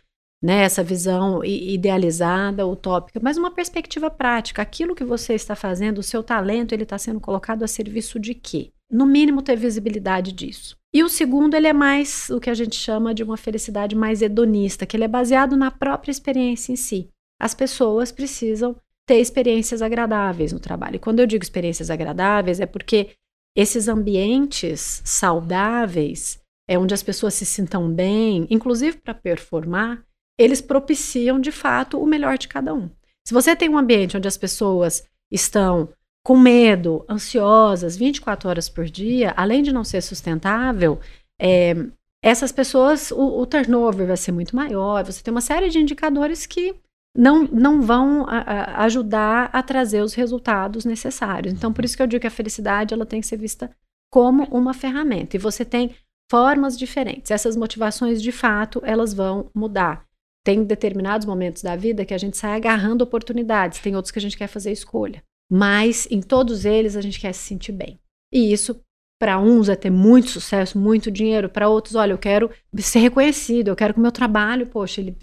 né, 0.44 0.64
essa 0.64 0.84
visão 0.84 1.44
idealizada, 1.44 2.68
utópica, 2.68 3.20
mas 3.22 3.38
uma 3.38 3.52
perspectiva 3.52 4.12
prática. 4.12 4.62
Aquilo 4.62 4.96
que 4.96 5.04
você 5.04 5.34
está 5.34 5.56
fazendo, 5.56 6.00
o 6.00 6.04
seu 6.04 6.22
talento, 6.22 6.74
ele 6.74 6.84
está 6.84 6.98
sendo 6.98 7.20
colocado 7.20 7.64
a 7.64 7.68
serviço 7.68 8.20
de 8.20 8.36
quê? 8.36 8.72
No 8.92 9.06
mínimo 9.06 9.42
ter 9.42 9.56
visibilidade 9.56 10.32
disso. 10.32 10.78
E 10.96 11.04
o 11.04 11.10
segundo, 11.10 11.56
ele 11.56 11.68
é 11.68 11.74
mais 11.74 12.30
o 12.30 12.40
que 12.40 12.50
a 12.50 12.54
gente 12.54 12.78
chama 12.78 13.14
de 13.14 13.22
uma 13.22 13.36
felicidade 13.36 13.94
mais 13.94 14.22
hedonista, 14.22 14.86
que 14.86 14.96
ele 14.96 15.04
é 15.04 15.10
baseado 15.10 15.58
na 15.58 15.70
própria 15.70 16.10
experiência 16.10 16.72
em 16.72 16.78
si. 16.78 17.10
As 17.38 17.54
pessoas 17.54 18.14
precisam 18.14 18.78
ter 19.06 19.20
experiências 19.20 19.82
agradáveis 19.82 20.54
no 20.54 20.60
trabalho. 20.60 20.96
E 20.96 21.00
quando 21.00 21.20
eu 21.20 21.28
digo 21.28 21.44
experiências 21.44 21.90
agradáveis, 21.90 22.62
é 22.62 22.66
porque 22.66 23.10
esses 23.58 23.90
ambientes 23.90 25.02
saudáveis, 25.04 26.40
é 26.66 26.80
onde 26.80 26.94
as 26.94 27.04
pessoas 27.04 27.34
se 27.34 27.46
sintam 27.46 27.92
bem, 27.92 28.48
inclusive 28.50 28.98
para 29.00 29.14
performar, 29.14 30.02
eles 30.40 30.62
propiciam 30.62 31.42
de 31.42 31.52
fato 31.52 32.02
o 32.02 32.08
melhor 32.08 32.38
de 32.38 32.48
cada 32.48 32.74
um. 32.74 32.90
Se 33.28 33.34
você 33.34 33.54
tem 33.54 33.68
um 33.68 33.78
ambiente 33.78 34.16
onde 34.16 34.30
as 34.30 34.38
pessoas 34.38 35.04
estão 35.30 35.90
com 36.26 36.36
medo, 36.36 37.06
ansiosas, 37.08 37.96
24 37.96 38.50
horas 38.50 38.68
por 38.68 38.86
dia, 38.86 39.32
além 39.38 39.62
de 39.62 39.72
não 39.72 39.84
ser 39.84 40.02
sustentável, 40.02 41.00
é, 41.40 41.76
essas 42.24 42.52
pessoas, 42.52 43.12
o, 43.12 43.42
o, 43.42 43.46
turnover 43.46 44.08
vai 44.08 44.18
ser 44.18 44.32
muito 44.32 44.56
maior, 44.56 45.06
você 45.06 45.22
tem 45.22 45.32
uma 45.32 45.40
série 45.40 45.70
de 45.70 45.78
indicadores 45.78 46.48
que 46.48 46.74
não, 47.16 47.44
não 47.44 47.80
vão 47.80 48.26
a, 48.28 48.40
a 48.40 48.84
ajudar 48.86 49.52
a 49.54 49.62
trazer 49.62 50.02
os 50.02 50.16
resultados 50.16 50.84
necessários. 50.84 51.54
Então, 51.54 51.72
por 51.72 51.86
isso 51.86 51.96
que 51.96 52.02
eu 52.02 52.08
digo 52.08 52.22
que 52.22 52.28
a 52.28 52.32
felicidade 52.32 52.92
ela 52.92 53.06
tem 53.06 53.22
que 53.22 53.28
ser 53.28 53.38
vista 53.38 53.70
como 54.12 54.46
uma 54.46 54.74
ferramenta. 54.74 55.36
E 55.36 55.40
você 55.40 55.64
tem 55.64 55.96
formas 56.30 56.76
diferentes. 56.76 57.30
Essas 57.30 57.56
motivações, 57.56 58.20
de 58.20 58.32
fato, 58.32 58.82
elas 58.84 59.14
vão 59.14 59.52
mudar. 59.54 60.04
Tem 60.44 60.64
determinados 60.64 61.28
momentos 61.28 61.62
da 61.62 61.76
vida 61.76 62.04
que 62.04 62.16
a 62.16 62.18
gente 62.18 62.36
sai 62.36 62.56
agarrando 62.56 63.04
oportunidades, 63.04 63.80
tem 63.80 63.96
outros 63.96 64.12
que 64.12 64.18
a 64.18 64.22
gente 64.22 64.38
quer 64.38 64.48
fazer 64.48 64.72
escolha. 64.72 65.22
Mas 65.52 66.08
em 66.10 66.22
todos 66.22 66.66
eles 66.66 66.96
a 66.96 67.02
gente 67.02 67.20
quer 67.20 67.34
se 67.34 67.42
sentir 67.42 67.72
bem. 67.72 68.00
E 68.34 68.52
isso, 68.52 68.80
para 69.20 69.40
uns, 69.40 69.70
é 69.70 69.76
ter 69.76 69.90
muito 69.90 70.30
sucesso, 70.30 70.78
muito 70.78 71.12
dinheiro. 71.12 71.50
Para 71.50 71.70
outros, 71.70 71.96
olha, 71.96 72.14
eu 72.14 72.18
quero 72.18 72.50
ser 72.78 73.00
reconhecido, 73.00 73.70
eu 73.70 73.76
quero 73.76 73.94
que 73.94 74.00
o 74.00 74.04
meu 74.04 74.12
trabalho, 74.12 74.68
poxa, 74.68 75.02
ele, 75.02 75.18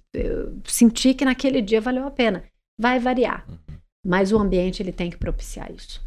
sentir 0.64 1.14
que 1.14 1.24
naquele 1.24 1.60
dia 1.60 1.80
valeu 1.80 2.06
a 2.06 2.10
pena. 2.10 2.44
Vai 2.80 2.98
variar. 2.98 3.46
Mas 4.04 4.32
o 4.32 4.38
ambiente 4.38 4.82
ele 4.82 4.92
tem 4.92 5.10
que 5.10 5.16
propiciar 5.16 5.70
isso. 5.70 6.00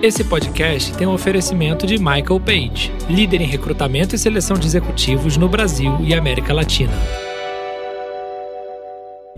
Esse 0.00 0.22
podcast 0.22 0.96
tem 0.96 1.08
um 1.08 1.12
oferecimento 1.12 1.84
de 1.86 1.98
Michael 1.98 2.40
Page, 2.40 2.92
líder 3.10 3.40
em 3.40 3.46
recrutamento 3.46 4.14
e 4.14 4.18
seleção 4.18 4.56
de 4.56 4.66
executivos 4.66 5.36
no 5.36 5.48
Brasil 5.48 5.98
e 6.00 6.14
América 6.14 6.54
Latina. 6.54 6.92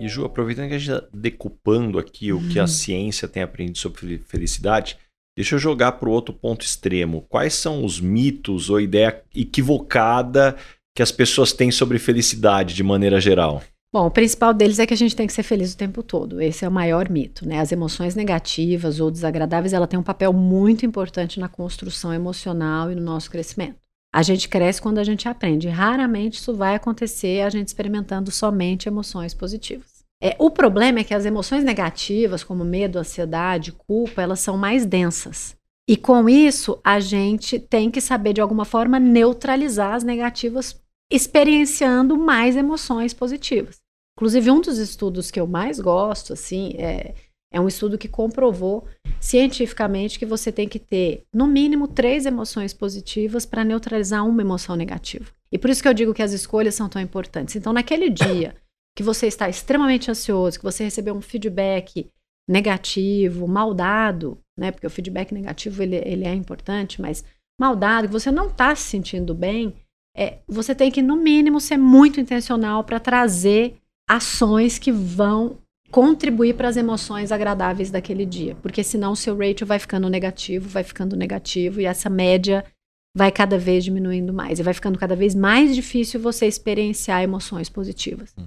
E 0.01 0.09
Ju, 0.09 0.25
aproveitando 0.25 0.69
que 0.69 0.73
a 0.73 0.79
gente 0.79 0.91
está 0.91 1.07
decupando 1.13 1.99
aqui 1.99 2.33
o 2.33 2.41
que 2.49 2.57
a 2.57 2.63
uhum. 2.63 2.67
ciência 2.67 3.27
tem 3.27 3.43
aprendido 3.43 3.77
sobre 3.77 4.17
felicidade, 4.17 4.97
deixa 5.37 5.53
eu 5.53 5.59
jogar 5.59 5.91
para 5.91 6.09
o 6.09 6.11
outro 6.11 6.33
ponto 6.33 6.65
extremo. 6.65 7.23
Quais 7.29 7.53
são 7.53 7.85
os 7.85 8.01
mitos 8.01 8.71
ou 8.71 8.81
ideia 8.81 9.21
equivocada 9.35 10.57
que 10.95 11.03
as 11.03 11.11
pessoas 11.11 11.53
têm 11.53 11.69
sobre 11.69 11.99
felicidade 11.99 12.73
de 12.73 12.81
maneira 12.81 13.21
geral? 13.21 13.61
Bom, 13.93 14.07
o 14.07 14.11
principal 14.11 14.55
deles 14.55 14.79
é 14.79 14.87
que 14.87 14.93
a 14.95 14.97
gente 14.97 15.15
tem 15.15 15.27
que 15.27 15.33
ser 15.33 15.43
feliz 15.43 15.73
o 15.73 15.77
tempo 15.77 16.01
todo. 16.01 16.41
Esse 16.41 16.65
é 16.65 16.67
o 16.67 16.71
maior 16.71 17.07
mito, 17.07 17.47
né? 17.47 17.59
As 17.59 17.71
emoções 17.71 18.15
negativas 18.15 18.99
ou 18.99 19.11
desagradáveis, 19.11 19.71
ela 19.71 19.85
tem 19.85 19.99
um 19.99 20.03
papel 20.03 20.33
muito 20.33 20.83
importante 20.83 21.39
na 21.39 21.47
construção 21.47 22.11
emocional 22.11 22.91
e 22.91 22.95
no 22.95 23.03
nosso 23.03 23.29
crescimento. 23.29 23.75
A 24.11 24.23
gente 24.23 24.49
cresce 24.49 24.81
quando 24.81 24.97
a 24.97 25.03
gente 25.03 25.27
aprende. 25.27 25.67
Raramente 25.67 26.39
isso 26.39 26.55
vai 26.55 26.73
acontecer 26.73 27.41
a 27.41 27.49
gente 27.51 27.67
experimentando 27.67 28.31
somente 28.31 28.89
emoções 28.89 29.35
positivas. 29.35 29.90
É, 30.21 30.35
o 30.37 30.51
problema 30.51 30.99
é 30.99 31.03
que 31.03 31.15
as 31.15 31.25
emoções 31.25 31.63
negativas, 31.63 32.43
como 32.43 32.63
medo, 32.63 32.99
ansiedade, 32.99 33.71
culpa, 33.71 34.21
elas 34.21 34.39
são 34.39 34.55
mais 34.55 34.85
densas. 34.85 35.55
E 35.89 35.97
com 35.97 36.29
isso, 36.29 36.79
a 36.83 36.99
gente 36.99 37.59
tem 37.59 37.89
que 37.89 37.99
saber, 37.99 38.33
de 38.33 38.41
alguma 38.41 38.63
forma, 38.63 38.99
neutralizar 38.99 39.95
as 39.95 40.03
negativas, 40.03 40.79
experienciando 41.11 42.17
mais 42.17 42.55
emoções 42.55 43.13
positivas. 43.13 43.77
Inclusive, 44.15 44.51
um 44.51 44.61
dos 44.61 44.77
estudos 44.77 45.31
que 45.31 45.39
eu 45.39 45.47
mais 45.47 45.79
gosto, 45.79 46.33
assim, 46.33 46.75
é, 46.77 47.15
é 47.51 47.59
um 47.59 47.67
estudo 47.67 47.97
que 47.97 48.07
comprovou 48.07 48.85
cientificamente 49.19 50.19
que 50.19 50.25
você 50.25 50.51
tem 50.51 50.67
que 50.67 50.79
ter, 50.79 51.23
no 51.33 51.47
mínimo, 51.47 51.87
três 51.87 52.27
emoções 52.27 52.73
positivas 52.73 53.45
para 53.45 53.63
neutralizar 53.63 54.25
uma 54.27 54.41
emoção 54.41 54.75
negativa. 54.75 55.25
E 55.51 55.57
por 55.57 55.69
isso 55.69 55.81
que 55.81 55.87
eu 55.87 55.93
digo 55.93 56.13
que 56.13 56.23
as 56.23 56.31
escolhas 56.31 56.75
são 56.75 56.87
tão 56.87 57.01
importantes. 57.01 57.55
Então, 57.55 57.73
naquele 57.73 58.09
dia 58.09 58.55
que 58.95 59.03
você 59.03 59.27
está 59.27 59.49
extremamente 59.49 60.11
ansioso, 60.11 60.57
que 60.57 60.63
você 60.63 60.83
recebeu 60.83 61.15
um 61.15 61.21
feedback 61.21 62.09
negativo, 62.49 63.47
mal 63.47 63.73
dado, 63.73 64.37
né? 64.57 64.71
Porque 64.71 64.87
o 64.87 64.89
feedback 64.89 65.33
negativo 65.33 65.81
ele, 65.81 65.95
ele 65.97 66.25
é 66.25 66.33
importante, 66.33 67.01
mas 67.01 67.23
mal 67.59 67.75
dado, 67.75 68.07
que 68.07 68.13
você 68.13 68.31
não 68.31 68.47
está 68.47 68.75
se 68.75 68.83
sentindo 68.83 69.33
bem, 69.33 69.75
é, 70.15 70.39
você 70.47 70.75
tem 70.75 70.91
que, 70.91 71.01
no 71.01 71.15
mínimo, 71.15 71.59
ser 71.59 71.77
muito 71.77 72.19
intencional 72.19 72.83
para 72.83 72.99
trazer 72.99 73.77
ações 74.09 74.77
que 74.77 74.91
vão 74.91 75.57
contribuir 75.89 76.55
para 76.55 76.69
as 76.69 76.77
emoções 76.77 77.31
agradáveis 77.31 77.91
daquele 77.91 78.25
dia, 78.25 78.55
porque 78.55 78.83
senão 78.83 79.11
o 79.11 79.15
seu 79.15 79.37
ratio 79.37 79.67
vai 79.67 79.77
ficando 79.77 80.09
negativo, 80.09 80.69
vai 80.69 80.83
ficando 80.83 81.15
negativo 81.15 81.81
e 81.81 81.85
essa 81.85 82.09
média 82.09 82.63
vai 83.15 83.29
cada 83.29 83.57
vez 83.57 83.83
diminuindo 83.83 84.33
mais 84.33 84.57
e 84.57 84.63
vai 84.63 84.73
ficando 84.73 84.97
cada 84.97 85.15
vez 85.15 85.35
mais 85.35 85.75
difícil 85.75 86.19
você 86.19 86.47
experienciar 86.47 87.21
emoções 87.21 87.69
positivas, 87.69 88.33
uhum. 88.37 88.45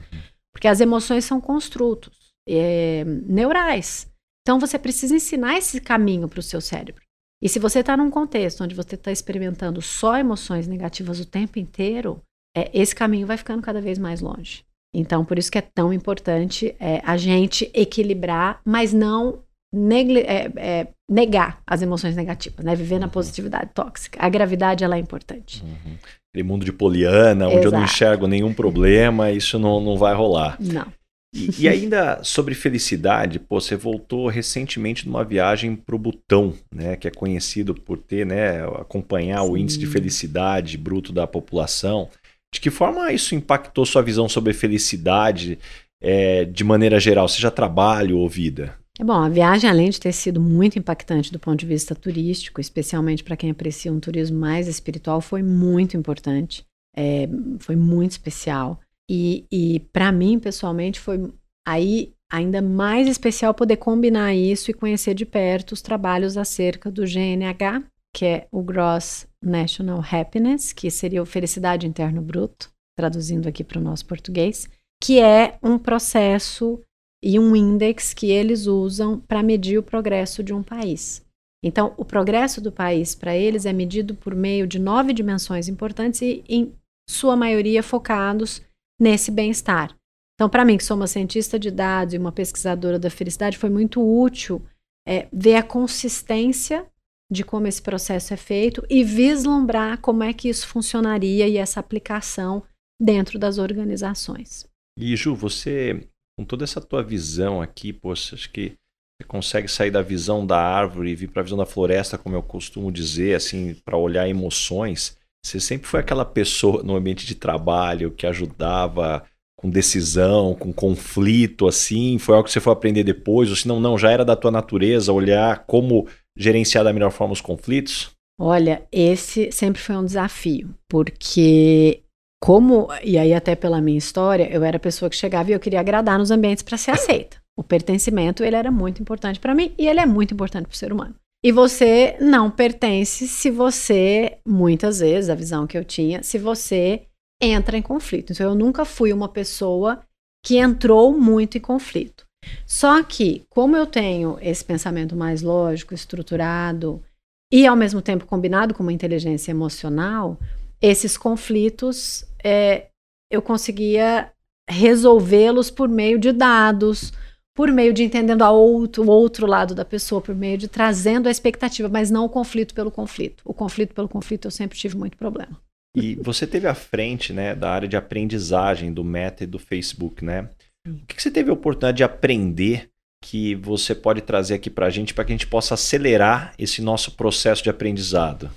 Porque 0.55 0.69
as 0.69 0.81
emoções 0.81 1.25
são 1.25 1.41
construtos 1.41 2.33
é, 2.49 3.05
neurais. 3.05 4.11
Então 4.43 4.61
você 4.61 4.79
precisa 4.79 5.17
ensinar 5.17 5.59
esse 5.59 5.81
caminho 5.81 6.29
para 6.29 6.41
o 6.41 6.43
seu 6.43 6.61
cérebro. 6.61 7.03
E 7.43 7.49
se 7.49 7.59
você 7.59 7.81
está 7.81 7.97
num 7.97 8.11
contexto 8.11 8.63
onde 8.63 8.75
você 8.75 8.95
está 8.95 9.13
experimentando 9.13 9.83
só 9.83 10.17
emoções 10.17 10.67
negativas 10.67 11.21
o 11.21 11.27
tempo 11.27 11.59
inteiro, 11.59 12.23
é, 12.57 12.71
esse 12.73 12.95
caminho 12.95 13.27
vai 13.27 13.37
ficando 13.37 13.63
cada 13.63 13.81
vez 13.81 13.99
mais 13.99 14.21
longe. 14.21 14.65
Então, 14.95 15.25
por 15.25 15.39
isso 15.39 15.51
que 15.51 15.59
é 15.59 15.63
tão 15.63 15.93
importante 15.93 16.75
é, 16.79 17.03
a 17.05 17.17
gente 17.17 17.71
equilibrar, 17.75 18.61
mas 18.65 18.93
não 18.93 19.43
é, 19.75 20.53
é, 20.57 20.89
negar 21.11 21.61
as 21.67 21.83
emoções 21.83 22.15
negativas, 22.15 22.65
né? 22.65 22.77
Viver 22.77 23.01
na 23.01 23.07
uhum. 23.07 23.13
positividade 23.13 23.73
tóxica. 23.75 24.25
A 24.25 24.29
gravidade, 24.29 24.85
ela 24.85 24.97
é 24.97 25.01
importante. 25.01 25.65
Uhum. 25.65 25.99
Aquele 26.35 26.49
mundo 26.49 26.65
de 26.65 26.73
poliana, 26.73 27.47
onde 27.47 27.59
Exato. 27.59 27.69
eu 27.69 27.79
não 27.79 27.85
enxergo 27.85 28.27
nenhum 28.27 28.53
problema, 28.53 29.31
isso 29.31 29.57
não, 29.57 29.81
não 29.81 29.97
vai 29.97 30.13
rolar. 30.13 30.57
Não. 30.59 30.85
E, 31.33 31.63
e, 31.63 31.69
ainda 31.69 32.21
sobre 32.25 32.57
felicidade, 32.57 33.39
pô, 33.39 33.61
você 33.61 33.77
voltou 33.77 34.27
recentemente 34.27 35.07
numa 35.07 35.25
viagem 35.25 35.77
para 35.77 35.95
o 35.95 35.99
Butão, 35.99 36.53
né, 36.75 36.97
que 36.97 37.07
é 37.07 37.11
conhecido 37.13 37.73
por 37.73 37.99
ter, 37.99 38.27
né, 38.27 38.65
acompanhar 38.81 39.43
Sim. 39.43 39.49
o 39.49 39.57
índice 39.57 39.79
de 39.79 39.87
felicidade 39.87 40.77
bruto 40.77 41.13
da 41.13 41.25
população. 41.25 42.09
De 42.53 42.61
que 42.61 42.71
forma 42.71 43.13
isso 43.13 43.37
impactou 43.37 43.87
sua 43.87 44.03
visão 44.03 44.29
sobre 44.29 44.53
felicidade 44.53 45.57
é, 46.03 46.45
de 46.45 46.65
maneira 46.65 46.99
geral, 46.99 47.29
seja 47.29 47.49
trabalho 47.49 48.19
ou 48.19 48.29
vida? 48.29 48.77
É 48.99 49.03
bom, 49.03 49.15
a 49.15 49.29
viagem, 49.29 49.69
além 49.69 49.91
de 49.91 49.99
ter 49.99 50.13
sido 50.13 50.41
muito 50.41 50.79
impactante 50.79 51.33
do 51.33 51.39
ponto 51.39 51.59
de 51.59 51.67
vista 51.67 51.97
turístico, 51.97 52.61
especialmente 52.61 53.25
para 53.25 53.37
quem 53.37 53.51
aprecia 53.51 53.93
um 53.93 53.99
turismo 53.99 54.39
mais 54.39 54.69
espiritual, 54.69 55.21
foi 55.21 55.43
muito 55.43 55.97
importante. 55.97 56.65
É, 56.97 57.29
foi 57.59 57.75
muito 57.75 58.13
especial. 58.13 58.81
E, 59.11 59.45
e 59.51 59.81
para 59.93 60.13
mim, 60.13 60.39
pessoalmente, 60.39 61.01
foi 61.01 61.33
aí 61.67 62.13
ainda 62.31 62.63
mais 62.63 63.09
especial 63.09 63.53
poder 63.53 63.77
combinar 63.77 64.33
isso 64.35 64.71
e 64.71 64.75
conhecer 64.75 65.15
de 65.15 65.27
perto 65.27 65.73
os 65.73 65.83
trabalhos 65.83 66.37
acerca 66.37 66.91
do 66.91 67.03
GNH, 67.03 67.83
que 68.15 68.25
é 68.25 68.49
o 68.53 68.63
Gross 68.63 69.27
National 69.43 70.03
Happiness, 70.09 70.73
que 70.73 70.89
seria 70.91 71.23
o 71.23 71.27
Felicidade 71.27 71.87
Interno 71.87 72.23
Bruto, 72.23 72.71
traduzindo 72.97 73.49
aqui 73.49 73.65
para 73.65 73.81
o 73.81 73.83
nosso 73.83 74.07
português, 74.07 74.69
que 75.03 75.21
é 75.21 75.59
um 75.63 75.79
processo 75.79 76.81
e 77.25 77.39
um 77.39 77.57
index 77.57 78.13
que 78.13 78.31
eles 78.31 78.67
usam 78.67 79.19
para 79.19 79.43
medir 79.43 79.79
o 79.79 79.83
progresso 79.83 80.43
de 80.43 80.53
um 80.53 80.63
país. 80.63 81.25
Então, 81.65 81.95
o 81.97 82.05
progresso 82.05 82.61
do 82.61 82.71
país 82.71 83.15
para 83.15 83.35
eles 83.35 83.65
é 83.65 83.73
medido 83.73 84.15
por 84.15 84.35
meio 84.35 84.67
de 84.67 84.79
nove 84.79 85.15
dimensões 85.15 85.67
importantes 85.67 86.21
e, 86.21 86.45
em 86.47 86.75
sua 87.09 87.35
maioria, 87.35 87.83
focados 87.83 88.61
nesse 89.01 89.31
bem-estar. 89.31 89.97
Então, 90.35 90.51
para 90.51 90.67
mim, 90.67 90.77
que 90.77 90.85
sou 90.85 90.99
uma 90.99 91.07
cientista 91.07 91.59
de 91.59 91.71
dados 91.71 92.13
e 92.13 92.19
uma 92.19 92.31
pesquisadora 92.31 92.99
da 92.99 93.09
felicidade, 93.09 93.57
foi 93.57 93.71
muito 93.71 94.03
útil 94.03 94.61
é, 95.09 95.27
ver 95.33 95.55
a 95.57 95.63
consistência 95.63 96.87
de 97.33 97.43
como 97.43 97.67
esse 97.67 97.81
processo 97.81 98.35
é 98.35 98.37
feito 98.37 98.85
e 98.91 99.03
vislumbrar 99.03 99.99
como 99.99 100.23
é 100.23 100.35
que 100.35 100.51
isso 100.51 100.67
funcionaria 100.67 101.49
e 101.49 101.57
essa 101.57 101.81
aplicação 101.81 102.63
dentro 103.01 103.39
das 103.39 103.57
organizações. 103.57 104.69
E 104.99 105.17
Ju, 105.17 105.35
você, 105.35 106.07
com 106.39 106.45
toda 106.45 106.65
essa 106.65 106.81
tua 106.81 107.03
visão 107.03 107.63
aqui, 107.63 107.93
poxa, 107.93 108.35
acho 108.35 108.51
que 108.51 108.75
você 109.21 109.27
consegue 109.29 109.69
sair 109.69 109.91
da 109.91 110.03
visão 110.03 110.45
da 110.45 110.59
árvore 110.59 111.11
e 111.11 111.15
vir 111.15 111.29
para 111.29 111.41
a 111.41 111.45
visão 111.45 111.59
da 111.59 111.67
floresta, 111.67 112.19
como 112.19 112.35
eu 112.35 112.43
costumo 112.43 112.91
dizer, 112.91 113.35
assim, 113.35 113.75
para 113.85 113.97
olhar 113.97 114.29
emoções. 114.29 115.17
Você 115.45 115.61
sempre 115.61 115.87
foi 115.87 116.01
aquela 116.01 116.25
pessoa 116.25 116.83
no 116.83 116.97
ambiente 116.97 117.27
de 117.27 117.35
trabalho 117.35 118.11
que 118.11 118.27
ajudava 118.27 119.25
com 119.57 119.71
decisão, 119.71 120.55
com 120.55 120.73
conflito, 120.73 121.69
assim? 121.69 122.19
Foi 122.19 122.35
algo 122.35 122.47
que 122.47 122.53
você 122.53 122.61
foi 122.61 122.73
aprender 122.73 123.05
depois? 123.05 123.51
Ou 123.51 123.57
se 123.57 123.69
não, 123.69 123.79
não, 123.79 123.97
já 123.97 124.11
era 124.11 124.25
da 124.25 124.35
tua 124.35 124.51
natureza 124.51 125.13
olhar 125.13 125.65
como 125.67 126.09
gerenciar 126.37 126.83
da 126.83 126.93
melhor 126.93 127.11
forma 127.11 127.33
os 127.33 127.41
conflitos? 127.41 128.11
Olha, 128.39 128.87
esse 128.91 129.53
sempre 129.53 129.81
foi 129.81 129.97
um 129.97 130.05
desafio, 130.05 130.75
porque 130.89 132.04
como, 132.45 132.89
e 133.03 133.17
aí 133.17 133.33
até 133.33 133.55
pela 133.55 133.81
minha 133.81 133.97
história, 133.97 134.47
eu 134.53 134.63
era 134.63 134.77
a 134.77 134.81
pessoa 134.81 135.09
que 135.09 135.17
chegava 135.17 135.49
e 135.49 135.55
eu 135.55 135.59
queria 135.59 135.81
agradar 135.81 136.19
nos 136.19 136.31
ambientes 136.31 136.63
para 136.63 136.77
ser 136.77 136.91
aceita. 136.91 137.39
O 137.57 137.63
pertencimento, 137.63 138.45
ele 138.45 138.55
era 138.55 138.71
muito 138.71 139.01
importante 139.01 139.41
para 139.41 139.55
mim 139.55 139.73
e 139.79 139.89
ele 139.89 139.99
é 139.99 140.05
muito 140.05 140.35
importante 140.35 140.67
para 140.67 140.75
o 140.75 140.77
ser 140.77 140.93
humano. 140.93 141.15
E 141.43 141.51
você 141.51 142.19
não 142.21 142.51
pertence 142.51 143.27
se 143.27 143.51
você, 143.51 144.37
muitas 144.47 144.99
vezes, 144.99 145.31
a 145.31 145.35
visão 145.35 145.67
que 145.67 145.79
eu 145.79 145.87
tinha, 145.87 146.23
se 146.23 146.37
você 146.37 147.07
entra 147.41 147.79
em 147.79 147.83
conflito. 147.83 148.35
Então, 148.35 148.47
eu 148.47 148.55
nunca 148.55 148.85
fui 148.85 149.11
uma 149.11 149.29
pessoa 149.29 150.01
que 150.45 150.59
entrou 150.59 151.19
muito 151.19 151.57
em 151.57 151.63
conflito. 151.63 152.27
Só 152.67 153.03
que, 153.03 153.47
como 153.49 153.75
eu 153.75 153.87
tenho 153.87 154.37
esse 154.43 154.63
pensamento 154.63 155.17
mais 155.17 155.41
lógico, 155.41 155.95
estruturado 155.95 157.03
e 157.51 157.67
ao 157.67 157.75
mesmo 157.75 158.03
tempo 158.03 158.27
combinado 158.27 158.75
com 158.75 158.83
uma 158.83 158.93
inteligência 158.93 159.51
emocional, 159.51 160.39
esses 160.79 161.17
conflitos 161.17 162.27
é, 162.45 162.89
eu 163.31 163.41
conseguia 163.41 164.31
resolvê-los 164.69 165.71
por 165.71 165.89
meio 165.89 166.19
de 166.19 166.33
dados, 166.33 167.13
por 167.55 167.71
meio 167.71 167.93
de 167.93 168.03
entendendo 168.03 168.43
a 168.43 168.51
outro, 168.51 169.05
o 169.05 169.09
outro 169.09 169.47
lado 169.47 169.75
da 169.75 169.85
pessoa, 169.85 170.21
por 170.21 170.35
meio 170.35 170.59
de 170.59 170.69
trazendo 170.69 171.29
a 171.29 171.31
expectativa, 171.31 171.89
mas 171.89 172.11
não 172.11 172.25
o 172.25 172.29
conflito 172.29 172.75
pelo 172.75 172.91
conflito. 172.91 173.43
O 173.45 173.55
conflito 173.55 173.95
pelo 173.95 174.09
conflito 174.09 174.47
eu 174.47 174.51
sempre 174.51 174.77
tive 174.77 174.97
muito 174.97 175.17
problema. 175.17 175.61
E 175.97 176.17
você 176.17 176.47
teve 176.47 176.67
à 176.67 176.75
frente 176.75 177.33
né, 177.33 177.55
da 177.55 177.71
área 177.71 177.87
de 177.87 177.97
aprendizagem 177.97 178.93
do 178.93 179.05
Meta 179.05 179.45
e 179.45 179.47
do 179.47 179.61
Facebook, 179.61 180.25
né? 180.25 180.51
O 180.87 181.07
que 181.07 181.23
você 181.23 181.31
teve 181.31 181.51
a 181.51 181.55
oportunidade 181.55 181.99
de 181.99 182.05
aprender 182.05 182.91
que 183.23 183.55
você 183.55 183.95
pode 183.95 184.21
trazer 184.21 184.55
aqui 184.55 184.69
para 184.69 184.87
a 184.87 184.91
gente 184.91 185.15
para 185.15 185.25
que 185.25 185.33
a 185.33 185.37
gente 185.37 185.47
possa 185.47 185.75
acelerar 185.75 186.53
esse 186.59 186.83
nosso 186.83 187.13
processo 187.13 187.63
de 187.63 187.71
aprendizado? 187.71 188.51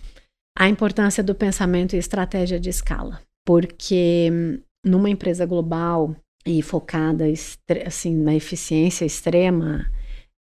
A 0.58 0.68
importância 0.68 1.24
do 1.24 1.36
pensamento 1.36 1.96
e 1.96 2.00
estratégia 2.00 2.60
de 2.60 2.70
escala. 2.70 3.22
Porque 3.48 4.30
hum, 4.30 4.62
numa 4.86 5.10
empresa 5.10 5.46
global, 5.46 6.14
e 6.48 6.62
focada 6.62 7.26
assim 7.86 8.16
na 8.16 8.34
eficiência 8.34 9.06
extrema, 9.06 9.92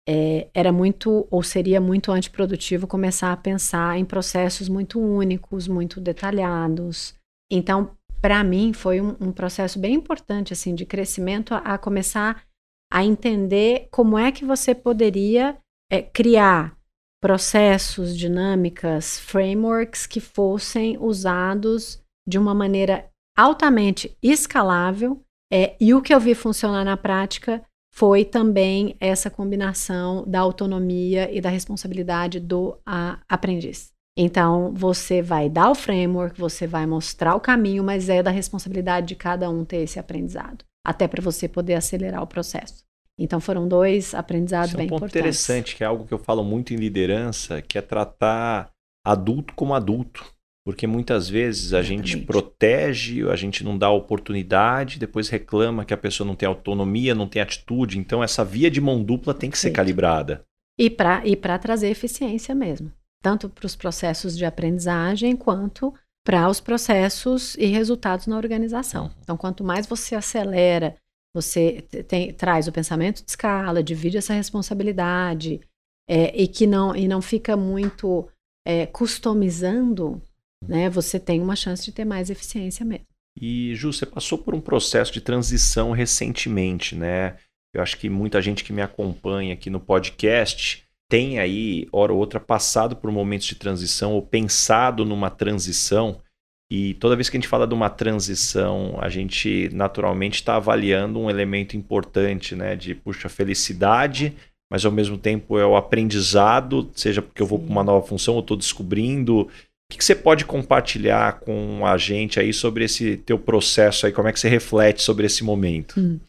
é, 0.08 0.48
era 0.54 0.72
muito 0.72 1.28
ou 1.30 1.44
seria 1.44 1.82
muito 1.82 2.12
antiprodutivo 2.12 2.88
começar 2.88 3.34
a 3.34 3.38
pensar 3.38 4.00
em 4.00 4.06
processos 4.06 4.70
muito 4.70 5.00
únicos, 5.00 5.68
muito 5.68 6.00
detalhados. 6.00 7.14
Então, 7.52 7.92
para 8.22 8.42
mim, 8.44 8.72
foi 8.72 9.02
um, 9.02 9.18
um, 9.20 9.32
processo 9.34 9.78
bem 9.78 9.96
importante 9.96 10.54
assim 10.54 10.74
de 10.74 10.86
crescimento 10.86 11.54
a, 11.54 11.58
a, 11.58 11.78
começar 11.78 12.44
a 12.92 13.04
entender 13.04 13.90
como 13.92 14.18
é 14.18 14.32
que 14.32 14.46
você 14.46 14.74
poderia 14.74 15.58
é, 15.92 16.02
criar 16.02 16.78
processos, 17.22 18.18
dinâmicas, 18.18 19.20
frameworks 19.20 20.08
que 20.08 20.22
fossem 20.22 20.98
usados 20.98 22.02
de 22.28 22.38
uma 22.38 22.54
maneira 22.54 23.10
altamente 23.36 24.18
escalável 24.22 25.22
é, 25.52 25.76
e 25.80 25.94
o 25.94 26.02
que 26.02 26.14
eu 26.14 26.20
vi 26.20 26.36
funcionar 26.36 26.84
na 26.84 26.98
prática 26.98 27.64
foi 27.94 28.26
também 28.26 28.96
essa 29.00 29.30
combinação 29.30 30.24
da 30.28 30.40
autonomia 30.40 31.32
e 31.32 31.42
da 31.42 31.50
responsabilidade 31.50 32.40
do 32.40 32.78
a, 32.86 33.20
aprendiz. 33.28 33.92
Então, 34.16 34.74
você 34.74 35.22
vai 35.22 35.50
dar 35.50 35.70
o 35.70 35.76
framework, 35.76 36.40
você 36.40 36.66
vai 36.66 36.86
mostrar 36.86 37.36
o 37.36 37.40
caminho, 37.40 37.84
mas 37.84 38.10
é 38.10 38.22
da 38.22 38.32
responsabilidade 38.32 39.08
de 39.08 39.16
cada 39.16 39.50
um 39.50 39.64
ter 39.64 39.78
esse 39.78 40.00
aprendizado, 40.00 40.66
até 40.86 41.08
para 41.08 41.22
você 41.22 41.48
poder 41.48 41.76
acelerar 41.76 42.24
o 42.24 42.28
processo. 42.28 42.84
Então, 43.20 43.40
foram 43.40 43.68
dois 43.68 44.14
aprendizados 44.14 44.70
Isso 44.70 44.78
bem 44.78 44.86
é 44.86 44.88
um 44.88 44.90
ponto 44.90 45.06
importantes. 45.06 45.20
interessante, 45.20 45.76
que 45.76 45.84
é 45.84 45.88
algo 45.88 46.06
que 46.06 46.14
eu 46.14 46.20
falo 46.20 46.44
muito 46.44 46.74
em 46.74 46.78
liderança, 46.78 47.62
que 47.62 47.78
é 47.78 47.82
tratar 47.82 48.72
adulto 49.06 49.54
como 49.56 49.74
adulto. 49.74 50.26
Porque 50.68 50.86
muitas 50.86 51.30
vezes 51.30 51.72
a 51.72 51.80
Exatamente. 51.80 52.12
gente 52.12 52.26
protege, 52.26 53.26
a 53.30 53.38
gente 53.38 53.64
não 53.64 53.78
dá 53.78 53.90
oportunidade, 53.90 55.00
depois 55.00 55.30
reclama 55.30 55.86
que 55.86 55.94
a 55.94 55.98
pessoa 55.98 56.28
não 56.28 56.36
tem 56.36 56.46
autonomia, 56.46 57.16
não 57.16 57.26
tem 57.26 57.42
atitude. 57.42 57.98
Então, 57.98 58.22
essa 58.22 58.44
via 58.44 58.70
de 58.70 58.82
mão 58.82 59.02
dupla 59.02 59.34
tem 59.34 59.50
que 59.50 59.58
ser 59.58 59.72
calibrada. 59.72 60.44
E 60.78 60.90
para 60.90 61.26
e 61.26 61.38
trazer 61.38 61.88
eficiência 61.88 62.54
mesmo. 62.54 62.92
Tanto 63.24 63.48
para 63.48 63.66
os 63.66 63.78
processos 63.78 64.38
de 64.38 64.44
aprendizagem, 64.44 65.38
quanto 65.38 65.94
para 66.22 66.50
os 66.50 66.60
processos 66.60 67.56
e 67.56 67.68
resultados 67.68 68.28
na 68.28 68.36
organização. 68.36 69.06
Uhum. 69.06 69.12
Então, 69.22 69.38
quanto 69.38 69.64
mais 69.64 69.88
você 69.88 70.16
acelera, 70.16 70.98
você 71.34 71.82
tem, 72.10 72.34
traz 72.34 72.68
o 72.68 72.74
pensamento 72.74 73.24
de 73.24 73.30
escala, 73.30 73.82
divide 73.82 74.18
essa 74.18 74.34
responsabilidade, 74.34 75.62
é, 76.10 76.36
e 76.36 76.46
que 76.46 76.68
não 76.68 76.94
e 76.94 77.08
não 77.08 77.22
fica 77.22 77.56
muito 77.56 78.28
é, 78.66 78.86
customizando, 78.86 80.22
né? 80.66 80.90
Você 80.90 81.20
tem 81.20 81.42
uma 81.42 81.56
chance 81.56 81.84
de 81.84 81.92
ter 81.92 82.06
mais 82.06 82.30
eficiência 82.30 82.86
mesmo. 82.86 83.06
E 83.40 83.76
Ju, 83.76 83.94
você 83.94 84.06
passou 84.06 84.38
por 84.38 84.56
um 84.56 84.62
processo 84.62 85.12
de 85.12 85.22
transição 85.22 85.92
recentemente, 85.92 86.96
né? 86.96 87.38
Eu 87.74 87.82
acho 87.82 87.98
que 87.98 88.10
muita 88.10 88.42
gente 88.42 88.64
que 88.64 88.74
me 88.74 88.82
acompanha 88.82 89.54
aqui 89.54 89.70
no 89.70 89.80
podcast 89.80 90.84
tem 91.10 91.40
aí, 91.40 91.88
hora 91.92 92.12
ou 92.12 92.20
outra, 92.20 92.40
passado 92.40 92.96
por 92.96 93.12
momentos 93.12 93.48
de 93.48 93.56
transição 93.56 94.14
ou 94.14 94.22
pensado 94.22 95.06
numa 95.06 95.30
transição. 95.30 96.22
E 96.70 96.96
toda 96.96 97.16
vez 97.16 97.30
que 97.30 97.38
a 97.38 97.40
gente 97.40 97.48
fala 97.48 97.66
de 97.66 97.74
uma 97.74 97.90
transição, 97.90 98.98
a 99.00 99.08
gente 99.08 99.70
naturalmente 99.72 100.36
está 100.36 100.56
avaliando 100.56 101.20
um 101.20 101.30
elemento 101.30 101.78
importante, 101.78 102.56
né? 102.56 102.76
De, 102.76 102.94
puxa, 102.94 103.30
felicidade, 103.30 104.36
mas 104.70 104.84
ao 104.84 104.92
mesmo 104.92 105.18
tempo 105.18 105.58
é 105.58 105.66
o 105.66 105.78
aprendizado, 105.78 106.92
seja 106.94 107.22
porque 107.22 107.42
eu 107.42 107.48
vou 107.48 107.60
para 107.60 107.70
uma 107.70 107.84
nova 107.84 108.06
função, 108.06 108.36
eu 108.36 108.42
estou 108.42 108.58
descobrindo. 108.58 109.48
O 109.92 109.98
que, 109.98 110.04
você 110.04 110.16
pode 110.16 110.46
compartilhar 110.46 111.40
com 111.40 111.86
a 111.86 111.98
gente 111.98 112.40
aí 112.40 112.54
sobre 112.54 112.84
esse 112.84 113.18
teu 113.18 113.40
processo 113.40 114.06
aí? 114.06 114.12
Como 114.12 114.28
é 114.28 114.34
que 114.34 114.40
você 114.40 114.50
reflete 114.50 115.02
sobre 115.02 115.26
esse 115.26 115.44
momento? 115.44 116.00
Hum. 116.00 116.20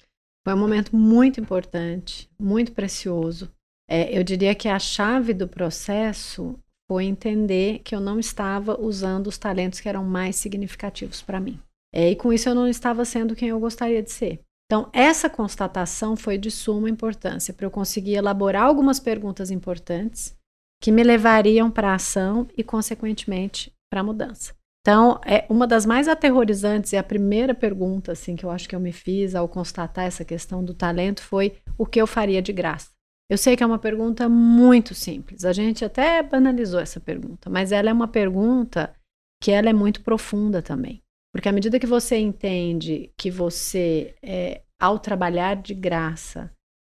Foi 0.46 0.54
um 0.54 0.58
momento 0.58 0.96
muito 0.96 1.40
importante, 1.40 2.30
muito 2.40 2.72
precioso. 2.72 3.50
É, 3.90 4.16
eu 4.16 4.22
diria 4.22 4.54
que 4.54 4.68
a 4.68 4.78
chave 4.78 5.34
do 5.34 5.48
processo 5.48 6.58
foi 6.88 7.04
entender 7.04 7.80
que 7.80 7.94
eu 7.94 8.00
não 8.00 8.18
estava 8.18 8.80
usando 8.80 9.26
os 9.26 9.36
talentos 9.36 9.80
que 9.80 9.88
eram 9.88 10.04
mais 10.04 10.36
significativos 10.36 11.20
para 11.20 11.40
mim. 11.40 11.58
É, 11.92 12.10
e 12.10 12.16
com 12.16 12.32
isso 12.32 12.48
eu 12.48 12.54
não 12.54 12.68
estava 12.68 13.04
sendo 13.04 13.34
quem 13.34 13.48
eu 13.48 13.60
gostaria 13.60 14.02
de 14.02 14.10
ser. 14.10 14.40
Então, 14.66 14.88
essa 14.92 15.28
constatação 15.28 16.16
foi 16.16 16.36
de 16.36 16.50
suma 16.50 16.88
importância 16.90 17.52
para 17.52 17.66
eu 17.66 17.70
conseguir 17.70 18.14
elaborar 18.14 18.64
algumas 18.64 19.00
perguntas 19.00 19.50
importantes 19.50 20.36
que 20.80 20.92
me 20.92 21.02
levariam 21.02 21.70
para 21.70 21.90
a 21.90 21.94
ação 21.94 22.46
e, 22.56 22.62
consequentemente, 22.62 23.72
para 23.90 24.00
a 24.00 24.04
mudança. 24.04 24.54
Então, 24.80 25.20
é 25.26 25.44
uma 25.50 25.66
das 25.66 25.84
mais 25.84 26.08
aterrorizantes 26.08 26.92
e 26.92 26.96
a 26.96 27.02
primeira 27.02 27.54
pergunta 27.54 28.12
assim 28.12 28.36
que 28.36 28.44
eu 28.44 28.50
acho 28.50 28.68
que 28.68 28.74
eu 28.74 28.80
me 28.80 28.92
fiz 28.92 29.34
ao 29.34 29.48
constatar 29.48 30.06
essa 30.06 30.24
questão 30.24 30.64
do 30.64 30.72
talento 30.72 31.22
foi 31.22 31.58
o 31.76 31.84
que 31.84 32.00
eu 32.00 32.06
faria 32.06 32.40
de 32.40 32.52
graça. 32.52 32.90
Eu 33.30 33.36
sei 33.36 33.54
que 33.54 33.62
é 33.62 33.66
uma 33.66 33.78
pergunta 33.78 34.28
muito 34.28 34.94
simples. 34.94 35.44
A 35.44 35.52
gente 35.52 35.84
até 35.84 36.22
banalizou 36.22 36.80
essa 36.80 36.98
pergunta, 36.98 37.50
mas 37.50 37.72
ela 37.72 37.90
é 37.90 37.92
uma 37.92 38.08
pergunta 38.08 38.94
que 39.42 39.50
ela 39.50 39.68
é 39.68 39.74
muito 39.74 40.02
profunda 40.02 40.62
também. 40.62 41.02
Porque 41.34 41.48
à 41.48 41.52
medida 41.52 41.78
que 41.78 41.86
você 41.86 42.16
entende 42.16 43.12
que 43.18 43.30
você, 43.30 44.14
é, 44.22 44.62
ao 44.80 44.98
trabalhar 44.98 45.56
de 45.56 45.74
graça, 45.74 46.50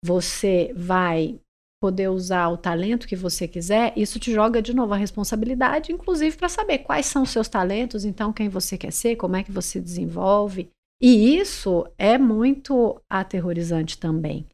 você 0.05 0.71
vai 0.75 1.39
poder 1.79 2.09
usar 2.09 2.49
o 2.49 2.57
talento 2.57 3.07
que 3.07 3.15
você 3.15 3.47
quiser, 3.47 3.93
isso 3.95 4.19
te 4.19 4.31
joga 4.33 4.61
de 4.61 4.73
novo 4.73 4.93
a 4.93 4.97
responsabilidade, 4.97 5.91
inclusive 5.91 6.35
para 6.35 6.49
saber 6.49 6.79
quais 6.79 7.05
são 7.05 7.23
os 7.23 7.29
seus 7.29 7.47
talentos, 7.47 8.03
então 8.03 8.33
quem 8.33 8.49
você 8.49 8.77
quer 8.77 8.91
ser, 8.91 9.15
como 9.15 9.35
é 9.35 9.43
que 9.43 9.51
você 9.51 9.79
desenvolve. 9.79 10.69
E 11.01 11.37
isso 11.37 11.87
é 11.97 12.17
muito 12.17 13.01
aterrorizante 13.09 13.97
também. 13.97 14.45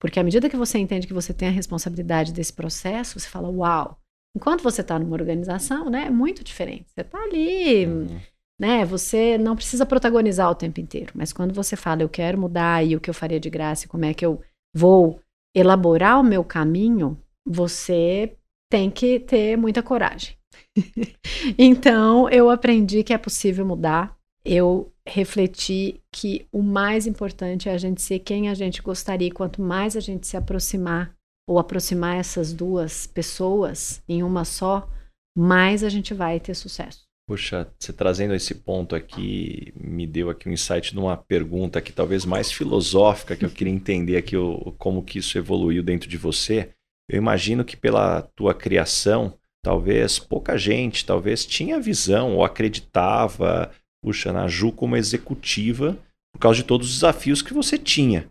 Porque 0.00 0.18
à 0.18 0.24
medida 0.24 0.50
que 0.50 0.56
você 0.56 0.78
entende 0.78 1.06
que 1.06 1.14
você 1.14 1.32
tem 1.32 1.46
a 1.46 1.52
responsabilidade 1.52 2.32
desse 2.32 2.52
processo, 2.52 3.20
você 3.20 3.28
fala, 3.28 3.48
uau. 3.48 3.98
Enquanto 4.34 4.62
você 4.62 4.80
está 4.80 4.98
numa 4.98 5.14
organização, 5.14 5.88
né, 5.88 6.06
é 6.06 6.10
muito 6.10 6.42
diferente. 6.42 6.86
Você 6.88 7.02
está 7.02 7.22
ali, 7.22 7.86
uhum. 7.86 8.20
né? 8.58 8.84
Você 8.86 9.38
não 9.38 9.54
precisa 9.54 9.86
protagonizar 9.86 10.50
o 10.50 10.54
tempo 10.54 10.80
inteiro. 10.80 11.12
Mas 11.14 11.32
quando 11.32 11.54
você 11.54 11.76
fala, 11.76 12.02
eu 12.02 12.08
quero 12.08 12.36
mudar 12.36 12.84
e 12.84 12.96
o 12.96 13.00
que 13.00 13.10
eu 13.10 13.14
faria 13.14 13.38
de 13.38 13.50
graça, 13.50 13.84
e 13.84 13.88
como 13.88 14.04
é 14.04 14.12
que 14.12 14.26
eu 14.26 14.40
vou 14.74 15.20
elaborar 15.54 16.20
o 16.20 16.24
meu 16.24 16.44
caminho, 16.44 17.18
você 17.46 18.36
tem 18.70 18.90
que 18.90 19.20
ter 19.20 19.56
muita 19.56 19.82
coragem. 19.82 20.36
então, 21.58 22.28
eu 22.30 22.48
aprendi 22.50 23.02
que 23.02 23.12
é 23.12 23.18
possível 23.18 23.66
mudar. 23.66 24.16
Eu 24.44 24.92
refleti 25.06 26.00
que 26.12 26.46
o 26.52 26.62
mais 26.62 27.06
importante 27.06 27.68
é 27.68 27.72
a 27.72 27.78
gente 27.78 28.00
ser 28.00 28.20
quem 28.20 28.48
a 28.48 28.54
gente 28.54 28.82
gostaria. 28.82 29.28
E 29.28 29.32
quanto 29.32 29.60
mais 29.60 29.96
a 29.96 30.00
gente 30.00 30.26
se 30.26 30.36
aproximar 30.36 31.14
ou 31.48 31.58
aproximar 31.58 32.16
essas 32.16 32.52
duas 32.52 33.06
pessoas 33.06 34.02
em 34.08 34.22
uma 34.22 34.44
só, 34.44 34.88
mais 35.36 35.82
a 35.84 35.88
gente 35.88 36.14
vai 36.14 36.38
ter 36.40 36.54
sucesso. 36.54 37.02
Puxa, 37.32 37.66
você 37.78 37.94
trazendo 37.94 38.34
esse 38.34 38.54
ponto 38.54 38.94
aqui, 38.94 39.72
me 39.74 40.06
deu 40.06 40.28
aqui 40.28 40.50
um 40.50 40.52
insight 40.52 40.92
de 40.92 40.98
uma 40.98 41.16
pergunta 41.16 41.80
que 41.80 41.90
talvez 41.90 42.26
mais 42.26 42.52
filosófica, 42.52 43.34
que 43.34 43.42
eu 43.42 43.48
queria 43.48 43.72
entender 43.72 44.18
aqui 44.18 44.36
o, 44.36 44.74
como 44.76 45.02
que 45.02 45.18
isso 45.18 45.38
evoluiu 45.38 45.82
dentro 45.82 46.10
de 46.10 46.18
você. 46.18 46.74
Eu 47.10 47.16
imagino 47.16 47.64
que 47.64 47.74
pela 47.74 48.20
tua 48.20 48.52
criação, 48.52 49.32
talvez 49.64 50.18
pouca 50.18 50.58
gente, 50.58 51.06
talvez 51.06 51.46
tinha 51.46 51.80
visão 51.80 52.36
ou 52.36 52.44
acreditava, 52.44 53.70
puxa, 54.04 54.30
na 54.30 54.46
Ju 54.46 54.70
como 54.70 54.94
executiva, 54.94 55.96
por 56.34 56.38
causa 56.38 56.58
de 56.58 56.64
todos 56.64 56.88
os 56.88 56.94
desafios 56.96 57.40
que 57.40 57.54
você 57.54 57.78
tinha. 57.78 58.28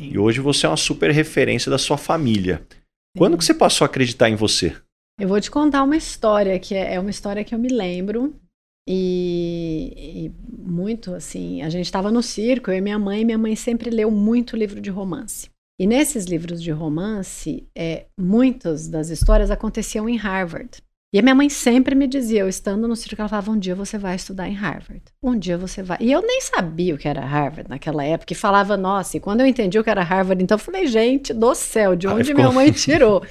E 0.00 0.16
hoje 0.16 0.38
você 0.40 0.64
é 0.64 0.68
uma 0.68 0.76
super 0.76 1.10
referência 1.10 1.68
da 1.68 1.78
sua 1.78 1.98
família. 1.98 2.64
Quando 3.18 3.36
que 3.36 3.44
você 3.44 3.52
passou 3.52 3.84
a 3.84 3.88
acreditar 3.88 4.30
em 4.30 4.36
você? 4.36 4.76
Eu 5.18 5.26
vou 5.26 5.40
te 5.40 5.50
contar 5.50 5.82
uma 5.82 5.96
história 5.96 6.56
que 6.60 6.76
é, 6.76 6.94
é 6.94 7.00
uma 7.00 7.10
história 7.10 7.42
que 7.42 7.52
eu 7.52 7.58
me 7.58 7.68
lembro. 7.68 8.32
E, 8.86 9.92
e 9.96 10.32
muito 10.48 11.14
assim, 11.14 11.62
a 11.62 11.70
gente 11.70 11.86
estava 11.86 12.10
no 12.10 12.22
circo, 12.22 12.70
eu 12.70 12.76
e 12.76 12.80
minha 12.80 12.98
mãe, 12.98 13.24
minha 13.24 13.38
mãe 13.38 13.56
sempre 13.56 13.90
leu 13.90 14.10
muito 14.10 14.56
livro 14.56 14.80
de 14.80 14.90
romance. 14.90 15.48
E 15.80 15.86
nesses 15.86 16.26
livros 16.26 16.62
de 16.62 16.70
romance, 16.70 17.66
é, 17.76 18.06
muitas 18.18 18.86
das 18.86 19.08
histórias 19.08 19.50
aconteciam 19.50 20.08
em 20.08 20.16
Harvard. 20.16 20.78
E 21.12 21.18
a 21.18 21.22
minha 21.22 21.34
mãe 21.34 21.48
sempre 21.48 21.94
me 21.94 22.08
dizia, 22.08 22.40
eu 22.40 22.48
estando 22.48 22.88
no 22.88 22.96
circo, 22.96 23.22
ela 23.22 23.28
falava: 23.28 23.50
um 23.50 23.58
dia 23.58 23.74
você 23.74 23.96
vai 23.96 24.16
estudar 24.16 24.48
em 24.48 24.52
Harvard. 24.52 25.02
Um 25.22 25.38
dia 25.38 25.56
você 25.56 25.80
vai. 25.80 25.96
E 26.00 26.10
eu 26.10 26.20
nem 26.20 26.40
sabia 26.40 26.92
o 26.92 26.98
que 26.98 27.06
era 27.06 27.24
Harvard 27.24 27.70
naquela 27.70 28.04
época. 28.04 28.32
E 28.32 28.36
falava, 28.36 28.76
nossa, 28.76 29.16
e 29.16 29.20
quando 29.20 29.40
eu 29.40 29.46
entendi 29.46 29.78
o 29.78 29.84
que 29.84 29.90
era 29.90 30.02
Harvard, 30.02 30.42
então 30.42 30.56
eu 30.56 30.58
falei, 30.58 30.88
gente 30.88 31.32
do 31.32 31.54
céu, 31.54 31.94
de 31.94 32.08
onde 32.08 32.34
minha 32.34 32.50
mãe 32.50 32.70
tirou? 32.72 33.24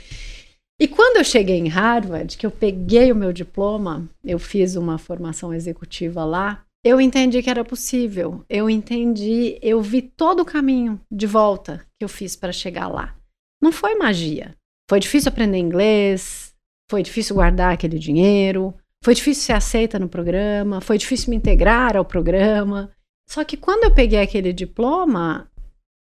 E 0.80 0.88
quando 0.88 1.18
eu 1.18 1.24
cheguei 1.24 1.58
em 1.58 1.68
Harvard, 1.68 2.38
que 2.38 2.46
eu 2.46 2.52
peguei 2.52 3.12
o 3.12 3.16
meu 3.16 3.32
diploma, 3.32 4.10
eu 4.24 4.40
fiz 4.40 4.76
uma 4.76 4.98
formação 4.98 5.54
executiva 5.54 6.26
lá, 6.26 6.66
eu 6.84 7.00
entendi 7.00 7.42
que 7.42 7.50
era 7.50 7.64
possível. 7.64 8.44
Eu 8.50 8.70
entendi, 8.70 9.58
eu 9.62 9.82
vi 9.82 10.02
todo 10.02 10.42
o 10.42 10.46
caminho 10.46 11.00
de 11.10 11.26
volta 11.26 11.86
que 11.98 12.04
eu 12.04 12.10
fiz 12.10 12.36
para 12.36 12.52
chegar 12.52 12.88
lá. 12.88 13.16
Não 13.62 13.72
foi 13.72 13.96
magia. 13.96 14.56
Foi 14.90 15.00
difícil 15.00 15.30
aprender 15.30 15.58
inglês, 15.58 16.54
foi 16.92 17.02
difícil 17.02 17.36
guardar 17.36 17.74
aquele 17.74 17.98
dinheiro, 17.98 18.74
foi 19.04 19.16
difícil 19.16 19.44
ser 19.44 19.54
aceita 19.54 19.98
no 19.98 20.10
programa, 20.10 20.82
foi 20.82 20.98
difícil 20.98 21.30
me 21.30 21.38
integrar 21.38 21.96
ao 21.96 22.04
programa. 22.04 22.92
Só 23.30 23.44
que 23.46 23.56
quando 23.56 23.86
eu 23.86 23.94
peguei 23.94 24.20
aquele 24.20 24.52
diploma, 24.52 25.50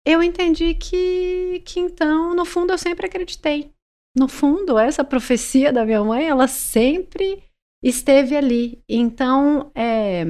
eu 0.06 0.22
entendi 0.22 0.74
que, 0.74 1.62
que 1.64 1.80
então, 1.80 2.34
no 2.34 2.44
fundo, 2.44 2.72
eu 2.72 2.78
sempre 2.78 3.06
acreditei 3.06 3.72
no 4.16 4.28
fundo, 4.28 4.78
essa 4.78 5.04
profecia 5.04 5.70
da 5.70 5.84
minha 5.84 6.02
mãe, 6.02 6.26
ela 6.26 6.48
sempre 6.48 7.42
esteve 7.82 8.34
ali. 8.34 8.82
Então, 8.88 9.70
é, 9.74 10.24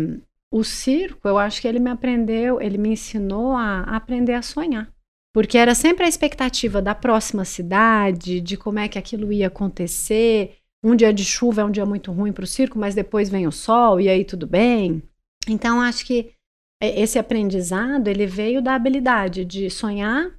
o 0.50 0.64
circo, 0.64 1.28
eu 1.28 1.38
acho 1.38 1.60
que 1.60 1.68
ele 1.68 1.78
me 1.78 1.90
aprendeu, 1.90 2.60
ele 2.60 2.78
me 2.78 2.90
ensinou 2.90 3.52
a, 3.52 3.82
a 3.82 3.96
aprender 3.96 4.34
a 4.34 4.42
sonhar. 4.42 4.92
Porque 5.32 5.56
era 5.56 5.74
sempre 5.74 6.04
a 6.04 6.08
expectativa 6.08 6.82
da 6.82 6.94
próxima 6.94 7.44
cidade, 7.44 8.40
de 8.40 8.56
como 8.56 8.80
é 8.80 8.88
que 8.88 8.98
aquilo 8.98 9.32
ia 9.32 9.46
acontecer. 9.46 10.56
Um 10.82 10.96
dia 10.96 11.12
de 11.12 11.24
chuva 11.24 11.60
é 11.60 11.64
um 11.64 11.70
dia 11.70 11.86
muito 11.86 12.10
ruim 12.10 12.32
para 12.32 12.44
o 12.44 12.46
circo, 12.46 12.78
mas 12.78 12.94
depois 12.94 13.28
vem 13.28 13.46
o 13.46 13.52
sol 13.52 14.00
e 14.00 14.08
aí 14.08 14.24
tudo 14.24 14.46
bem. 14.46 15.02
Então, 15.46 15.80
acho 15.80 16.04
que 16.04 16.32
esse 16.80 17.18
aprendizado 17.18 18.08
ele 18.08 18.26
veio 18.26 18.60
da 18.60 18.74
habilidade 18.74 19.44
de 19.44 19.70
sonhar 19.70 20.30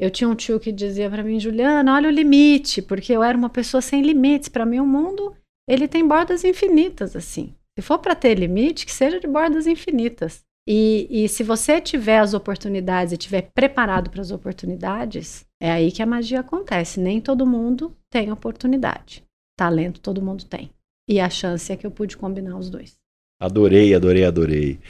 eu 0.00 0.10
tinha 0.10 0.28
um 0.28 0.34
tio 0.34 0.58
que 0.58 0.72
dizia 0.72 1.10
para 1.10 1.22
mim, 1.22 1.38
Juliana, 1.38 1.94
olha 1.94 2.08
o 2.08 2.12
limite, 2.12 2.80
porque 2.80 3.12
eu 3.12 3.22
era 3.22 3.36
uma 3.36 3.50
pessoa 3.50 3.82
sem 3.82 4.00
limites. 4.00 4.48
Para 4.48 4.64
mim, 4.64 4.80
o 4.80 4.86
mundo 4.86 5.36
ele 5.68 5.86
tem 5.86 6.06
bordas 6.08 6.42
infinitas, 6.42 7.14
assim. 7.14 7.54
Se 7.78 7.82
for 7.82 7.98
para 7.98 8.14
ter 8.14 8.34
limite, 8.38 8.86
que 8.86 8.92
seja 8.92 9.20
de 9.20 9.26
bordas 9.26 9.66
infinitas. 9.66 10.40
E, 10.66 11.06
e 11.10 11.28
se 11.28 11.42
você 11.42 11.80
tiver 11.80 12.18
as 12.18 12.32
oportunidades 12.32 13.12
e 13.12 13.18
tiver 13.18 13.50
preparado 13.54 14.10
para 14.10 14.22
as 14.22 14.30
oportunidades, 14.30 15.44
é 15.60 15.70
aí 15.70 15.92
que 15.92 16.02
a 16.02 16.06
magia 16.06 16.40
acontece. 16.40 16.98
Nem 16.98 17.20
todo 17.20 17.46
mundo 17.46 17.94
tem 18.10 18.32
oportunidade. 18.32 19.22
Talento 19.58 20.00
todo 20.00 20.22
mundo 20.22 20.44
tem. 20.44 20.70
E 21.08 21.20
a 21.20 21.28
chance 21.28 21.70
é 21.70 21.76
que 21.76 21.86
eu 21.86 21.90
pude 21.90 22.16
combinar 22.16 22.56
os 22.56 22.70
dois. 22.70 22.96
Adorei, 23.40 23.94
adorei, 23.94 24.24
adorei. 24.24 24.80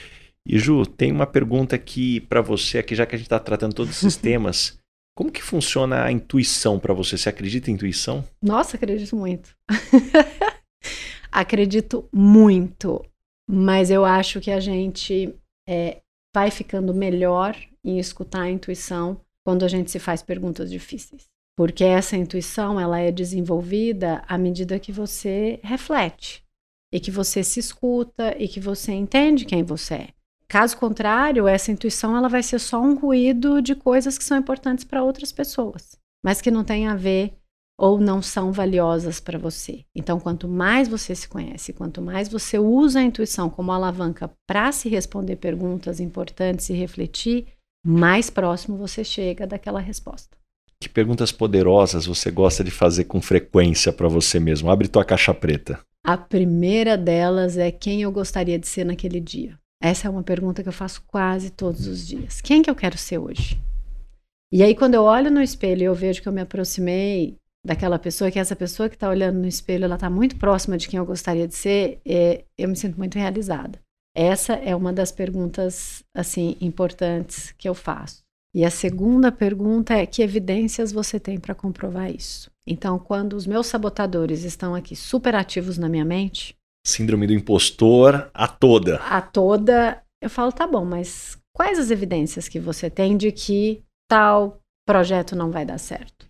E 0.47 0.59
Ju, 0.59 0.87
tem 0.87 1.13
uma 1.13 1.27
pergunta 1.27 1.77
aqui 1.77 2.21
para 2.21 2.41
você, 2.41 2.79
aqui 2.79 2.95
já 2.95 3.07
que 3.07 3.15
a 3.15 3.19
gente 3.19 3.27
está 3.27 3.39
tratando 3.39 3.75
todos 3.75 3.97
esses 3.97 4.17
temas. 4.19 4.80
Como 5.21 5.31
que 5.31 5.43
funciona 5.43 6.03
a 6.03 6.11
intuição 6.11 6.79
para 6.79 6.95
você? 6.95 7.19
Você 7.19 7.29
acredita 7.29 7.71
em 7.71 7.75
intuição? 7.75 8.25
Nossa, 8.41 8.79
acredito 8.79 9.15
muito. 9.15 9.55
acredito 11.31 12.09
muito. 12.11 13.05
Mas 13.47 13.91
eu 13.91 14.07
acho 14.07 14.41
que 14.41 14.51
a 14.51 14.59
gente 14.59 15.35
é, 15.69 16.01
vai 16.35 16.51
ficando 16.51 16.95
melhor 16.95 17.55
em 17.85 17.99
escutar 17.99 18.45
a 18.45 18.51
intuição 18.51 19.21
quando 19.45 19.63
a 19.63 19.69
gente 19.69 19.91
se 19.91 19.99
faz 19.99 20.23
perguntas 20.23 20.71
difíceis. 20.71 21.29
Porque 21.55 21.85
essa 21.85 22.17
intuição, 22.17 22.81
ela 22.81 22.99
é 22.99 23.13
desenvolvida 23.13 24.25
à 24.27 24.39
medida 24.39 24.81
que 24.81 24.91
você 24.91 25.61
reflete 25.63 26.43
e 26.91 26.99
que 26.99 27.11
você 27.11 27.45
se 27.45 27.61
escuta 27.61 28.35
e 28.39 28.49
que 28.49 28.59
você 28.59 28.93
entende 28.93 29.45
quem 29.45 29.63
você 29.63 29.95
é. 29.97 30.09
Caso 30.51 30.77
contrário, 30.77 31.47
essa 31.47 31.71
intuição 31.71 32.17
ela 32.17 32.29
vai 32.29 32.43
ser 32.43 32.59
só 32.59 32.83
um 32.83 32.97
ruído 32.97 33.63
de 33.63 33.77
coisas 33.77 34.19
que 34.19 34.25
são 34.25 34.37
importantes 34.37 34.83
para 34.83 35.01
outras 35.01 35.31
pessoas, 35.31 35.97
mas 36.25 36.41
que 36.41 36.51
não 36.51 36.65
tem 36.65 36.89
a 36.89 36.97
ver 36.97 37.35
ou 37.79 38.01
não 38.01 38.21
são 38.21 38.51
valiosas 38.51 39.21
para 39.21 39.39
você. 39.39 39.85
Então, 39.95 40.19
quanto 40.19 40.49
mais 40.49 40.89
você 40.89 41.15
se 41.15 41.29
conhece, 41.29 41.73
quanto 41.73 42.03
mais 42.03 42.29
você 42.29 42.59
usa 42.59 42.99
a 42.99 43.05
intuição 43.05 43.49
como 43.49 43.71
alavanca 43.71 44.29
para 44.45 44.73
se 44.73 44.89
responder 44.89 45.37
perguntas 45.37 46.01
importantes 46.01 46.69
e 46.69 46.73
refletir, 46.73 47.47
mais 47.87 48.29
próximo 48.29 48.77
você 48.77 49.05
chega 49.05 49.47
daquela 49.47 49.79
resposta. 49.79 50.37
Que 50.83 50.89
perguntas 50.89 51.31
poderosas 51.31 52.07
você 52.07 52.29
gosta 52.29 52.65
de 52.65 52.73
fazer 52.73 53.05
com 53.05 53.23
frequência 53.23 53.93
para 53.93 54.09
você 54.09 54.41
mesmo? 54.41 54.69
Abre 54.69 54.89
tua 54.89 55.05
caixa 55.05 55.33
preta. 55.33 55.79
A 56.05 56.17
primeira 56.17 56.99
delas 56.99 57.57
é 57.57 57.71
quem 57.71 58.03
eu 58.03 58.11
gostaria 58.11 58.59
de 58.59 58.67
ser 58.67 58.83
naquele 58.83 59.21
dia. 59.21 59.57
Essa 59.83 60.09
é 60.09 60.11
uma 60.11 60.23
pergunta 60.23 60.63
que 60.63 60.69
eu 60.69 60.73
faço 60.73 61.03
quase 61.07 61.51
todos 61.51 61.87
os 61.87 62.07
dias. 62.07 62.41
Quem 62.41 62.61
que 62.61 62.69
eu 62.71 62.75
quero 62.75 62.99
ser 62.99 63.19
hoje? 63.19 63.59
E 64.53 64.63
aí, 64.63 64.75
quando 64.75 64.95
eu 64.95 65.03
olho 65.05 65.31
no 65.31 65.41
espelho 65.41 65.83
e 65.83 65.85
eu 65.85 65.95
vejo 65.95 66.21
que 66.21 66.29
eu 66.29 66.33
me 66.33 66.41
aproximei 66.41 67.37
daquela 67.65 67.99
pessoa, 67.99 68.31
que 68.31 68.39
essa 68.39 68.57
pessoa 68.57 68.89
que 68.89 68.97
está 68.97 69.09
olhando 69.09 69.39
no 69.39 69.47
espelho, 69.47 69.85
ela 69.85 69.95
está 69.95 70.11
muito 70.11 70.37
próxima 70.37 70.77
de 70.77 70.89
quem 70.89 70.99
eu 70.99 71.07
gostaria 71.07 71.47
de 71.47 71.55
ser, 71.55 72.01
é, 72.05 72.45
eu 72.59 72.69
me 72.69 72.77
sinto 72.77 72.99
muito 72.99 73.19
realizada. 73.19 73.79
Essa 74.15 74.55
é 74.55 74.75
uma 74.75 74.93
das 74.93 75.13
perguntas, 75.13 76.03
assim, 76.15 76.57
importantes 76.61 77.53
que 77.53 77.69
eu 77.69 77.75
faço. 77.75 78.23
E 78.53 78.65
a 78.65 78.71
segunda 78.71 79.31
pergunta 79.31 79.95
é 79.95 80.05
que 80.05 80.23
evidências 80.23 80.91
você 80.91 81.21
tem 81.21 81.39
para 81.39 81.55
comprovar 81.55 82.11
isso? 82.11 82.51
Então, 82.67 82.99
quando 82.99 83.35
os 83.35 83.47
meus 83.47 83.69
sabotadores 83.69 84.43
estão 84.43 84.75
aqui 84.75 84.97
super 84.97 85.37
ativos 85.37 85.79
na 85.79 85.89
minha 85.89 86.05
mente, 86.05 86.57
síndrome 86.87 87.27
do 87.27 87.33
impostor 87.33 88.31
a 88.33 88.49
toda. 88.49 88.97
A 88.97 89.21
toda, 89.21 90.03
eu 90.23 90.31
falo, 90.31 90.53
tá 90.53 90.67
bom, 90.67 90.85
mas 90.85 91.39
quais 91.55 91.79
as 91.79 91.91
evidências 91.91 92.49
que 92.49 92.59
você 92.59 92.89
tem 92.89 93.17
de 93.17 93.33
que 93.33 93.83
tal 94.09 94.59
projeto 94.87 95.37
não 95.37 95.51
vai 95.51 95.65
dar 95.65 95.79
certo? 95.79 96.29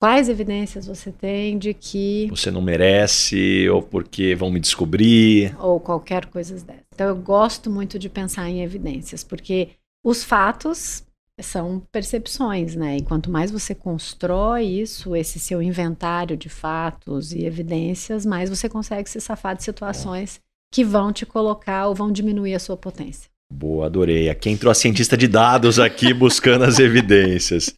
Quais 0.00 0.28
evidências 0.28 0.86
você 0.86 1.12
tem 1.12 1.56
de 1.56 1.72
que. 1.72 2.26
Você 2.30 2.50
não 2.50 2.60
merece, 2.60 3.68
ou 3.68 3.80
porque 3.80 4.34
vão 4.34 4.50
me 4.50 4.58
descobrir. 4.58 5.56
Ou 5.60 5.78
qualquer 5.78 6.26
coisa 6.26 6.54
dessa. 6.54 6.82
Então, 6.92 7.06
eu 7.06 7.14
gosto 7.14 7.70
muito 7.70 8.00
de 8.00 8.08
pensar 8.08 8.48
em 8.48 8.64
evidências, 8.64 9.22
porque 9.22 9.68
os 10.04 10.24
fatos 10.24 11.04
são 11.40 11.82
percepções, 11.90 12.76
né? 12.76 12.98
E 12.98 13.02
quanto 13.02 13.30
mais 13.30 13.50
você 13.50 13.74
constrói 13.74 14.64
isso, 14.64 15.16
esse 15.16 15.38
seu 15.38 15.62
inventário 15.62 16.36
de 16.36 16.48
fatos 16.48 17.32
e 17.32 17.44
evidências, 17.44 18.26
mais 18.26 18.50
você 18.50 18.68
consegue 18.68 19.08
se 19.08 19.20
safar 19.20 19.56
de 19.56 19.62
situações 19.62 20.40
que 20.72 20.84
vão 20.84 21.12
te 21.12 21.24
colocar 21.24 21.86
ou 21.88 21.94
vão 21.94 22.10
diminuir 22.10 22.54
a 22.54 22.58
sua 22.58 22.76
potência. 22.76 23.30
Boa, 23.52 23.86
adorei. 23.86 24.30
Aqui 24.30 24.48
entrou 24.48 24.70
a 24.70 24.74
cientista 24.74 25.16
de 25.16 25.28
dados 25.28 25.78
aqui 25.78 26.14
buscando 26.14 26.64
as 26.64 26.78
evidências. 26.78 27.74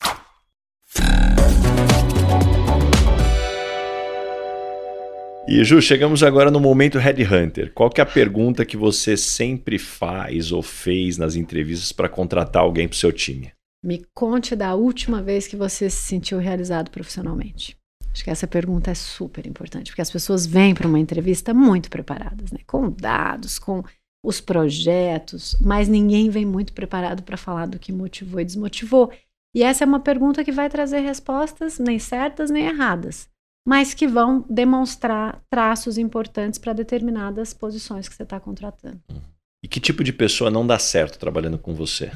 E 5.54 5.62
Ju, 5.62 5.80
chegamos 5.80 6.24
agora 6.24 6.50
no 6.50 6.58
momento 6.58 6.98
Headhunter. 6.98 7.72
Qual 7.72 7.88
que 7.88 8.00
é 8.00 8.02
a 8.02 8.06
pergunta 8.06 8.64
que 8.64 8.76
você 8.76 9.16
sempre 9.16 9.78
faz 9.78 10.50
ou 10.50 10.60
fez 10.60 11.16
nas 11.16 11.36
entrevistas 11.36 11.92
para 11.92 12.08
contratar 12.08 12.62
alguém 12.62 12.88
para 12.88 12.96
o 12.96 12.98
seu 12.98 13.12
time? 13.12 13.52
Me 13.80 14.04
conte 14.12 14.56
da 14.56 14.74
última 14.74 15.22
vez 15.22 15.46
que 15.46 15.54
você 15.54 15.88
se 15.88 16.08
sentiu 16.08 16.38
realizado 16.38 16.90
profissionalmente. 16.90 17.76
Acho 18.12 18.24
que 18.24 18.30
essa 18.30 18.48
pergunta 18.48 18.90
é 18.90 18.94
super 18.94 19.46
importante, 19.46 19.92
porque 19.92 20.02
as 20.02 20.10
pessoas 20.10 20.44
vêm 20.44 20.74
para 20.74 20.88
uma 20.88 20.98
entrevista 20.98 21.54
muito 21.54 21.88
preparadas, 21.88 22.50
né? 22.50 22.58
com 22.66 22.90
dados, 22.90 23.56
com 23.56 23.84
os 24.24 24.40
projetos, 24.40 25.56
mas 25.60 25.86
ninguém 25.86 26.30
vem 26.30 26.44
muito 26.44 26.72
preparado 26.72 27.22
para 27.22 27.36
falar 27.36 27.66
do 27.66 27.78
que 27.78 27.92
motivou 27.92 28.40
e 28.40 28.44
desmotivou. 28.44 29.12
E 29.54 29.62
essa 29.62 29.84
é 29.84 29.86
uma 29.86 30.00
pergunta 30.00 30.42
que 30.42 30.50
vai 30.50 30.68
trazer 30.68 30.98
respostas 30.98 31.78
nem 31.78 32.00
certas 32.00 32.50
nem 32.50 32.66
erradas 32.66 33.32
mas 33.66 33.94
que 33.94 34.06
vão 34.06 34.44
demonstrar 34.48 35.42
traços 35.48 35.96
importantes 35.96 36.58
para 36.58 36.72
determinadas 36.72 37.54
posições 37.54 38.08
que 38.08 38.14
você 38.14 38.22
está 38.22 38.38
contratando. 38.38 39.00
Uhum. 39.10 39.20
E 39.64 39.68
que 39.68 39.80
tipo 39.80 40.04
de 40.04 40.12
pessoa 40.12 40.50
não 40.50 40.66
dá 40.66 40.78
certo 40.78 41.18
trabalhando 41.18 41.58
com 41.58 41.74
você? 41.74 42.12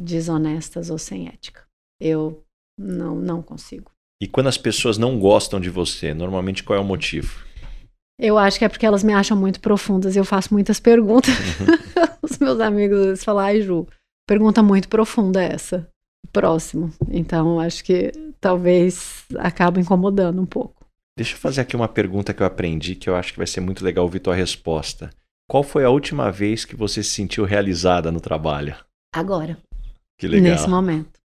Desonestas 0.00 0.88
ou 0.88 0.98
sem 0.98 1.26
ética. 1.26 1.64
Eu 2.00 2.44
não, 2.78 3.16
não 3.16 3.42
consigo. 3.42 3.90
E 4.22 4.28
quando 4.28 4.46
as 4.46 4.56
pessoas 4.56 4.98
não 4.98 5.18
gostam 5.18 5.60
de 5.60 5.68
você, 5.68 6.14
normalmente 6.14 6.62
qual 6.62 6.78
é 6.78 6.80
o 6.80 6.84
motivo? 6.84 7.44
Eu 8.20 8.38
acho 8.38 8.56
que 8.56 8.64
é 8.64 8.68
porque 8.68 8.86
elas 8.86 9.02
me 9.02 9.12
acham 9.12 9.36
muito 9.36 9.58
profundas 9.58 10.14
e 10.14 10.18
eu 10.20 10.24
faço 10.24 10.54
muitas 10.54 10.78
perguntas. 10.78 11.34
Uhum. 11.36 12.12
Os 12.22 12.38
meus 12.38 12.60
amigos 12.60 13.24
falam, 13.24 13.44
ai 13.44 13.62
Ju, 13.62 13.84
pergunta 14.28 14.62
muito 14.62 14.88
profunda 14.88 15.42
essa. 15.42 15.88
Próximo. 16.32 16.92
Então, 17.10 17.58
acho 17.58 17.82
que 17.82 18.12
talvez 18.40 19.24
acabe 19.38 19.80
incomodando 19.80 20.40
um 20.40 20.46
pouco. 20.46 20.81
Deixa 21.16 21.34
eu 21.34 21.38
fazer 21.38 21.60
aqui 21.60 21.76
uma 21.76 21.88
pergunta 21.88 22.32
que 22.32 22.42
eu 22.42 22.46
aprendi 22.46 22.94
que 22.94 23.08
eu 23.08 23.14
acho 23.14 23.32
que 23.32 23.38
vai 23.38 23.46
ser 23.46 23.60
muito 23.60 23.84
legal 23.84 24.04
ouvir 24.04 24.20
tua 24.20 24.34
resposta. 24.34 25.10
Qual 25.48 25.62
foi 25.62 25.84
a 25.84 25.90
última 25.90 26.30
vez 26.30 26.64
que 26.64 26.74
você 26.74 27.02
se 27.02 27.10
sentiu 27.10 27.44
realizada 27.44 28.10
no 28.10 28.20
trabalho? 28.20 28.74
Agora. 29.14 29.58
Que 30.18 30.26
legal. 30.26 30.52
Nesse 30.52 30.68
momento. 30.68 31.20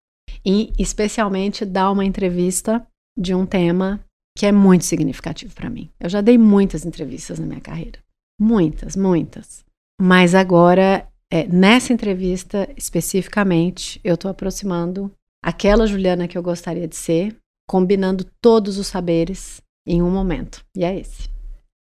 E 0.46 0.74
especialmente 0.78 1.64
dar 1.64 1.92
uma 1.92 2.04
entrevista 2.04 2.86
de 3.18 3.34
um 3.34 3.46
tema 3.46 4.04
que 4.38 4.46
é 4.46 4.52
muito 4.52 4.86
significativo 4.86 5.56
para 5.56 5.70
mim. 5.70 5.90
Eu 6.00 6.10
já 6.10 6.22
dei 6.22 6.38
muitas 6.38 6.86
entrevistas 6.86 7.40
na 7.40 7.46
minha 7.46 7.62
carreira. 7.62 8.00
Muitas, 8.40 8.96
muitas. 8.96 9.66
Mas 10.00 10.36
agora, 10.36 11.08
é, 11.32 11.48
nessa 11.48 11.92
entrevista 11.92 12.70
especificamente, 12.78 14.00
eu 14.04 14.16
estou 14.16 14.30
aproximando 14.30 15.12
aquela 15.42 15.88
Juliana 15.88 16.28
que 16.28 16.38
eu 16.38 16.44
gostaria 16.44 16.88
de 16.88 16.96
ser, 16.96 17.36
combinando 17.68 18.26
todos 18.42 18.78
os 18.78 18.88
saberes 18.88 19.62
em 19.88 20.02
um 20.02 20.12
momento. 20.12 20.64
E 20.76 20.84
é 20.84 21.00
esse. 21.00 21.30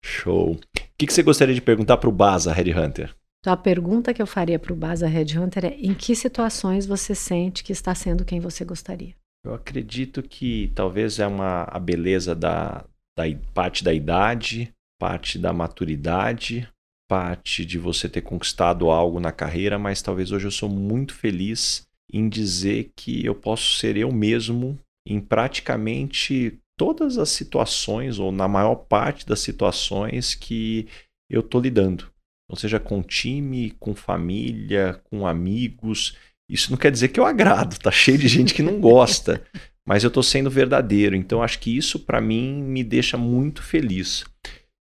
Show. 0.03 0.53
O 0.53 0.59
que, 0.97 1.07
que 1.07 1.13
você 1.13 1.23
gostaria 1.23 1.53
de 1.53 1.61
perguntar 1.61 1.97
para 1.97 2.09
o 2.09 2.11
Baza 2.11 2.51
Headhunter? 2.51 3.13
Então, 3.39 3.53
a 3.53 3.57
pergunta 3.57 4.13
que 4.13 4.21
eu 4.21 4.27
faria 4.27 4.59
para 4.59 4.73
o 4.73 4.75
Baza 4.75 5.07
Headhunter 5.07 5.65
é: 5.65 5.75
em 5.79 5.93
que 5.93 6.15
situações 6.15 6.85
você 6.85 7.15
sente 7.15 7.63
que 7.63 7.71
está 7.71 7.93
sendo 7.95 8.25
quem 8.25 8.39
você 8.39 8.65
gostaria? 8.65 9.15
Eu 9.45 9.53
acredito 9.53 10.21
que 10.21 10.71
talvez 10.75 11.19
é 11.19 11.25
uma 11.25 11.63
a 11.63 11.79
beleza 11.79 12.35
da, 12.35 12.85
da 13.17 13.23
parte 13.53 13.83
da 13.83 13.93
idade, 13.93 14.71
parte 14.99 15.39
da 15.39 15.51
maturidade, 15.51 16.67
parte 17.09 17.65
de 17.65 17.79
você 17.79 18.07
ter 18.07 18.21
conquistado 18.21 18.91
algo 18.91 19.19
na 19.19 19.31
carreira, 19.31 19.79
mas 19.79 20.01
talvez 20.01 20.31
hoje 20.31 20.45
eu 20.45 20.51
sou 20.51 20.69
muito 20.69 21.15
feliz 21.15 21.87
em 22.13 22.29
dizer 22.29 22.91
que 22.95 23.25
eu 23.25 23.33
posso 23.33 23.73
ser 23.77 23.97
eu 23.97 24.11
mesmo 24.11 24.77
em 25.07 25.19
praticamente 25.19 26.59
todas 26.81 27.19
as 27.19 27.29
situações, 27.29 28.17
ou 28.17 28.31
na 28.31 28.47
maior 28.47 28.73
parte 28.73 29.23
das 29.23 29.39
situações 29.39 30.33
que 30.33 30.87
eu 31.29 31.41
estou 31.41 31.61
lidando. 31.61 32.09
Ou 32.49 32.57
seja, 32.57 32.79
com 32.79 33.03
time, 33.03 33.75
com 33.79 33.93
família, 33.93 34.99
com 35.03 35.27
amigos. 35.27 36.17
Isso 36.49 36.71
não 36.71 36.79
quer 36.79 36.91
dizer 36.91 37.09
que 37.09 37.19
eu 37.19 37.25
agrado, 37.27 37.77
tá 37.77 37.91
cheio 37.91 38.17
de 38.17 38.27
gente 38.27 38.55
que 38.55 38.63
não 38.63 38.81
gosta, 38.81 39.43
mas 39.87 40.03
eu 40.03 40.07
estou 40.07 40.23
sendo 40.23 40.49
verdadeiro. 40.49 41.15
Então 41.15 41.43
acho 41.43 41.59
que 41.59 41.77
isso 41.77 41.99
para 41.99 42.19
mim 42.19 42.63
me 42.63 42.83
deixa 42.83 43.15
muito 43.15 43.61
feliz. 43.61 44.25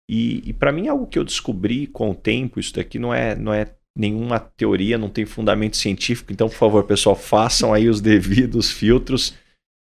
E, 0.07 0.47
e 0.47 0.53
para 0.53 0.71
mim 0.71 0.87
algo 0.87 1.07
que 1.07 1.17
eu 1.17 1.23
descobri 1.23 1.87
com 1.87 2.11
o 2.11 2.15
tempo, 2.15 2.59
isso 2.59 2.75
daqui 2.75 2.99
não 2.99 3.11
é, 3.11 3.35
não 3.35 3.51
é 3.51 3.73
nenhuma 3.97 4.39
teoria, 4.39 4.99
não 4.99 5.09
tem 5.09 5.25
fundamento 5.25 5.77
científico. 5.77 6.31
Então, 6.31 6.47
por 6.47 6.57
favor, 6.57 6.83
pessoal, 6.83 7.15
façam 7.15 7.73
aí 7.73 7.89
os 7.89 8.01
devidos 8.01 8.69
filtros. 8.69 9.33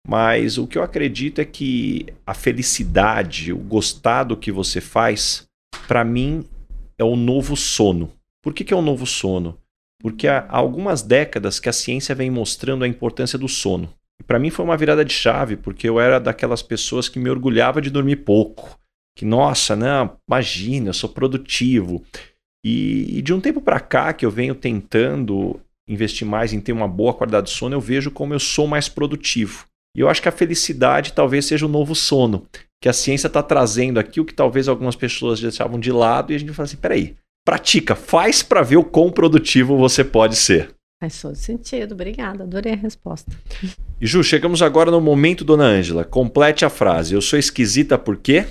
Mas 0.06 0.58
o 0.58 0.66
que 0.66 0.76
eu 0.76 0.82
acredito 0.82 1.40
é 1.40 1.44
que 1.44 2.06
a 2.26 2.34
felicidade, 2.34 3.52
o 3.52 3.58
gostar 3.58 4.24
do 4.24 4.36
que 4.36 4.52
você 4.52 4.80
faz, 4.80 5.46
para 5.88 6.04
mim 6.04 6.44
é 6.98 7.04
o 7.04 7.16
novo 7.16 7.56
sono. 7.56 8.12
Por 8.42 8.52
que, 8.52 8.64
que 8.64 8.74
é 8.74 8.76
o 8.76 8.82
novo 8.82 9.06
sono? 9.06 9.58
Porque 10.00 10.28
há 10.28 10.46
algumas 10.48 11.00
décadas 11.00 11.58
que 11.58 11.68
a 11.68 11.72
ciência 11.72 12.14
vem 12.14 12.30
mostrando 12.30 12.84
a 12.84 12.88
importância 12.88 13.38
do 13.38 13.48
sono. 13.48 13.88
Para 14.26 14.38
mim 14.38 14.50
foi 14.50 14.64
uma 14.64 14.76
virada 14.76 15.04
de 15.04 15.12
chave, 15.12 15.56
porque 15.56 15.88
eu 15.88 15.98
era 15.98 16.20
daquelas 16.20 16.62
pessoas 16.62 17.08
que 17.08 17.18
me 17.18 17.30
orgulhava 17.30 17.80
de 17.80 17.90
dormir 17.90 18.16
pouco. 18.16 18.78
Que, 19.16 19.24
nossa, 19.24 19.74
não, 19.74 20.16
imagina, 20.28 20.90
eu 20.90 20.94
sou 20.94 21.08
produtivo. 21.08 22.04
E, 22.64 23.18
e 23.18 23.22
de 23.22 23.32
um 23.32 23.40
tempo 23.40 23.60
para 23.60 23.80
cá 23.80 24.12
que 24.12 24.26
eu 24.26 24.30
venho 24.30 24.54
tentando 24.54 25.60
investir 25.88 26.26
mais 26.26 26.52
em 26.52 26.60
ter 26.60 26.72
uma 26.72 26.88
boa 26.88 27.14
qualidade 27.14 27.46
de 27.46 27.52
sono, 27.52 27.74
eu 27.74 27.80
vejo 27.80 28.10
como 28.10 28.34
eu 28.34 28.40
sou 28.40 28.66
mais 28.66 28.88
produtivo. 28.88 29.66
E 29.94 30.00
eu 30.00 30.08
acho 30.08 30.20
que 30.20 30.28
a 30.28 30.32
felicidade 30.32 31.12
talvez 31.12 31.46
seja 31.46 31.66
o 31.66 31.68
novo 31.68 31.94
sono, 31.94 32.46
que 32.80 32.88
a 32.88 32.92
ciência 32.92 33.28
está 33.28 33.42
trazendo 33.42 33.98
aqui, 33.98 34.20
o 34.20 34.24
que 34.24 34.34
talvez 34.34 34.68
algumas 34.68 34.96
pessoas 34.96 35.38
já 35.38 35.48
estavam 35.48 35.78
de 35.78 35.92
lado, 35.92 36.32
e 36.32 36.36
a 36.36 36.38
gente 36.38 36.52
fala 36.52 36.66
assim: 36.66 36.76
peraí, 36.76 37.14
pratica, 37.44 37.94
faz 37.94 38.42
para 38.42 38.62
ver 38.62 38.76
o 38.76 38.84
quão 38.84 39.10
produtivo 39.10 39.76
você 39.76 40.02
pode 40.02 40.36
ser. 40.36 40.74
Faz 41.00 41.20
todo 41.20 41.34
sentido, 41.34 41.92
obrigada, 41.92 42.44
adorei 42.44 42.72
a 42.72 42.76
resposta. 42.76 43.30
E 44.00 44.06
Ju, 44.06 44.22
chegamos 44.22 44.62
agora 44.62 44.90
no 44.90 45.00
momento, 45.00 45.44
dona 45.44 45.64
Ângela. 45.64 46.04
Complete 46.04 46.64
a 46.64 46.70
frase. 46.70 47.14
Eu 47.14 47.20
sou 47.20 47.38
esquisita 47.38 47.98
por 47.98 48.16
quê? 48.16 48.46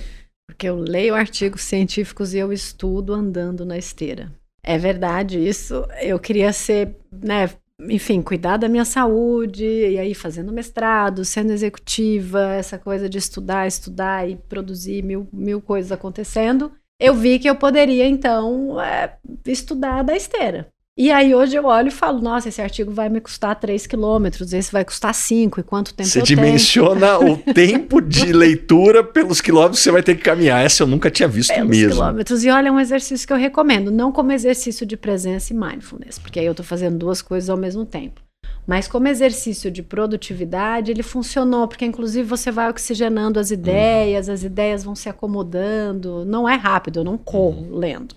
Porque 0.46 0.68
eu 0.68 0.76
leio 0.76 1.14
artigos 1.14 1.62
científicos 1.62 2.34
e 2.34 2.38
eu 2.38 2.52
estudo 2.52 3.12
andando 3.12 3.64
na 3.64 3.76
esteira. 3.76 4.30
É 4.62 4.78
verdade 4.78 5.38
isso. 5.38 5.86
Eu 6.00 6.18
queria 6.18 6.52
ser, 6.52 6.96
né, 7.12 7.50
enfim, 7.80 8.22
cuidar 8.22 8.56
da 8.56 8.68
minha 8.68 8.84
saúde, 8.84 9.64
e 9.64 9.98
aí 9.98 10.14
fazendo 10.14 10.52
mestrado, 10.52 11.24
sendo 11.24 11.52
executiva, 11.52 12.54
essa 12.54 12.78
coisa 12.78 13.08
de 13.08 13.18
estudar, 13.18 13.66
estudar 13.66 14.28
e 14.28 14.36
produzir 14.36 15.02
mil, 15.02 15.28
mil 15.32 15.60
coisas 15.60 15.90
acontecendo. 15.90 16.72
Eu 17.00 17.14
vi 17.14 17.38
que 17.38 17.48
eu 17.48 17.56
poderia, 17.56 18.06
então, 18.06 18.80
é, 18.80 19.18
estudar 19.46 20.02
da 20.02 20.16
esteira. 20.16 20.68
E 20.96 21.10
aí 21.10 21.34
hoje 21.34 21.56
eu 21.56 21.64
olho 21.64 21.88
e 21.88 21.90
falo, 21.90 22.20
nossa, 22.20 22.48
esse 22.48 22.62
artigo 22.62 22.92
vai 22.92 23.08
me 23.08 23.20
custar 23.20 23.58
3 23.58 23.84
quilômetros, 23.84 24.52
esse 24.52 24.70
vai 24.70 24.84
custar 24.84 25.12
5, 25.12 25.58
e 25.58 25.62
quanto 25.64 25.92
tempo 25.92 26.08
Você 26.08 26.20
eu 26.20 26.22
dimensiona 26.22 27.18
tenho? 27.18 27.32
o 27.32 27.36
tempo 27.52 28.00
de 28.00 28.32
leitura 28.32 29.02
pelos 29.02 29.40
quilômetros 29.40 29.80
que 29.80 29.84
você 29.84 29.90
vai 29.90 30.04
ter 30.04 30.14
que 30.14 30.22
caminhar. 30.22 30.64
Essa 30.64 30.84
eu 30.84 30.86
nunca 30.86 31.10
tinha 31.10 31.26
visto 31.26 31.52
Pelos 31.52 31.68
mesmo. 31.68 31.90
quilômetros. 31.94 32.44
E 32.44 32.48
olha, 32.50 32.68
é 32.68 32.70
um 32.70 32.78
exercício 32.78 33.26
que 33.26 33.32
eu 33.32 33.36
recomendo, 33.36 33.90
não 33.90 34.12
como 34.12 34.30
exercício 34.30 34.86
de 34.86 34.96
presença 34.96 35.52
e 35.52 35.56
mindfulness, 35.56 36.16
porque 36.20 36.38
aí 36.38 36.46
eu 36.46 36.52
estou 36.52 36.64
fazendo 36.64 36.96
duas 36.96 37.20
coisas 37.20 37.50
ao 37.50 37.56
mesmo 37.56 37.84
tempo. 37.84 38.20
Mas 38.66 38.88
como 38.88 39.08
exercício 39.08 39.70
de 39.70 39.82
produtividade, 39.82 40.90
ele 40.90 41.02
funcionou, 41.02 41.68
porque 41.68 41.84
inclusive 41.84 42.26
você 42.26 42.50
vai 42.50 42.70
oxigenando 42.70 43.38
as 43.38 43.50
ideias, 43.50 44.28
as 44.28 44.42
ideias 44.42 44.82
vão 44.82 44.94
se 44.94 45.08
acomodando. 45.08 46.24
Não 46.24 46.48
é 46.48 46.54
rápido, 46.54 47.00
eu 47.00 47.04
não 47.04 47.18
corro 47.18 47.76
lendo. 47.76 48.16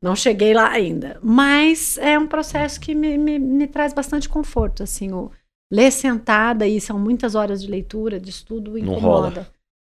Não 0.00 0.16
cheguei 0.16 0.54
lá 0.54 0.70
ainda. 0.70 1.18
Mas 1.22 1.98
é 1.98 2.18
um 2.18 2.26
processo 2.26 2.80
que 2.80 2.94
me, 2.94 3.18
me, 3.18 3.38
me 3.38 3.66
traz 3.66 3.92
bastante 3.92 4.28
conforto. 4.28 4.82
Assim, 4.82 5.12
o 5.12 5.30
ler 5.70 5.90
sentada, 5.90 6.66
e 6.66 6.80
são 6.80 6.98
muitas 6.98 7.34
horas 7.34 7.62
de 7.62 7.70
leitura, 7.70 8.18
de 8.18 8.30
estudo, 8.30 8.72
Não 8.72 8.78
incomoda. 8.78 9.48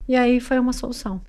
E 0.08 0.16
aí 0.16 0.40
foi 0.40 0.58
uma 0.60 0.74
solução. 0.74 1.22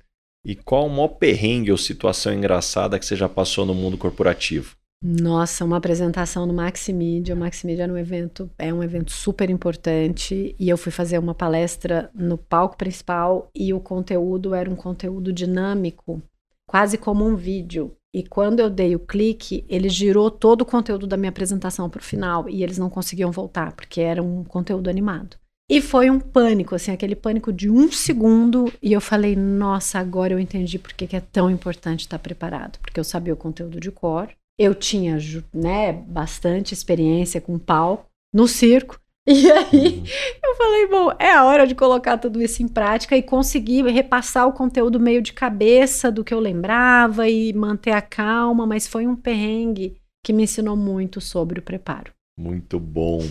E 0.45 0.55
qual 0.55 0.87
o 0.87 0.89
maior 0.89 1.09
perrengue 1.09 1.71
ou 1.71 1.77
situação 1.77 2.33
engraçada 2.33 2.97
que 2.97 3.05
você 3.05 3.15
já 3.15 3.29
passou 3.29 3.65
no 3.65 3.75
mundo 3.75 3.97
corporativo? 3.97 4.75
Nossa, 5.03 5.65
uma 5.65 5.77
apresentação 5.77 6.45
no 6.45 6.53
Maximídia. 6.53 7.33
O 7.33 7.37
Maximídia 7.37 7.91
um 7.91 7.97
evento, 7.97 8.49
é 8.57 8.71
um 8.71 8.83
evento 8.83 9.11
super 9.11 9.49
importante 9.49 10.55
e 10.59 10.69
eu 10.69 10.77
fui 10.77 10.91
fazer 10.91 11.17
uma 11.17 11.33
palestra 11.33 12.11
no 12.13 12.37
palco 12.37 12.77
principal 12.77 13.49
e 13.55 13.73
o 13.73 13.79
conteúdo 13.79 14.53
era 14.53 14.69
um 14.69 14.75
conteúdo 14.75 15.33
dinâmico, 15.33 16.21
quase 16.67 16.99
como 16.99 17.25
um 17.25 17.35
vídeo. 17.35 17.95
E 18.13 18.21
quando 18.21 18.59
eu 18.59 18.69
dei 18.69 18.93
o 18.93 18.99
clique, 18.99 19.65
ele 19.67 19.89
girou 19.89 20.29
todo 20.29 20.61
o 20.61 20.65
conteúdo 20.65 21.07
da 21.07 21.17
minha 21.17 21.29
apresentação 21.29 21.89
para 21.89 22.01
o 22.01 22.03
final 22.03 22.47
e 22.47 22.61
eles 22.61 22.77
não 22.77 22.89
conseguiam 22.89 23.31
voltar 23.31 23.71
porque 23.71 24.01
era 24.01 24.21
um 24.21 24.43
conteúdo 24.43 24.87
animado. 24.87 25.35
E 25.67 25.81
foi 25.81 26.09
um 26.09 26.19
pânico, 26.19 26.75
assim, 26.75 26.91
aquele 26.91 27.15
pânico 27.15 27.51
de 27.51 27.69
um 27.69 27.89
segundo. 27.89 28.71
E 28.83 28.91
eu 28.91 28.99
falei, 28.99 29.37
nossa, 29.37 29.99
agora 29.99 30.33
eu 30.33 30.39
entendi 30.39 30.77
por 30.77 30.91
que 30.91 31.07
que 31.07 31.15
é 31.15 31.21
tão 31.21 31.49
importante 31.49 32.01
estar 32.01 32.19
preparado. 32.19 32.77
Porque 32.79 32.99
eu 32.99 33.05
sabia 33.05 33.33
o 33.33 33.37
conteúdo 33.37 33.79
de 33.79 33.89
cor, 33.89 34.27
eu 34.61 34.75
tinha 34.75 35.17
né, 35.53 35.91
bastante 35.91 36.73
experiência 36.73 37.41
com 37.41 37.57
palco 37.57 38.05
no 38.33 38.47
circo. 38.47 38.99
E 39.27 39.51
aí 39.51 40.03
eu 40.43 40.55
falei, 40.55 40.87
bom, 40.87 41.11
é 41.19 41.31
a 41.31 41.45
hora 41.45 41.67
de 41.67 41.75
colocar 41.75 42.17
tudo 42.17 42.41
isso 42.41 42.63
em 42.63 42.67
prática 42.67 43.15
e 43.15 43.21
conseguir 43.21 43.83
repassar 43.85 44.47
o 44.47 44.53
conteúdo 44.53 44.99
meio 44.99 45.21
de 45.21 45.31
cabeça 45.31 46.11
do 46.11 46.23
que 46.23 46.33
eu 46.33 46.39
lembrava 46.39 47.29
e 47.29 47.53
manter 47.53 47.91
a 47.91 48.01
calma, 48.01 48.65
mas 48.65 48.87
foi 48.87 49.05
um 49.05 49.15
perrengue 49.15 49.95
que 50.23 50.33
me 50.33 50.43
ensinou 50.43 50.75
muito 50.75 51.21
sobre 51.21 51.59
o 51.59 51.61
preparo. 51.61 52.11
Muito 52.37 52.79
bom. 52.79 53.23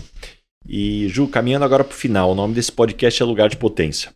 E 0.64 1.08
Ju, 1.08 1.26
caminhando 1.26 1.64
agora 1.64 1.82
para 1.82 1.94
o 1.94 1.98
final, 1.98 2.30
o 2.30 2.36
nome 2.36 2.54
desse 2.54 2.70
podcast 2.70 3.20
é 3.20 3.26
Lugar 3.26 3.48
de 3.48 3.56
Potência. 3.56 4.12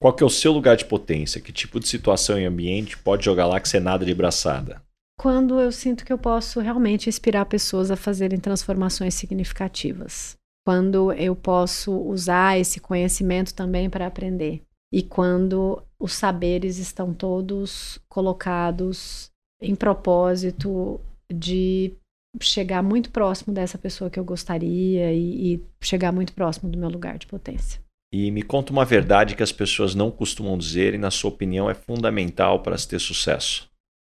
Qual 0.00 0.14
que 0.14 0.22
é 0.22 0.26
o 0.26 0.30
seu 0.30 0.52
lugar 0.52 0.76
de 0.76 0.84
potência? 0.86 1.40
Que 1.40 1.52
tipo 1.52 1.78
de 1.78 1.88
situação 1.88 2.40
e 2.40 2.46
ambiente 2.46 2.96
pode 2.96 3.24
jogar 3.24 3.46
lá 3.46 3.60
que 3.60 3.68
você 3.68 3.80
nada 3.80 4.06
de 4.06 4.14
braçada? 4.14 4.80
Quando 5.18 5.60
eu 5.60 5.72
sinto 5.72 6.04
que 6.04 6.12
eu 6.12 6.18
posso 6.18 6.60
realmente 6.60 7.08
inspirar 7.08 7.44
pessoas 7.46 7.90
a 7.90 7.96
fazerem 7.96 8.38
transformações 8.38 9.14
significativas. 9.14 10.36
Quando 10.64 11.12
eu 11.12 11.34
posso 11.34 11.92
usar 11.92 12.58
esse 12.58 12.78
conhecimento 12.78 13.52
também 13.52 13.90
para 13.90 14.06
aprender. 14.06 14.62
E 14.92 15.02
quando 15.02 15.82
os 15.98 16.12
saberes 16.12 16.78
estão 16.78 17.12
todos 17.12 17.98
colocados 18.08 19.30
em 19.60 19.74
propósito 19.74 21.00
de 21.30 21.92
chegar 22.40 22.82
muito 22.82 23.10
próximo 23.10 23.52
dessa 23.52 23.76
pessoa 23.76 24.08
que 24.08 24.20
eu 24.20 24.24
gostaria 24.24 25.12
e, 25.12 25.54
e 25.54 25.64
chegar 25.80 26.12
muito 26.12 26.32
próximo 26.32 26.70
do 26.70 26.78
meu 26.78 26.88
lugar 26.88 27.18
de 27.18 27.26
potência. 27.26 27.80
E 28.12 28.30
me 28.30 28.42
conta 28.42 28.72
uma 28.72 28.84
verdade 28.84 29.34
que 29.34 29.42
as 29.42 29.52
pessoas 29.52 29.94
não 29.94 30.10
costumam 30.10 30.56
dizer 30.56 30.94
e, 30.94 30.98
na 30.98 31.10
sua 31.10 31.30
opinião, 31.30 31.68
é 31.68 31.74
fundamental 31.74 32.62
para 32.62 32.78
se 32.78 32.86
ter 32.86 33.00
sucesso. 33.00 33.67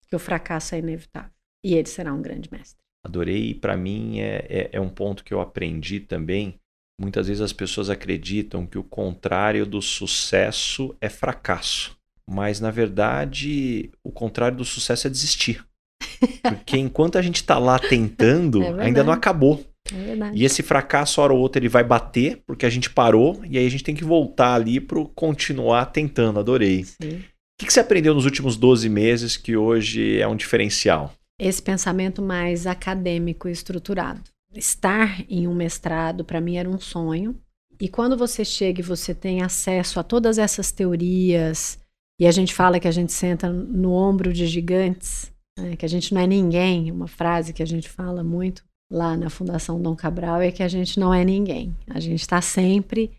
Que 0.08 0.16
o 0.16 0.18
fracasso 0.18 0.74
é 0.74 0.78
inevitável. 0.78 1.30
E 1.64 1.74
ele 1.74 1.88
será 1.88 2.12
um 2.12 2.22
grande 2.22 2.48
mestre. 2.50 2.82
Adorei 3.04 3.50
e 3.50 3.54
para 3.54 3.76
mim 3.76 4.20
é, 4.20 4.46
é, 4.48 4.70
é 4.72 4.80
um 4.80 4.88
ponto 4.88 5.24
que 5.24 5.32
eu 5.32 5.40
aprendi 5.40 6.00
também. 6.00 6.58
Muitas 7.00 7.28
vezes 7.28 7.40
as 7.40 7.52
pessoas 7.52 7.90
acreditam 7.90 8.66
que 8.66 8.76
o 8.76 8.82
contrário 8.82 9.64
do 9.64 9.80
sucesso 9.80 10.96
é 11.00 11.08
fracasso. 11.08 11.96
Mas, 12.28 12.60
na 12.60 12.70
verdade, 12.70 13.90
o 14.02 14.10
contrário 14.10 14.58
do 14.58 14.64
sucesso 14.64 15.06
é 15.06 15.10
desistir. 15.10 15.64
Porque 16.42 16.76
enquanto 16.76 17.16
a 17.16 17.22
gente 17.22 17.36
está 17.36 17.58
lá 17.58 17.78
tentando, 17.78 18.62
É 18.62 18.84
ainda 18.84 19.02
não 19.02 19.12
acabou. 19.12 19.64
É. 19.90 20.34
E 20.34 20.44
esse 20.44 20.62
fracasso, 20.62 21.20
hora 21.20 21.32
ou 21.32 21.38
outra, 21.38 21.58
ele 21.58 21.68
vai 21.68 21.82
bater, 21.82 22.42
porque 22.46 22.66
a 22.66 22.70
gente 22.70 22.90
parou, 22.90 23.40
e 23.48 23.56
aí 23.56 23.66
a 23.66 23.70
gente 23.70 23.82
tem 23.82 23.94
que 23.94 24.04
voltar 24.04 24.52
ali 24.52 24.80
para 24.80 25.02
continuar 25.14 25.86
tentando. 25.86 26.38
Adorei. 26.38 26.84
Sim. 26.84 27.22
O 27.60 27.66
que 27.66 27.72
você 27.72 27.80
aprendeu 27.80 28.14
nos 28.14 28.24
últimos 28.24 28.56
12 28.56 28.88
meses 28.88 29.36
que 29.36 29.56
hoje 29.56 30.20
é 30.20 30.28
um 30.28 30.36
diferencial? 30.36 31.12
esse 31.38 31.62
pensamento 31.62 32.20
mais 32.20 32.66
acadêmico 32.66 33.48
e 33.48 33.52
estruturado. 33.52 34.20
Estar 34.54 35.24
em 35.28 35.46
um 35.46 35.54
mestrado, 35.54 36.24
para 36.24 36.40
mim, 36.40 36.56
era 36.56 36.68
um 36.68 36.80
sonho. 36.80 37.36
E 37.80 37.88
quando 37.88 38.16
você 38.16 38.44
chega 38.44 38.80
e 38.80 38.84
você 38.84 39.14
tem 39.14 39.42
acesso 39.42 40.00
a 40.00 40.02
todas 40.02 40.36
essas 40.36 40.72
teorias, 40.72 41.78
e 42.20 42.26
a 42.26 42.32
gente 42.32 42.52
fala 42.52 42.80
que 42.80 42.88
a 42.88 42.92
gente 42.92 43.12
senta 43.12 43.48
no 43.48 43.92
ombro 43.92 44.32
de 44.32 44.46
gigantes, 44.46 45.30
né, 45.56 45.76
que 45.76 45.86
a 45.86 45.88
gente 45.88 46.12
não 46.12 46.20
é 46.20 46.26
ninguém, 46.26 46.90
uma 46.90 47.06
frase 47.06 47.52
que 47.52 47.62
a 47.62 47.66
gente 47.66 47.88
fala 47.88 48.24
muito 48.24 48.64
lá 48.90 49.16
na 49.16 49.30
Fundação 49.30 49.80
Dom 49.80 49.94
Cabral 49.94 50.40
é 50.40 50.50
que 50.50 50.62
a 50.62 50.68
gente 50.68 50.98
não 50.98 51.14
é 51.14 51.24
ninguém. 51.24 51.76
A 51.88 52.00
gente 52.00 52.20
está 52.20 52.40
sempre 52.40 53.12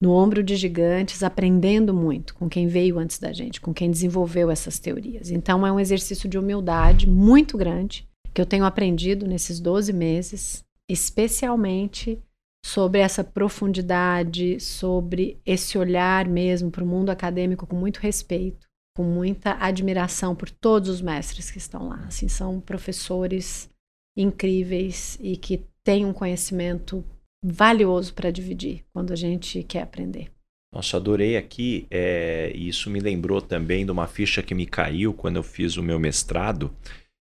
no 0.00 0.12
ombro 0.12 0.42
de 0.42 0.56
gigantes, 0.56 1.22
aprendendo 1.22 1.94
muito 1.94 2.34
com 2.34 2.48
quem 2.48 2.66
veio 2.66 2.98
antes 2.98 3.18
da 3.18 3.32
gente, 3.32 3.60
com 3.60 3.72
quem 3.72 3.90
desenvolveu 3.90 4.50
essas 4.50 4.78
teorias. 4.78 5.30
Então 5.30 5.66
é 5.66 5.72
um 5.72 5.80
exercício 5.80 6.28
de 6.28 6.38
humildade 6.38 7.08
muito 7.08 7.56
grande 7.56 8.06
que 8.34 8.40
eu 8.40 8.46
tenho 8.46 8.66
aprendido 8.66 9.26
nesses 9.26 9.58
12 9.58 9.92
meses, 9.94 10.62
especialmente 10.90 12.22
sobre 12.64 13.00
essa 13.00 13.24
profundidade, 13.24 14.60
sobre 14.60 15.40
esse 15.46 15.78
olhar 15.78 16.28
mesmo 16.28 16.70
para 16.70 16.84
o 16.84 16.86
mundo 16.86 17.10
acadêmico 17.10 17.66
com 17.66 17.76
muito 17.76 17.98
respeito, 17.98 18.66
com 18.94 19.04
muita 19.04 19.56
admiração 19.58 20.34
por 20.34 20.50
todos 20.50 20.90
os 20.90 21.00
mestres 21.00 21.50
que 21.50 21.58
estão 21.58 21.88
lá. 21.88 22.04
Assim, 22.06 22.28
são 22.28 22.60
professores 22.60 23.70
incríveis 24.16 25.16
e 25.20 25.36
que 25.36 25.64
têm 25.84 26.04
um 26.04 26.12
conhecimento 26.12 27.04
valioso 27.52 28.12
para 28.14 28.30
dividir 28.30 28.84
quando 28.92 29.12
a 29.12 29.16
gente 29.16 29.62
quer 29.62 29.82
aprender. 29.82 30.28
Nossa, 30.74 30.96
adorei 30.96 31.36
aqui. 31.36 31.86
É, 31.90 32.52
isso 32.54 32.90
me 32.90 33.00
lembrou 33.00 33.40
também 33.40 33.84
de 33.84 33.92
uma 33.92 34.06
ficha 34.06 34.42
que 34.42 34.54
me 34.54 34.66
caiu 34.66 35.14
quando 35.14 35.36
eu 35.36 35.42
fiz 35.42 35.76
o 35.76 35.82
meu 35.82 35.98
mestrado, 35.98 36.74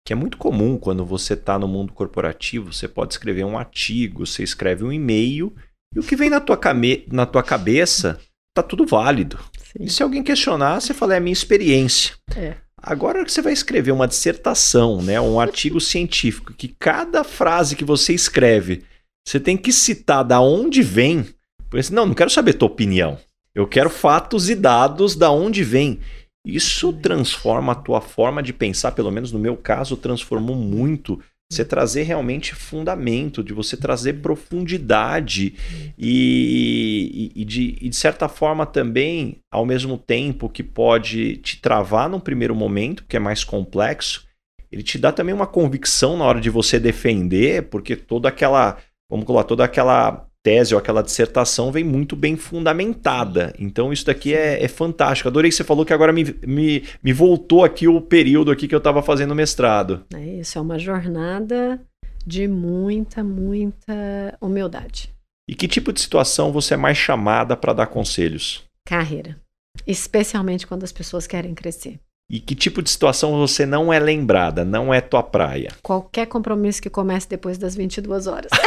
que 0.06 0.12
é 0.12 0.16
muito 0.16 0.38
comum 0.38 0.78
quando 0.78 1.04
você 1.04 1.34
está 1.34 1.58
no 1.58 1.66
mundo 1.66 1.92
corporativo, 1.92 2.72
você 2.72 2.86
pode 2.86 3.14
escrever 3.14 3.44
um 3.44 3.58
artigo, 3.58 4.24
você 4.24 4.42
escreve 4.42 4.84
um 4.84 4.92
e-mail, 4.92 5.54
e 5.94 5.98
o 5.98 6.02
que 6.02 6.16
vem 6.16 6.30
na 6.30 6.40
tua, 6.40 6.56
came- 6.56 7.04
na 7.10 7.26
tua 7.26 7.42
cabeça 7.42 8.18
tá 8.54 8.62
tudo 8.62 8.86
válido. 8.86 9.38
Sim. 9.58 9.84
E 9.84 9.90
se 9.90 10.02
alguém 10.02 10.22
questionar, 10.22 10.80
você 10.80 10.94
fala, 10.94 11.14
é 11.14 11.16
a 11.18 11.20
minha 11.20 11.32
experiência. 11.32 12.14
É. 12.34 12.54
Agora 12.80 13.24
que 13.24 13.32
você 13.32 13.42
vai 13.42 13.52
escrever 13.52 13.90
uma 13.90 14.06
dissertação, 14.06 15.02
né, 15.02 15.20
um 15.20 15.40
artigo 15.40 15.80
científico, 15.80 16.54
que 16.54 16.68
cada 16.68 17.24
frase 17.24 17.74
que 17.74 17.84
você 17.84 18.14
escreve, 18.14 18.84
você 19.26 19.40
tem 19.40 19.56
que 19.56 19.72
citar 19.72 20.22
da 20.24 20.40
onde 20.40 20.82
vem. 20.82 21.26
Porque, 21.68 21.92
não, 21.92 22.06
não 22.06 22.14
quero 22.14 22.30
saber 22.30 22.54
tua 22.54 22.68
opinião. 22.68 23.18
Eu 23.52 23.66
quero 23.66 23.90
fatos 23.90 24.48
e 24.48 24.54
dados 24.54 25.16
da 25.16 25.30
onde 25.32 25.64
vem. 25.64 25.98
Isso 26.46 26.92
transforma 26.92 27.72
a 27.72 27.76
tua 27.76 28.00
forma 28.00 28.40
de 28.40 28.52
pensar, 28.52 28.92
pelo 28.92 29.10
menos 29.10 29.32
no 29.32 29.38
meu 29.38 29.56
caso, 29.56 29.96
transformou 29.96 30.54
muito. 30.54 31.20
Você 31.50 31.64
trazer 31.64 32.04
realmente 32.04 32.54
fundamento, 32.54 33.42
de 33.42 33.52
você 33.52 33.76
trazer 33.76 34.14
profundidade 34.14 35.54
e, 35.98 37.32
e, 37.36 37.42
e 37.42 37.44
de, 37.44 37.76
e 37.80 37.88
de 37.88 37.96
certa 37.96 38.28
forma 38.28 38.64
também, 38.66 39.38
ao 39.50 39.66
mesmo 39.66 39.96
tempo 39.96 40.48
que 40.48 40.62
pode 40.62 41.36
te 41.38 41.60
travar 41.60 42.08
num 42.08 42.20
primeiro 42.20 42.54
momento, 42.54 43.04
que 43.08 43.16
é 43.16 43.20
mais 43.20 43.42
complexo, 43.44 44.26
ele 44.70 44.82
te 44.82 44.98
dá 44.98 45.12
também 45.12 45.34
uma 45.34 45.46
convicção 45.46 46.16
na 46.16 46.24
hora 46.24 46.40
de 46.40 46.50
você 46.50 46.78
defender, 46.80 47.68
porque 47.70 47.94
toda 47.94 48.28
aquela 48.28 48.76
vamos 49.10 49.26
colocar 49.26 49.44
toda 49.44 49.64
aquela 49.64 50.26
tese 50.42 50.74
ou 50.74 50.78
aquela 50.78 51.02
dissertação 51.02 51.72
vem 51.72 51.82
muito 51.82 52.14
bem 52.14 52.36
fundamentada. 52.36 53.52
Então 53.58 53.92
isso 53.92 54.06
daqui 54.06 54.32
é, 54.32 54.62
é 54.62 54.68
fantástico. 54.68 55.28
Adorei 55.28 55.50
que 55.50 55.56
você 55.56 55.64
falou 55.64 55.84
que 55.84 55.92
agora 55.92 56.12
me, 56.12 56.24
me, 56.46 56.84
me 57.02 57.12
voltou 57.12 57.64
aqui 57.64 57.88
o 57.88 58.00
período 58.00 58.52
aqui 58.52 58.68
que 58.68 58.74
eu 58.74 58.78
estava 58.78 59.02
fazendo 59.02 59.34
mestrado. 59.34 60.04
É 60.14 60.24
isso, 60.24 60.56
é 60.56 60.60
uma 60.60 60.78
jornada 60.78 61.80
de 62.24 62.46
muita, 62.46 63.24
muita 63.24 64.36
humildade. 64.40 65.12
E 65.48 65.54
que 65.54 65.66
tipo 65.66 65.92
de 65.92 66.00
situação 66.00 66.52
você 66.52 66.74
é 66.74 66.76
mais 66.76 66.96
chamada 66.96 67.56
para 67.56 67.72
dar 67.72 67.86
conselhos? 67.86 68.64
Carreira. 68.84 69.40
Especialmente 69.84 70.66
quando 70.66 70.84
as 70.84 70.92
pessoas 70.92 71.26
querem 71.26 71.54
crescer. 71.54 71.98
E 72.28 72.40
que 72.40 72.56
tipo 72.56 72.82
de 72.82 72.90
situação 72.90 73.38
você 73.38 73.64
não 73.64 73.92
é 73.92 74.00
lembrada, 74.00 74.64
não 74.64 74.92
é 74.92 75.00
tua 75.00 75.22
praia? 75.22 75.70
Qualquer 75.80 76.26
compromisso 76.26 76.82
que 76.82 76.90
comece 76.90 77.28
depois 77.28 77.56
das 77.56 77.76
22 77.76 78.26
horas. 78.26 78.50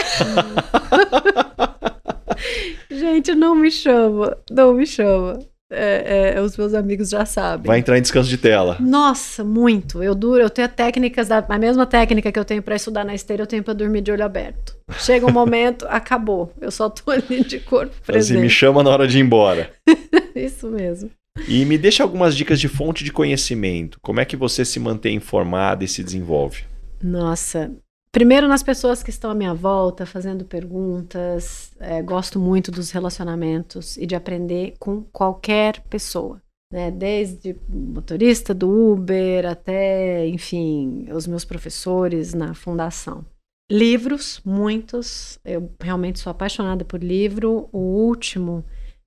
Gente, 2.90 3.36
não 3.36 3.54
me 3.56 3.70
chama, 3.70 4.38
não 4.50 4.74
me 4.74 4.88
chama. 4.88 5.40
É, 5.72 6.34
é, 6.36 6.42
os 6.42 6.58
meus 6.58 6.74
amigos 6.74 7.10
já 7.10 7.26
sabem. 7.26 7.68
Vai 7.68 7.78
entrar 7.78 7.98
em 7.98 8.02
descanso 8.02 8.28
de 8.28 8.38
tela. 8.38 8.78
Nossa, 8.80 9.44
muito. 9.44 10.02
Eu 10.02 10.16
duro, 10.16 10.42
eu 10.42 10.50
tenho 10.50 10.68
técnicas, 10.68 11.30
a 11.30 11.60
mesma 11.60 11.86
técnica 11.86 12.32
que 12.32 12.40
eu 12.40 12.46
tenho 12.46 12.64
para 12.64 12.76
estudar 12.76 13.04
na 13.04 13.14
esteira, 13.14 13.44
eu 13.44 13.48
tenho 13.48 13.62
para 13.62 13.76
dormir 13.76 14.02
de 14.02 14.12
olho 14.12 14.24
aberto. 14.24 14.76
Chega 14.98 15.28
um 15.28 15.32
momento, 15.32 15.86
acabou. 15.90 16.52
Eu 16.60 16.72
só 16.72 16.90
tô 16.90 17.12
ali 17.12 17.44
de 17.44 17.60
corpo 17.60 17.96
presente. 18.04 18.38
Assim, 18.38 18.42
me 18.42 18.50
chama 18.50 18.82
na 18.82 18.90
hora 18.90 19.08
de 19.08 19.20
ir 19.20 19.22
embora. 19.22 19.70
Isso 20.34 20.68
mesmo. 20.70 21.12
E 21.48 21.66
me 21.66 21.78
deixa 21.78 22.04
algumas 22.04 22.36
dicas 22.36 22.60
de 22.60 22.68
fonte 22.68 23.04
de 23.04 23.12
conhecimento. 23.12 24.00
Como 24.02 24.20
é 24.20 24.26
que 24.26 24.36
você 24.36 24.64
se 24.64 24.80
mantém 24.80 25.16
informada 25.16 25.84
e 25.84 25.88
se 25.88 26.04
desenvolve? 26.04 26.64
Nossa, 27.02 27.72
Primeiro 28.12 28.48
nas 28.48 28.64
pessoas 28.64 29.04
que 29.04 29.12
estão 29.12 29.30
à 29.30 29.36
minha 29.36 29.54
volta, 29.54 30.06
fazendo 30.06 30.44
perguntas. 30.44 31.72
É, 31.80 32.02
gosto 32.02 32.40
muito 32.40 32.72
dos 32.72 32.90
relacionamentos 32.90 33.98
e 33.98 34.06
de 34.06 34.16
aprender 34.16 34.74
com 34.80 35.04
qualquer 35.04 35.80
pessoa. 35.82 36.42
Né? 36.74 36.90
Desde 36.90 37.56
motorista 37.70 38.54
do 38.54 38.70
Uber 38.94 39.46
até, 39.46 40.28
enfim, 40.28 41.08
os 41.12 41.28
meus 41.28 41.46
professores 41.46 42.34
na 42.34 42.56
fundação. 42.56 43.24
Livros, 43.72 44.42
muitos. 44.44 45.38
Eu 45.46 45.72
realmente 45.80 46.20
sou 46.20 46.32
apaixonada 46.32 46.84
por 46.84 47.04
livro. 47.04 47.70
O 47.72 47.78
último 47.78 48.66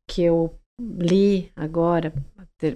que 0.09 0.22
eu 0.22 0.55
li 0.99 1.51
agora, 1.55 2.12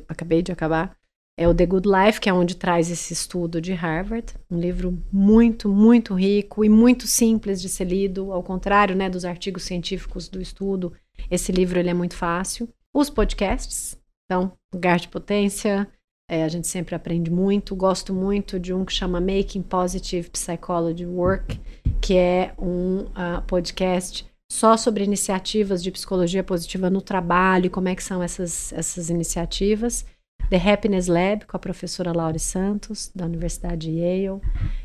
acabei 0.09 0.43
de 0.43 0.53
acabar, 0.53 0.97
é 1.39 1.47
o 1.47 1.55
The 1.55 1.67
Good 1.67 1.87
Life, 1.87 2.21
que 2.21 2.31
é 2.31 2.33
onde 2.33 2.57
traz 2.57 2.91
esse 2.91 3.13
estudo 3.13 3.61
de 3.61 3.75
Harvard, 3.75 4.33
um 4.51 4.59
livro 4.59 4.99
muito, 5.13 5.69
muito 5.69 6.15
rico 6.15 6.65
e 6.65 6.69
muito 6.69 7.07
simples 7.07 7.61
de 7.61 7.69
ser 7.69 7.85
lido, 7.85 8.33
ao 8.33 8.43
contrário, 8.43 8.97
né, 8.97 9.11
dos 9.11 9.25
artigos 9.25 9.65
científicos 9.65 10.29
do 10.29 10.41
estudo. 10.41 10.95
Esse 11.31 11.53
livro 11.53 11.79
ele 11.79 11.91
é 11.91 11.95
muito 11.95 12.17
fácil. 12.17 12.69
Os 12.95 13.11
podcasts, 13.11 13.99
então, 14.25 14.53
Lugar 14.73 14.99
de 14.99 15.09
Potência, 15.09 15.87
é, 16.29 16.43
a 16.43 16.49
gente 16.49 16.67
sempre 16.67 16.95
aprende 16.95 17.31
muito. 17.31 17.77
Gosto 17.77 18.15
muito 18.15 18.59
de 18.59 18.73
um 18.73 18.85
que 18.85 18.93
chama 18.93 19.21
Making 19.21 19.63
Positive 19.63 20.31
Psychology 20.31 21.05
Work, 21.05 21.61
que 22.01 22.17
é 22.17 22.55
um 22.59 23.01
uh, 23.01 23.43
podcast 23.47 24.27
só 24.51 24.77
sobre 24.77 25.05
iniciativas 25.05 25.83
de 25.83 25.91
psicologia 25.91 26.45
positiva 26.45 26.89
no 26.89 27.01
trabalho 27.01 27.71
como 27.71 27.89
é 27.89 27.95
que 27.95 28.03
são 28.03 28.23
essas, 28.23 28.73
essas 28.73 29.11
iniciativas. 29.11 30.05
The 30.49 30.59
Happiness 30.59 31.09
Lab, 31.09 31.45
com 31.45 31.57
a 31.57 31.61
professora 31.61 32.13
Laura 32.13 32.39
Santos, 32.39 33.11
da 33.13 33.25
Universidade 33.25 33.91
de 33.91 33.99
Yale. 33.99 34.41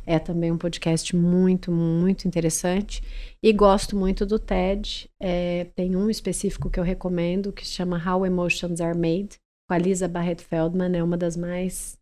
É 0.08 0.18
também 0.18 0.52
um 0.52 0.58
podcast 0.58 1.16
muito, 1.16 1.72
muito 1.72 2.28
interessante. 2.28 3.04
E 3.44 3.54
gosto 3.54 3.96
muito 3.96 4.26
do 4.26 4.40
TED. 4.40 5.08
É, 5.22 5.68
tem 5.76 5.96
um 5.96 6.10
específico 6.10 6.68
que 6.68 6.80
eu 6.80 6.84
recomendo, 6.84 7.52
que 7.52 7.66
chama 7.66 8.02
How 8.04 8.26
Emotions 8.26 8.82
Are 8.82 8.98
Made, 8.98 9.38
com 9.70 9.76
a 9.76 9.78
Lisa 9.78 10.08
Barrett 10.08 10.44
Feldman. 10.44 10.98
É 10.98 11.04
uma 11.04 11.18
das 11.18 11.38
mais 11.38 11.96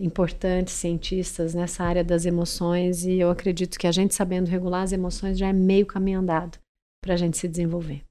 importantes 0.00 0.72
cientistas 0.72 1.52
nessa 1.52 1.84
área 1.84 2.02
das 2.02 2.24
emoções. 2.24 3.04
E 3.04 3.18
eu 3.18 3.28
acredito 3.28 3.78
que 3.78 3.86
a 3.86 3.92
gente 3.92 4.14
sabendo 4.14 4.48
regular 4.48 4.82
as 4.82 4.92
emoções 4.92 5.36
já 5.36 5.48
é 5.48 5.52
meio 5.52 5.84
caminho 5.84 6.20
andado 6.20 6.63
para 7.04 7.14
a 7.14 7.16
gente 7.18 7.36
se 7.36 7.46
desenvolver. 7.46 8.02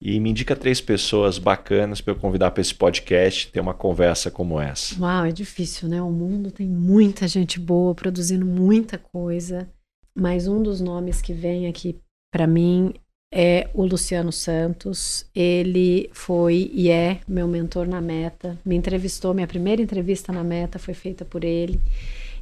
E 0.00 0.18
me 0.18 0.30
indica 0.30 0.56
três 0.56 0.80
pessoas 0.80 1.36
bacanas 1.36 2.00
para 2.00 2.14
eu 2.14 2.18
convidar 2.18 2.52
para 2.52 2.62
esse 2.62 2.74
podcast, 2.74 3.48
ter 3.48 3.60
uma 3.60 3.74
conversa 3.74 4.30
como 4.30 4.58
essa. 4.58 4.98
Uau, 4.98 5.26
é 5.26 5.32
difícil, 5.32 5.88
né? 5.88 6.00
O 6.00 6.10
mundo 6.10 6.50
tem 6.50 6.66
muita 6.66 7.28
gente 7.28 7.60
boa 7.60 7.94
produzindo 7.94 8.46
muita 8.46 8.96
coisa, 8.96 9.68
mas 10.16 10.48
um 10.48 10.62
dos 10.62 10.80
nomes 10.80 11.20
que 11.20 11.34
vem 11.34 11.66
aqui 11.66 11.98
para 12.32 12.46
mim 12.46 12.94
é 13.32 13.68
o 13.74 13.84
Luciano 13.84 14.32
Santos. 14.32 15.26
Ele 15.34 16.08
foi 16.14 16.70
e 16.72 16.88
é 16.88 17.20
meu 17.28 17.46
mentor 17.46 17.86
na 17.86 18.00
Meta. 18.00 18.58
Me 18.64 18.76
entrevistou, 18.76 19.34
minha 19.34 19.46
primeira 19.46 19.82
entrevista 19.82 20.32
na 20.32 20.42
Meta 20.42 20.78
foi 20.78 20.94
feita 20.94 21.26
por 21.26 21.44
ele. 21.44 21.78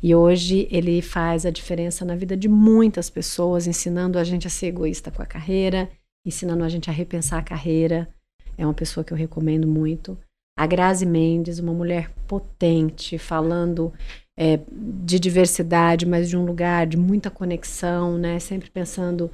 E 0.02 0.14
hoje 0.14 0.68
ele 0.70 1.02
faz 1.02 1.44
a 1.44 1.50
diferença 1.50 2.04
na 2.04 2.14
vida 2.14 2.36
de 2.36 2.48
muitas 2.48 3.10
pessoas, 3.10 3.66
ensinando 3.66 4.18
a 4.18 4.24
gente 4.24 4.46
a 4.46 4.50
ser 4.50 4.66
egoísta 4.66 5.10
com 5.10 5.22
a 5.22 5.26
carreira, 5.26 5.90
ensinando 6.26 6.64
a 6.64 6.68
gente 6.68 6.88
a 6.88 6.92
repensar 6.92 7.38
a 7.38 7.42
carreira. 7.42 8.08
É 8.56 8.64
uma 8.64 8.74
pessoa 8.74 9.04
que 9.04 9.12
eu 9.12 9.16
recomendo 9.16 9.66
muito. 9.66 10.18
A 10.58 10.66
Grazi 10.66 11.06
Mendes, 11.06 11.58
uma 11.58 11.72
mulher 11.72 12.10
potente, 12.26 13.16
falando 13.18 13.92
é, 14.36 14.58
de 14.70 15.18
diversidade, 15.18 16.04
mas 16.04 16.28
de 16.28 16.36
um 16.36 16.44
lugar 16.44 16.86
de 16.86 16.96
muita 16.96 17.30
conexão, 17.30 18.18
né? 18.18 18.38
Sempre 18.38 18.70
pensando 18.70 19.30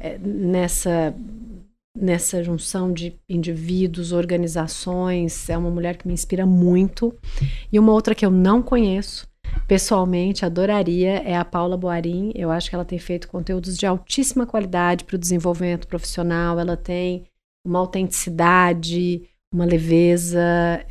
é, 0.00 0.18
nessa 0.18 1.14
nessa 2.00 2.42
junção 2.44 2.92
de 2.92 3.18
indivíduos, 3.28 4.12
organizações. 4.12 5.48
É 5.50 5.58
uma 5.58 5.70
mulher 5.70 5.96
que 5.96 6.06
me 6.06 6.14
inspira 6.14 6.46
muito. 6.46 7.14
E 7.72 7.78
uma 7.78 7.92
outra 7.92 8.14
que 8.14 8.24
eu 8.24 8.30
não 8.30 8.62
conheço, 8.62 9.27
pessoalmente 9.66 10.44
adoraria 10.44 11.22
é 11.22 11.36
a 11.36 11.44
Paula 11.44 11.76
Boarim. 11.76 12.32
Eu 12.34 12.50
acho 12.50 12.68
que 12.68 12.74
ela 12.74 12.84
tem 12.84 12.98
feito 12.98 13.28
conteúdos 13.28 13.76
de 13.76 13.86
altíssima 13.86 14.46
qualidade 14.46 15.04
para 15.04 15.16
o 15.16 15.18
desenvolvimento 15.18 15.86
profissional. 15.86 16.58
Ela 16.58 16.76
tem 16.76 17.24
uma 17.64 17.78
autenticidade, 17.78 19.28
uma 19.50 19.64
leveza, 19.64 20.38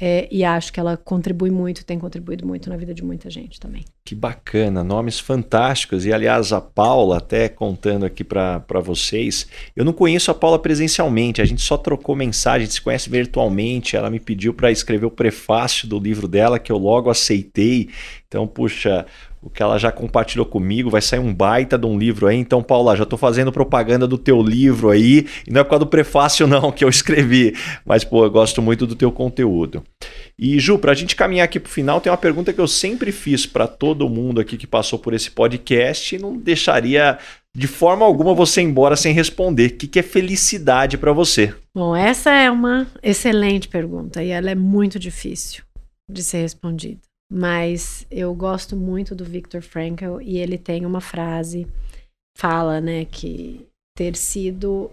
é, 0.02 0.28
e 0.32 0.44
acho 0.44 0.74
que 0.74 0.80
ela 0.80 0.98
contribui 0.98 1.52
muito, 1.52 1.86
tem 1.86 2.00
contribuído 2.00 2.46
muito 2.46 2.70
na 2.70 2.76
vida 2.76 2.92
de 2.92 3.04
muita 3.04 3.30
gente 3.30 3.60
também. 3.60 3.86
Que 4.04 4.16
bacana, 4.16 4.84
nomes 4.84 5.20
fantásticos. 5.20 6.08
E 6.08 6.14
aliás, 6.14 6.52
a 6.52 6.60
Paula, 6.60 7.18
até 7.18 7.48
contando 7.48 8.04
aqui 8.04 8.24
para 8.24 8.80
vocês, 8.82 9.48
eu 9.76 9.86
não 9.86 9.94
conheço 9.94 10.32
a 10.32 10.34
Paula 10.34 10.58
presencialmente, 10.58 11.40
a 11.40 11.46
gente 11.46 11.62
só 11.62 11.78
trocou 11.78 12.16
mensagem, 12.16 12.64
a 12.64 12.66
gente 12.66 12.74
se 12.74 12.82
conhece 12.82 13.12
virtualmente. 13.12 13.96
Ela 13.96 14.10
me 14.10 14.20
pediu 14.20 14.56
para 14.56 14.72
escrever 14.72 15.06
o 15.06 15.12
prefácio 15.12 15.88
do 15.88 16.00
livro 16.00 16.28
dela, 16.28 16.58
que 16.58 16.72
eu 16.72 16.78
logo 16.78 17.12
aceitei. 17.12 17.90
Então, 18.28 18.48
puxa, 18.48 19.06
o 19.48 19.50
que 19.50 19.64
ela 19.64 19.78
já 19.78 19.94
compartilhou 19.94 20.46
comigo, 20.46 20.90
vai 20.90 21.02
sair 21.02 21.20
um 21.20 21.34
baita 21.34 21.78
de 21.78 21.86
um 21.86 21.98
livro 21.98 22.28
aí. 22.28 22.38
Então, 22.38 22.62
Paula, 22.62 22.98
já 22.98 23.04
estou 23.04 23.18
fazendo 23.18 23.50
propaganda 23.50 24.06
do 24.06 24.18
teu 24.18 24.42
livro 24.44 24.90
aí, 24.90 25.26
e 25.48 25.52
não 25.52 25.62
é 25.62 25.64
por 25.64 25.70
causa 25.70 25.86
do 25.86 25.90
prefácio 25.90 26.46
não 26.48 26.70
que 26.70 26.84
eu 26.84 26.90
escrevi, 26.90 27.56
mas 27.86 28.04
pô, 28.04 28.26
eu 28.26 28.30
gosto 28.30 28.62
muito 28.62 28.86
do 28.86 28.94
teu 28.94 29.10
conteúdo. 29.10 29.82
E 30.38 30.60
Ju, 30.60 30.78
para 30.78 30.92
a 30.92 30.96
gente 30.96 31.16
caminhar 31.16 31.46
aqui 31.46 31.62
para 31.62 31.70
o 31.70 31.72
final, 31.72 32.02
tem 32.02 32.12
uma 32.12 32.18
pergunta 32.18 32.52
que 32.52 32.60
eu 32.60 32.68
sempre 32.68 33.10
fiz 33.14 33.46
para 33.46 33.68
todo 33.68 34.10
mundo 34.10 34.42
aqui 34.42 34.58
que 34.58 34.68
passou 34.68 35.00
por 35.00 35.14
esse 35.14 35.32
podcast 35.32 36.14
e 36.14 36.20
não 36.20 36.36
deixaria 36.36 37.18
de 37.56 37.68
forma 37.68 38.06
alguma 38.06 38.36
você 38.36 38.62
embora 38.62 38.98
sem 38.98 39.14
responder. 39.14 39.68
O 39.68 39.76
que, 39.78 39.88
que 39.88 40.00
é 40.00 40.04
felicidade 40.04 40.98
para 40.98 41.14
você? 41.14 41.56
Bom, 41.74 41.96
essa 41.96 42.32
é 42.32 42.52
uma 42.52 42.86
excelente 43.02 43.70
pergunta 43.70 44.22
e 44.22 44.30
ela 44.30 44.52
é 44.52 44.56
muito 44.56 45.00
difícil 45.00 45.64
de 46.10 46.22
ser 46.22 46.42
respondida 46.42 47.07
mas 47.32 48.06
eu 48.10 48.34
gosto 48.34 48.76
muito 48.76 49.14
do 49.14 49.26
Viktor 49.26 49.62
Frankl 49.62 50.22
e 50.22 50.38
ele 50.38 50.58
tem 50.58 50.86
uma 50.86 51.02
frase 51.02 51.68
fala, 52.38 52.80
né, 52.80 53.06
que 53.06 53.68
ter 53.96 54.16
sido 54.16 54.92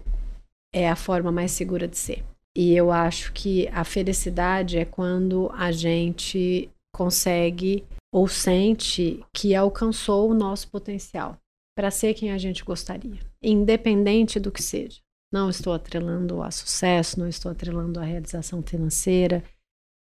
é 0.73 0.89
a 0.89 0.95
forma 0.95 1.31
mais 1.31 1.51
segura 1.51 1.87
de 1.87 1.97
ser. 1.97 2.23
E 2.57 2.73
eu 2.73 2.91
acho 2.91 3.31
que 3.33 3.67
a 3.67 3.83
felicidade 3.83 4.77
é 4.77 4.85
quando 4.85 5.51
a 5.53 5.71
gente 5.71 6.69
consegue 6.93 7.83
ou 8.13 8.27
sente 8.27 9.23
que 9.33 9.53
alcançou 9.53 10.29
o 10.29 10.33
nosso 10.33 10.69
potencial 10.69 11.37
para 11.77 11.91
ser 11.91 12.13
quem 12.13 12.31
a 12.31 12.37
gente 12.37 12.63
gostaria, 12.63 13.19
independente 13.43 14.39
do 14.39 14.51
que 14.51 14.63
seja. 14.63 14.99
Não 15.31 15.49
estou 15.49 15.73
atrelando 15.73 16.41
a 16.41 16.49
sucesso, 16.49 17.19
não 17.19 17.27
estou 17.27 17.51
atrelando 17.51 17.99
a 17.99 18.03
realização 18.03 18.61
financeira, 18.61 19.43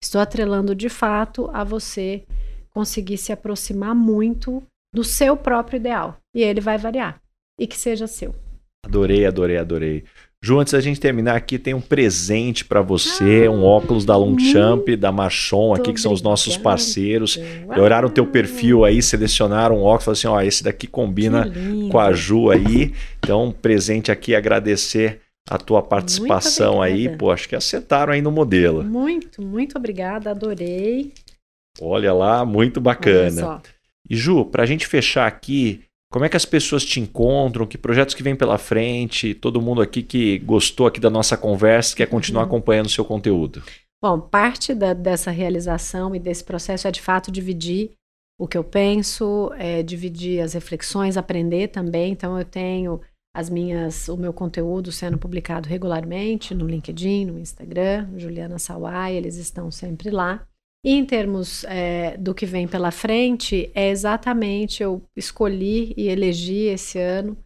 Estou 0.03 0.19
atrelando 0.19 0.75
de 0.75 0.89
fato 0.89 1.49
a 1.53 1.63
você 1.63 2.23
conseguir 2.71 3.17
se 3.17 3.31
aproximar 3.31 3.95
muito 3.95 4.61
do 4.93 5.01
seu 5.01 5.37
próprio 5.37 5.77
ideal. 5.77 6.17
E 6.35 6.43
ele 6.43 6.59
vai 6.59 6.77
variar. 6.77 7.21
E 7.57 7.65
que 7.65 7.77
seja 7.77 8.05
seu. 8.05 8.35
Adorei, 8.85 9.25
adorei, 9.25 9.57
adorei. 9.57 10.03
Ju, 10.43 10.59
antes 10.59 10.73
da 10.73 10.81
gente 10.81 10.99
terminar 10.99 11.37
aqui, 11.37 11.57
tem 11.57 11.73
um 11.73 11.79
presente 11.79 12.65
para 12.65 12.81
você, 12.81 13.45
ah, 13.47 13.51
um 13.51 13.63
óculos 13.63 14.03
da 14.03 14.17
Longchamp, 14.17 14.89
da 14.97 15.09
Marchon 15.09 15.73
aqui, 15.73 15.93
que 15.93 16.01
são 16.01 16.11
os 16.11 16.21
nossos 16.21 16.57
parceiros. 16.57 17.39
Olharam 17.69 18.09
o 18.09 18.11
teu 18.11 18.27
perfil 18.27 18.83
aí, 18.83 19.01
selecionaram 19.01 19.77
um 19.77 19.83
óculos, 19.83 20.21
falaram 20.21 20.37
assim, 20.39 20.45
ó, 20.45 20.45
esse 20.45 20.65
daqui 20.65 20.85
combina 20.85 21.49
com 21.89 21.97
a 21.97 22.11
Ju 22.11 22.49
aí. 22.49 22.93
Então, 23.19 23.55
presente 23.61 24.11
aqui, 24.11 24.35
agradecer 24.35 25.21
a 25.49 25.57
tua 25.57 25.81
participação 25.81 26.81
aí. 26.81 27.15
Pô, 27.17 27.31
acho 27.31 27.47
que 27.47 27.55
acertaram 27.55 28.13
aí 28.13 28.21
no 28.21 28.31
modelo. 28.31 28.83
Muito, 28.83 29.41
muito 29.41 29.77
obrigada, 29.77 30.31
adorei. 30.31 31.13
Olha 31.81 32.13
lá, 32.13 32.45
muito 32.45 32.79
bacana. 32.79 33.61
E 34.09 34.15
Ju, 34.15 34.45
para 34.45 34.63
a 34.63 34.65
gente 34.65 34.85
fechar 34.85 35.27
aqui, 35.27 35.83
como 36.11 36.25
é 36.25 36.29
que 36.29 36.37
as 36.37 36.45
pessoas 36.45 36.85
te 36.85 36.99
encontram? 36.99 37.65
Que 37.65 37.77
projetos 37.77 38.13
que 38.13 38.21
vem 38.21 38.35
pela 38.35 38.57
frente? 38.57 39.33
Todo 39.33 39.61
mundo 39.61 39.81
aqui 39.81 40.03
que 40.03 40.39
gostou 40.39 40.85
aqui 40.85 40.99
da 40.99 41.09
nossa 41.09 41.35
conversa 41.35 41.95
quer 41.95 42.07
continuar 42.07 42.43
uhum. 42.43 42.49
acompanhando 42.49 42.85
o 42.85 42.91
seu 42.91 43.03
conteúdo. 43.03 43.63
Bom, 44.01 44.19
parte 44.19 44.75
da, 44.75 44.93
dessa 44.93 45.31
realização 45.31 46.13
e 46.13 46.19
desse 46.19 46.43
processo 46.43 46.87
é 46.87 46.91
de 46.91 47.01
fato 47.01 47.31
dividir 47.31 47.91
o 48.37 48.47
que 48.47 48.57
eu 48.57 48.63
penso, 48.63 49.51
é 49.57 49.81
dividir 49.81 50.41
as 50.41 50.53
reflexões, 50.53 51.17
aprender 51.17 51.69
também. 51.69 52.11
Então 52.11 52.37
eu 52.37 52.45
tenho 52.45 53.01
as 53.35 53.49
minhas, 53.49 54.07
o 54.07 54.15
meu 54.15 54.31
conteúdo 54.31 54.91
sendo 54.91 55.17
publicado 55.17 55.67
regularmente 55.67 56.53
no 56.53 56.67
LinkedIn, 56.67 57.25
no 57.25 57.39
Instagram, 57.39 58.07
Juliana 58.17 58.59
Sawai, 58.59 59.15
eles 59.15 59.37
estão 59.37 59.71
sempre 59.71 60.11
lá. 60.11 60.45
E 60.85 60.91
em 60.91 61.05
termos 61.05 61.63
é, 61.63 62.17
do 62.17 62.35
que 62.35 62.45
vem 62.45 62.67
pela 62.67 62.91
frente, 62.91 63.71
é 63.73 63.89
exatamente 63.89 64.83
eu 64.83 65.01
escolhi 65.15 65.93
e 65.97 66.09
elegi 66.09 66.65
esse 66.65 66.99
ano 66.99 67.37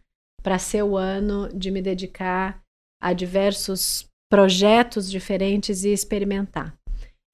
para 0.42 0.58
ser 0.58 0.82
o 0.82 0.96
ano 0.96 1.48
de 1.48 1.70
me 1.70 1.80
dedicar 1.80 2.62
a 3.00 3.12
diversos 3.12 4.06
projetos 4.30 5.10
diferentes 5.10 5.84
e 5.84 5.92
experimentar. 5.92 6.76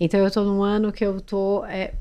Então 0.00 0.20
eu 0.20 0.28
estou 0.28 0.44
num 0.44 0.62
ano 0.62 0.92
que 0.92 1.05
eu 1.05 1.16
estou 1.16 1.64
é, 1.64 1.94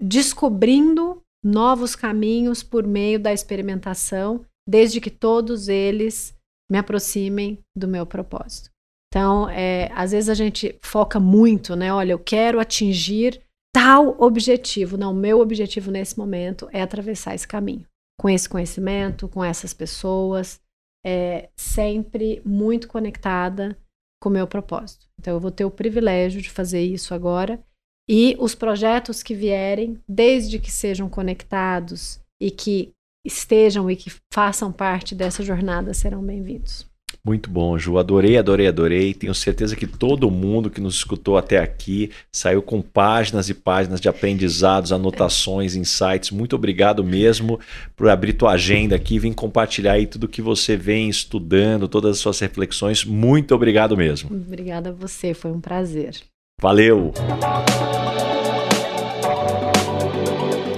descobrindo 0.00 1.22
novos 1.42 1.96
caminhos 1.96 2.62
por 2.62 2.86
meio 2.86 3.18
da 3.18 3.32
experimentação, 3.32 4.44
desde 4.70 5.00
que 5.00 5.10
todos 5.10 5.66
eles 5.66 6.32
me 6.70 6.78
aproximem 6.78 7.58
do 7.76 7.88
meu 7.88 8.06
propósito. 8.06 8.70
Então, 9.08 9.50
é, 9.50 9.90
às 9.92 10.12
vezes 10.12 10.28
a 10.28 10.34
gente 10.34 10.78
foca 10.80 11.18
muito, 11.18 11.74
né? 11.74 11.92
Olha, 11.92 12.12
eu 12.12 12.18
quero 12.20 12.60
atingir 12.60 13.42
tal 13.74 14.14
objetivo. 14.22 14.96
Não, 14.96 15.12
meu 15.12 15.40
objetivo 15.40 15.90
nesse 15.90 16.16
momento 16.16 16.68
é 16.72 16.80
atravessar 16.80 17.34
esse 17.34 17.48
caminho. 17.48 17.84
Com 18.20 18.30
esse 18.30 18.48
conhecimento, 18.48 19.28
com 19.28 19.42
essas 19.42 19.74
pessoas, 19.74 20.60
é, 21.04 21.48
sempre 21.56 22.40
muito 22.44 22.86
conectada 22.86 23.76
com 24.22 24.28
o 24.28 24.32
meu 24.32 24.46
propósito. 24.46 25.08
Então, 25.18 25.34
eu 25.34 25.40
vou 25.40 25.50
ter 25.50 25.64
o 25.64 25.70
privilégio 25.70 26.40
de 26.40 26.48
fazer 26.48 26.82
isso 26.82 27.12
agora. 27.12 27.60
E 28.08 28.36
os 28.38 28.54
projetos 28.54 29.20
que 29.20 29.34
vierem, 29.34 30.00
desde 30.08 30.60
que 30.60 30.70
sejam 30.70 31.08
conectados 31.08 32.20
e 32.40 32.52
que 32.52 32.92
estejam 33.24 33.90
e 33.90 33.96
que 33.96 34.12
façam 34.32 34.72
parte 34.72 35.14
dessa 35.14 35.42
jornada, 35.42 35.92
serão 35.94 36.22
bem-vindos. 36.22 36.90
Muito 37.24 37.50
bom, 37.50 37.76
Ju. 37.76 37.98
Adorei, 37.98 38.38
adorei, 38.38 38.66
adorei. 38.66 39.12
Tenho 39.12 39.34
certeza 39.34 39.76
que 39.76 39.86
todo 39.86 40.30
mundo 40.30 40.70
que 40.70 40.80
nos 40.80 40.94
escutou 40.94 41.36
até 41.36 41.58
aqui 41.58 42.10
saiu 42.32 42.62
com 42.62 42.80
páginas 42.80 43.48
e 43.48 43.54
páginas 43.54 44.00
de 44.00 44.08
aprendizados, 44.08 44.92
anotações, 44.92 45.74
insights. 45.74 46.30
Muito 46.30 46.56
obrigado 46.56 47.04
mesmo 47.04 47.60
por 47.94 48.08
abrir 48.08 48.32
tua 48.32 48.52
agenda 48.52 48.96
aqui, 48.96 49.18
vir 49.18 49.34
compartilhar 49.34 49.92
aí 49.92 50.06
tudo 50.06 50.28
que 50.28 50.40
você 50.40 50.76
vem 50.76 51.08
estudando, 51.08 51.88
todas 51.88 52.12
as 52.12 52.18
suas 52.18 52.38
reflexões. 52.38 53.04
Muito 53.04 53.54
obrigado 53.54 53.96
mesmo. 53.96 54.34
Obrigada 54.34 54.90
a 54.90 54.92
você, 54.92 55.34
foi 55.34 55.50
um 55.50 55.60
prazer. 55.60 56.14
Valeu. 56.60 57.12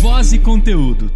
voz 0.00 0.32
e 0.32 0.38
conteúdo. 0.38 1.10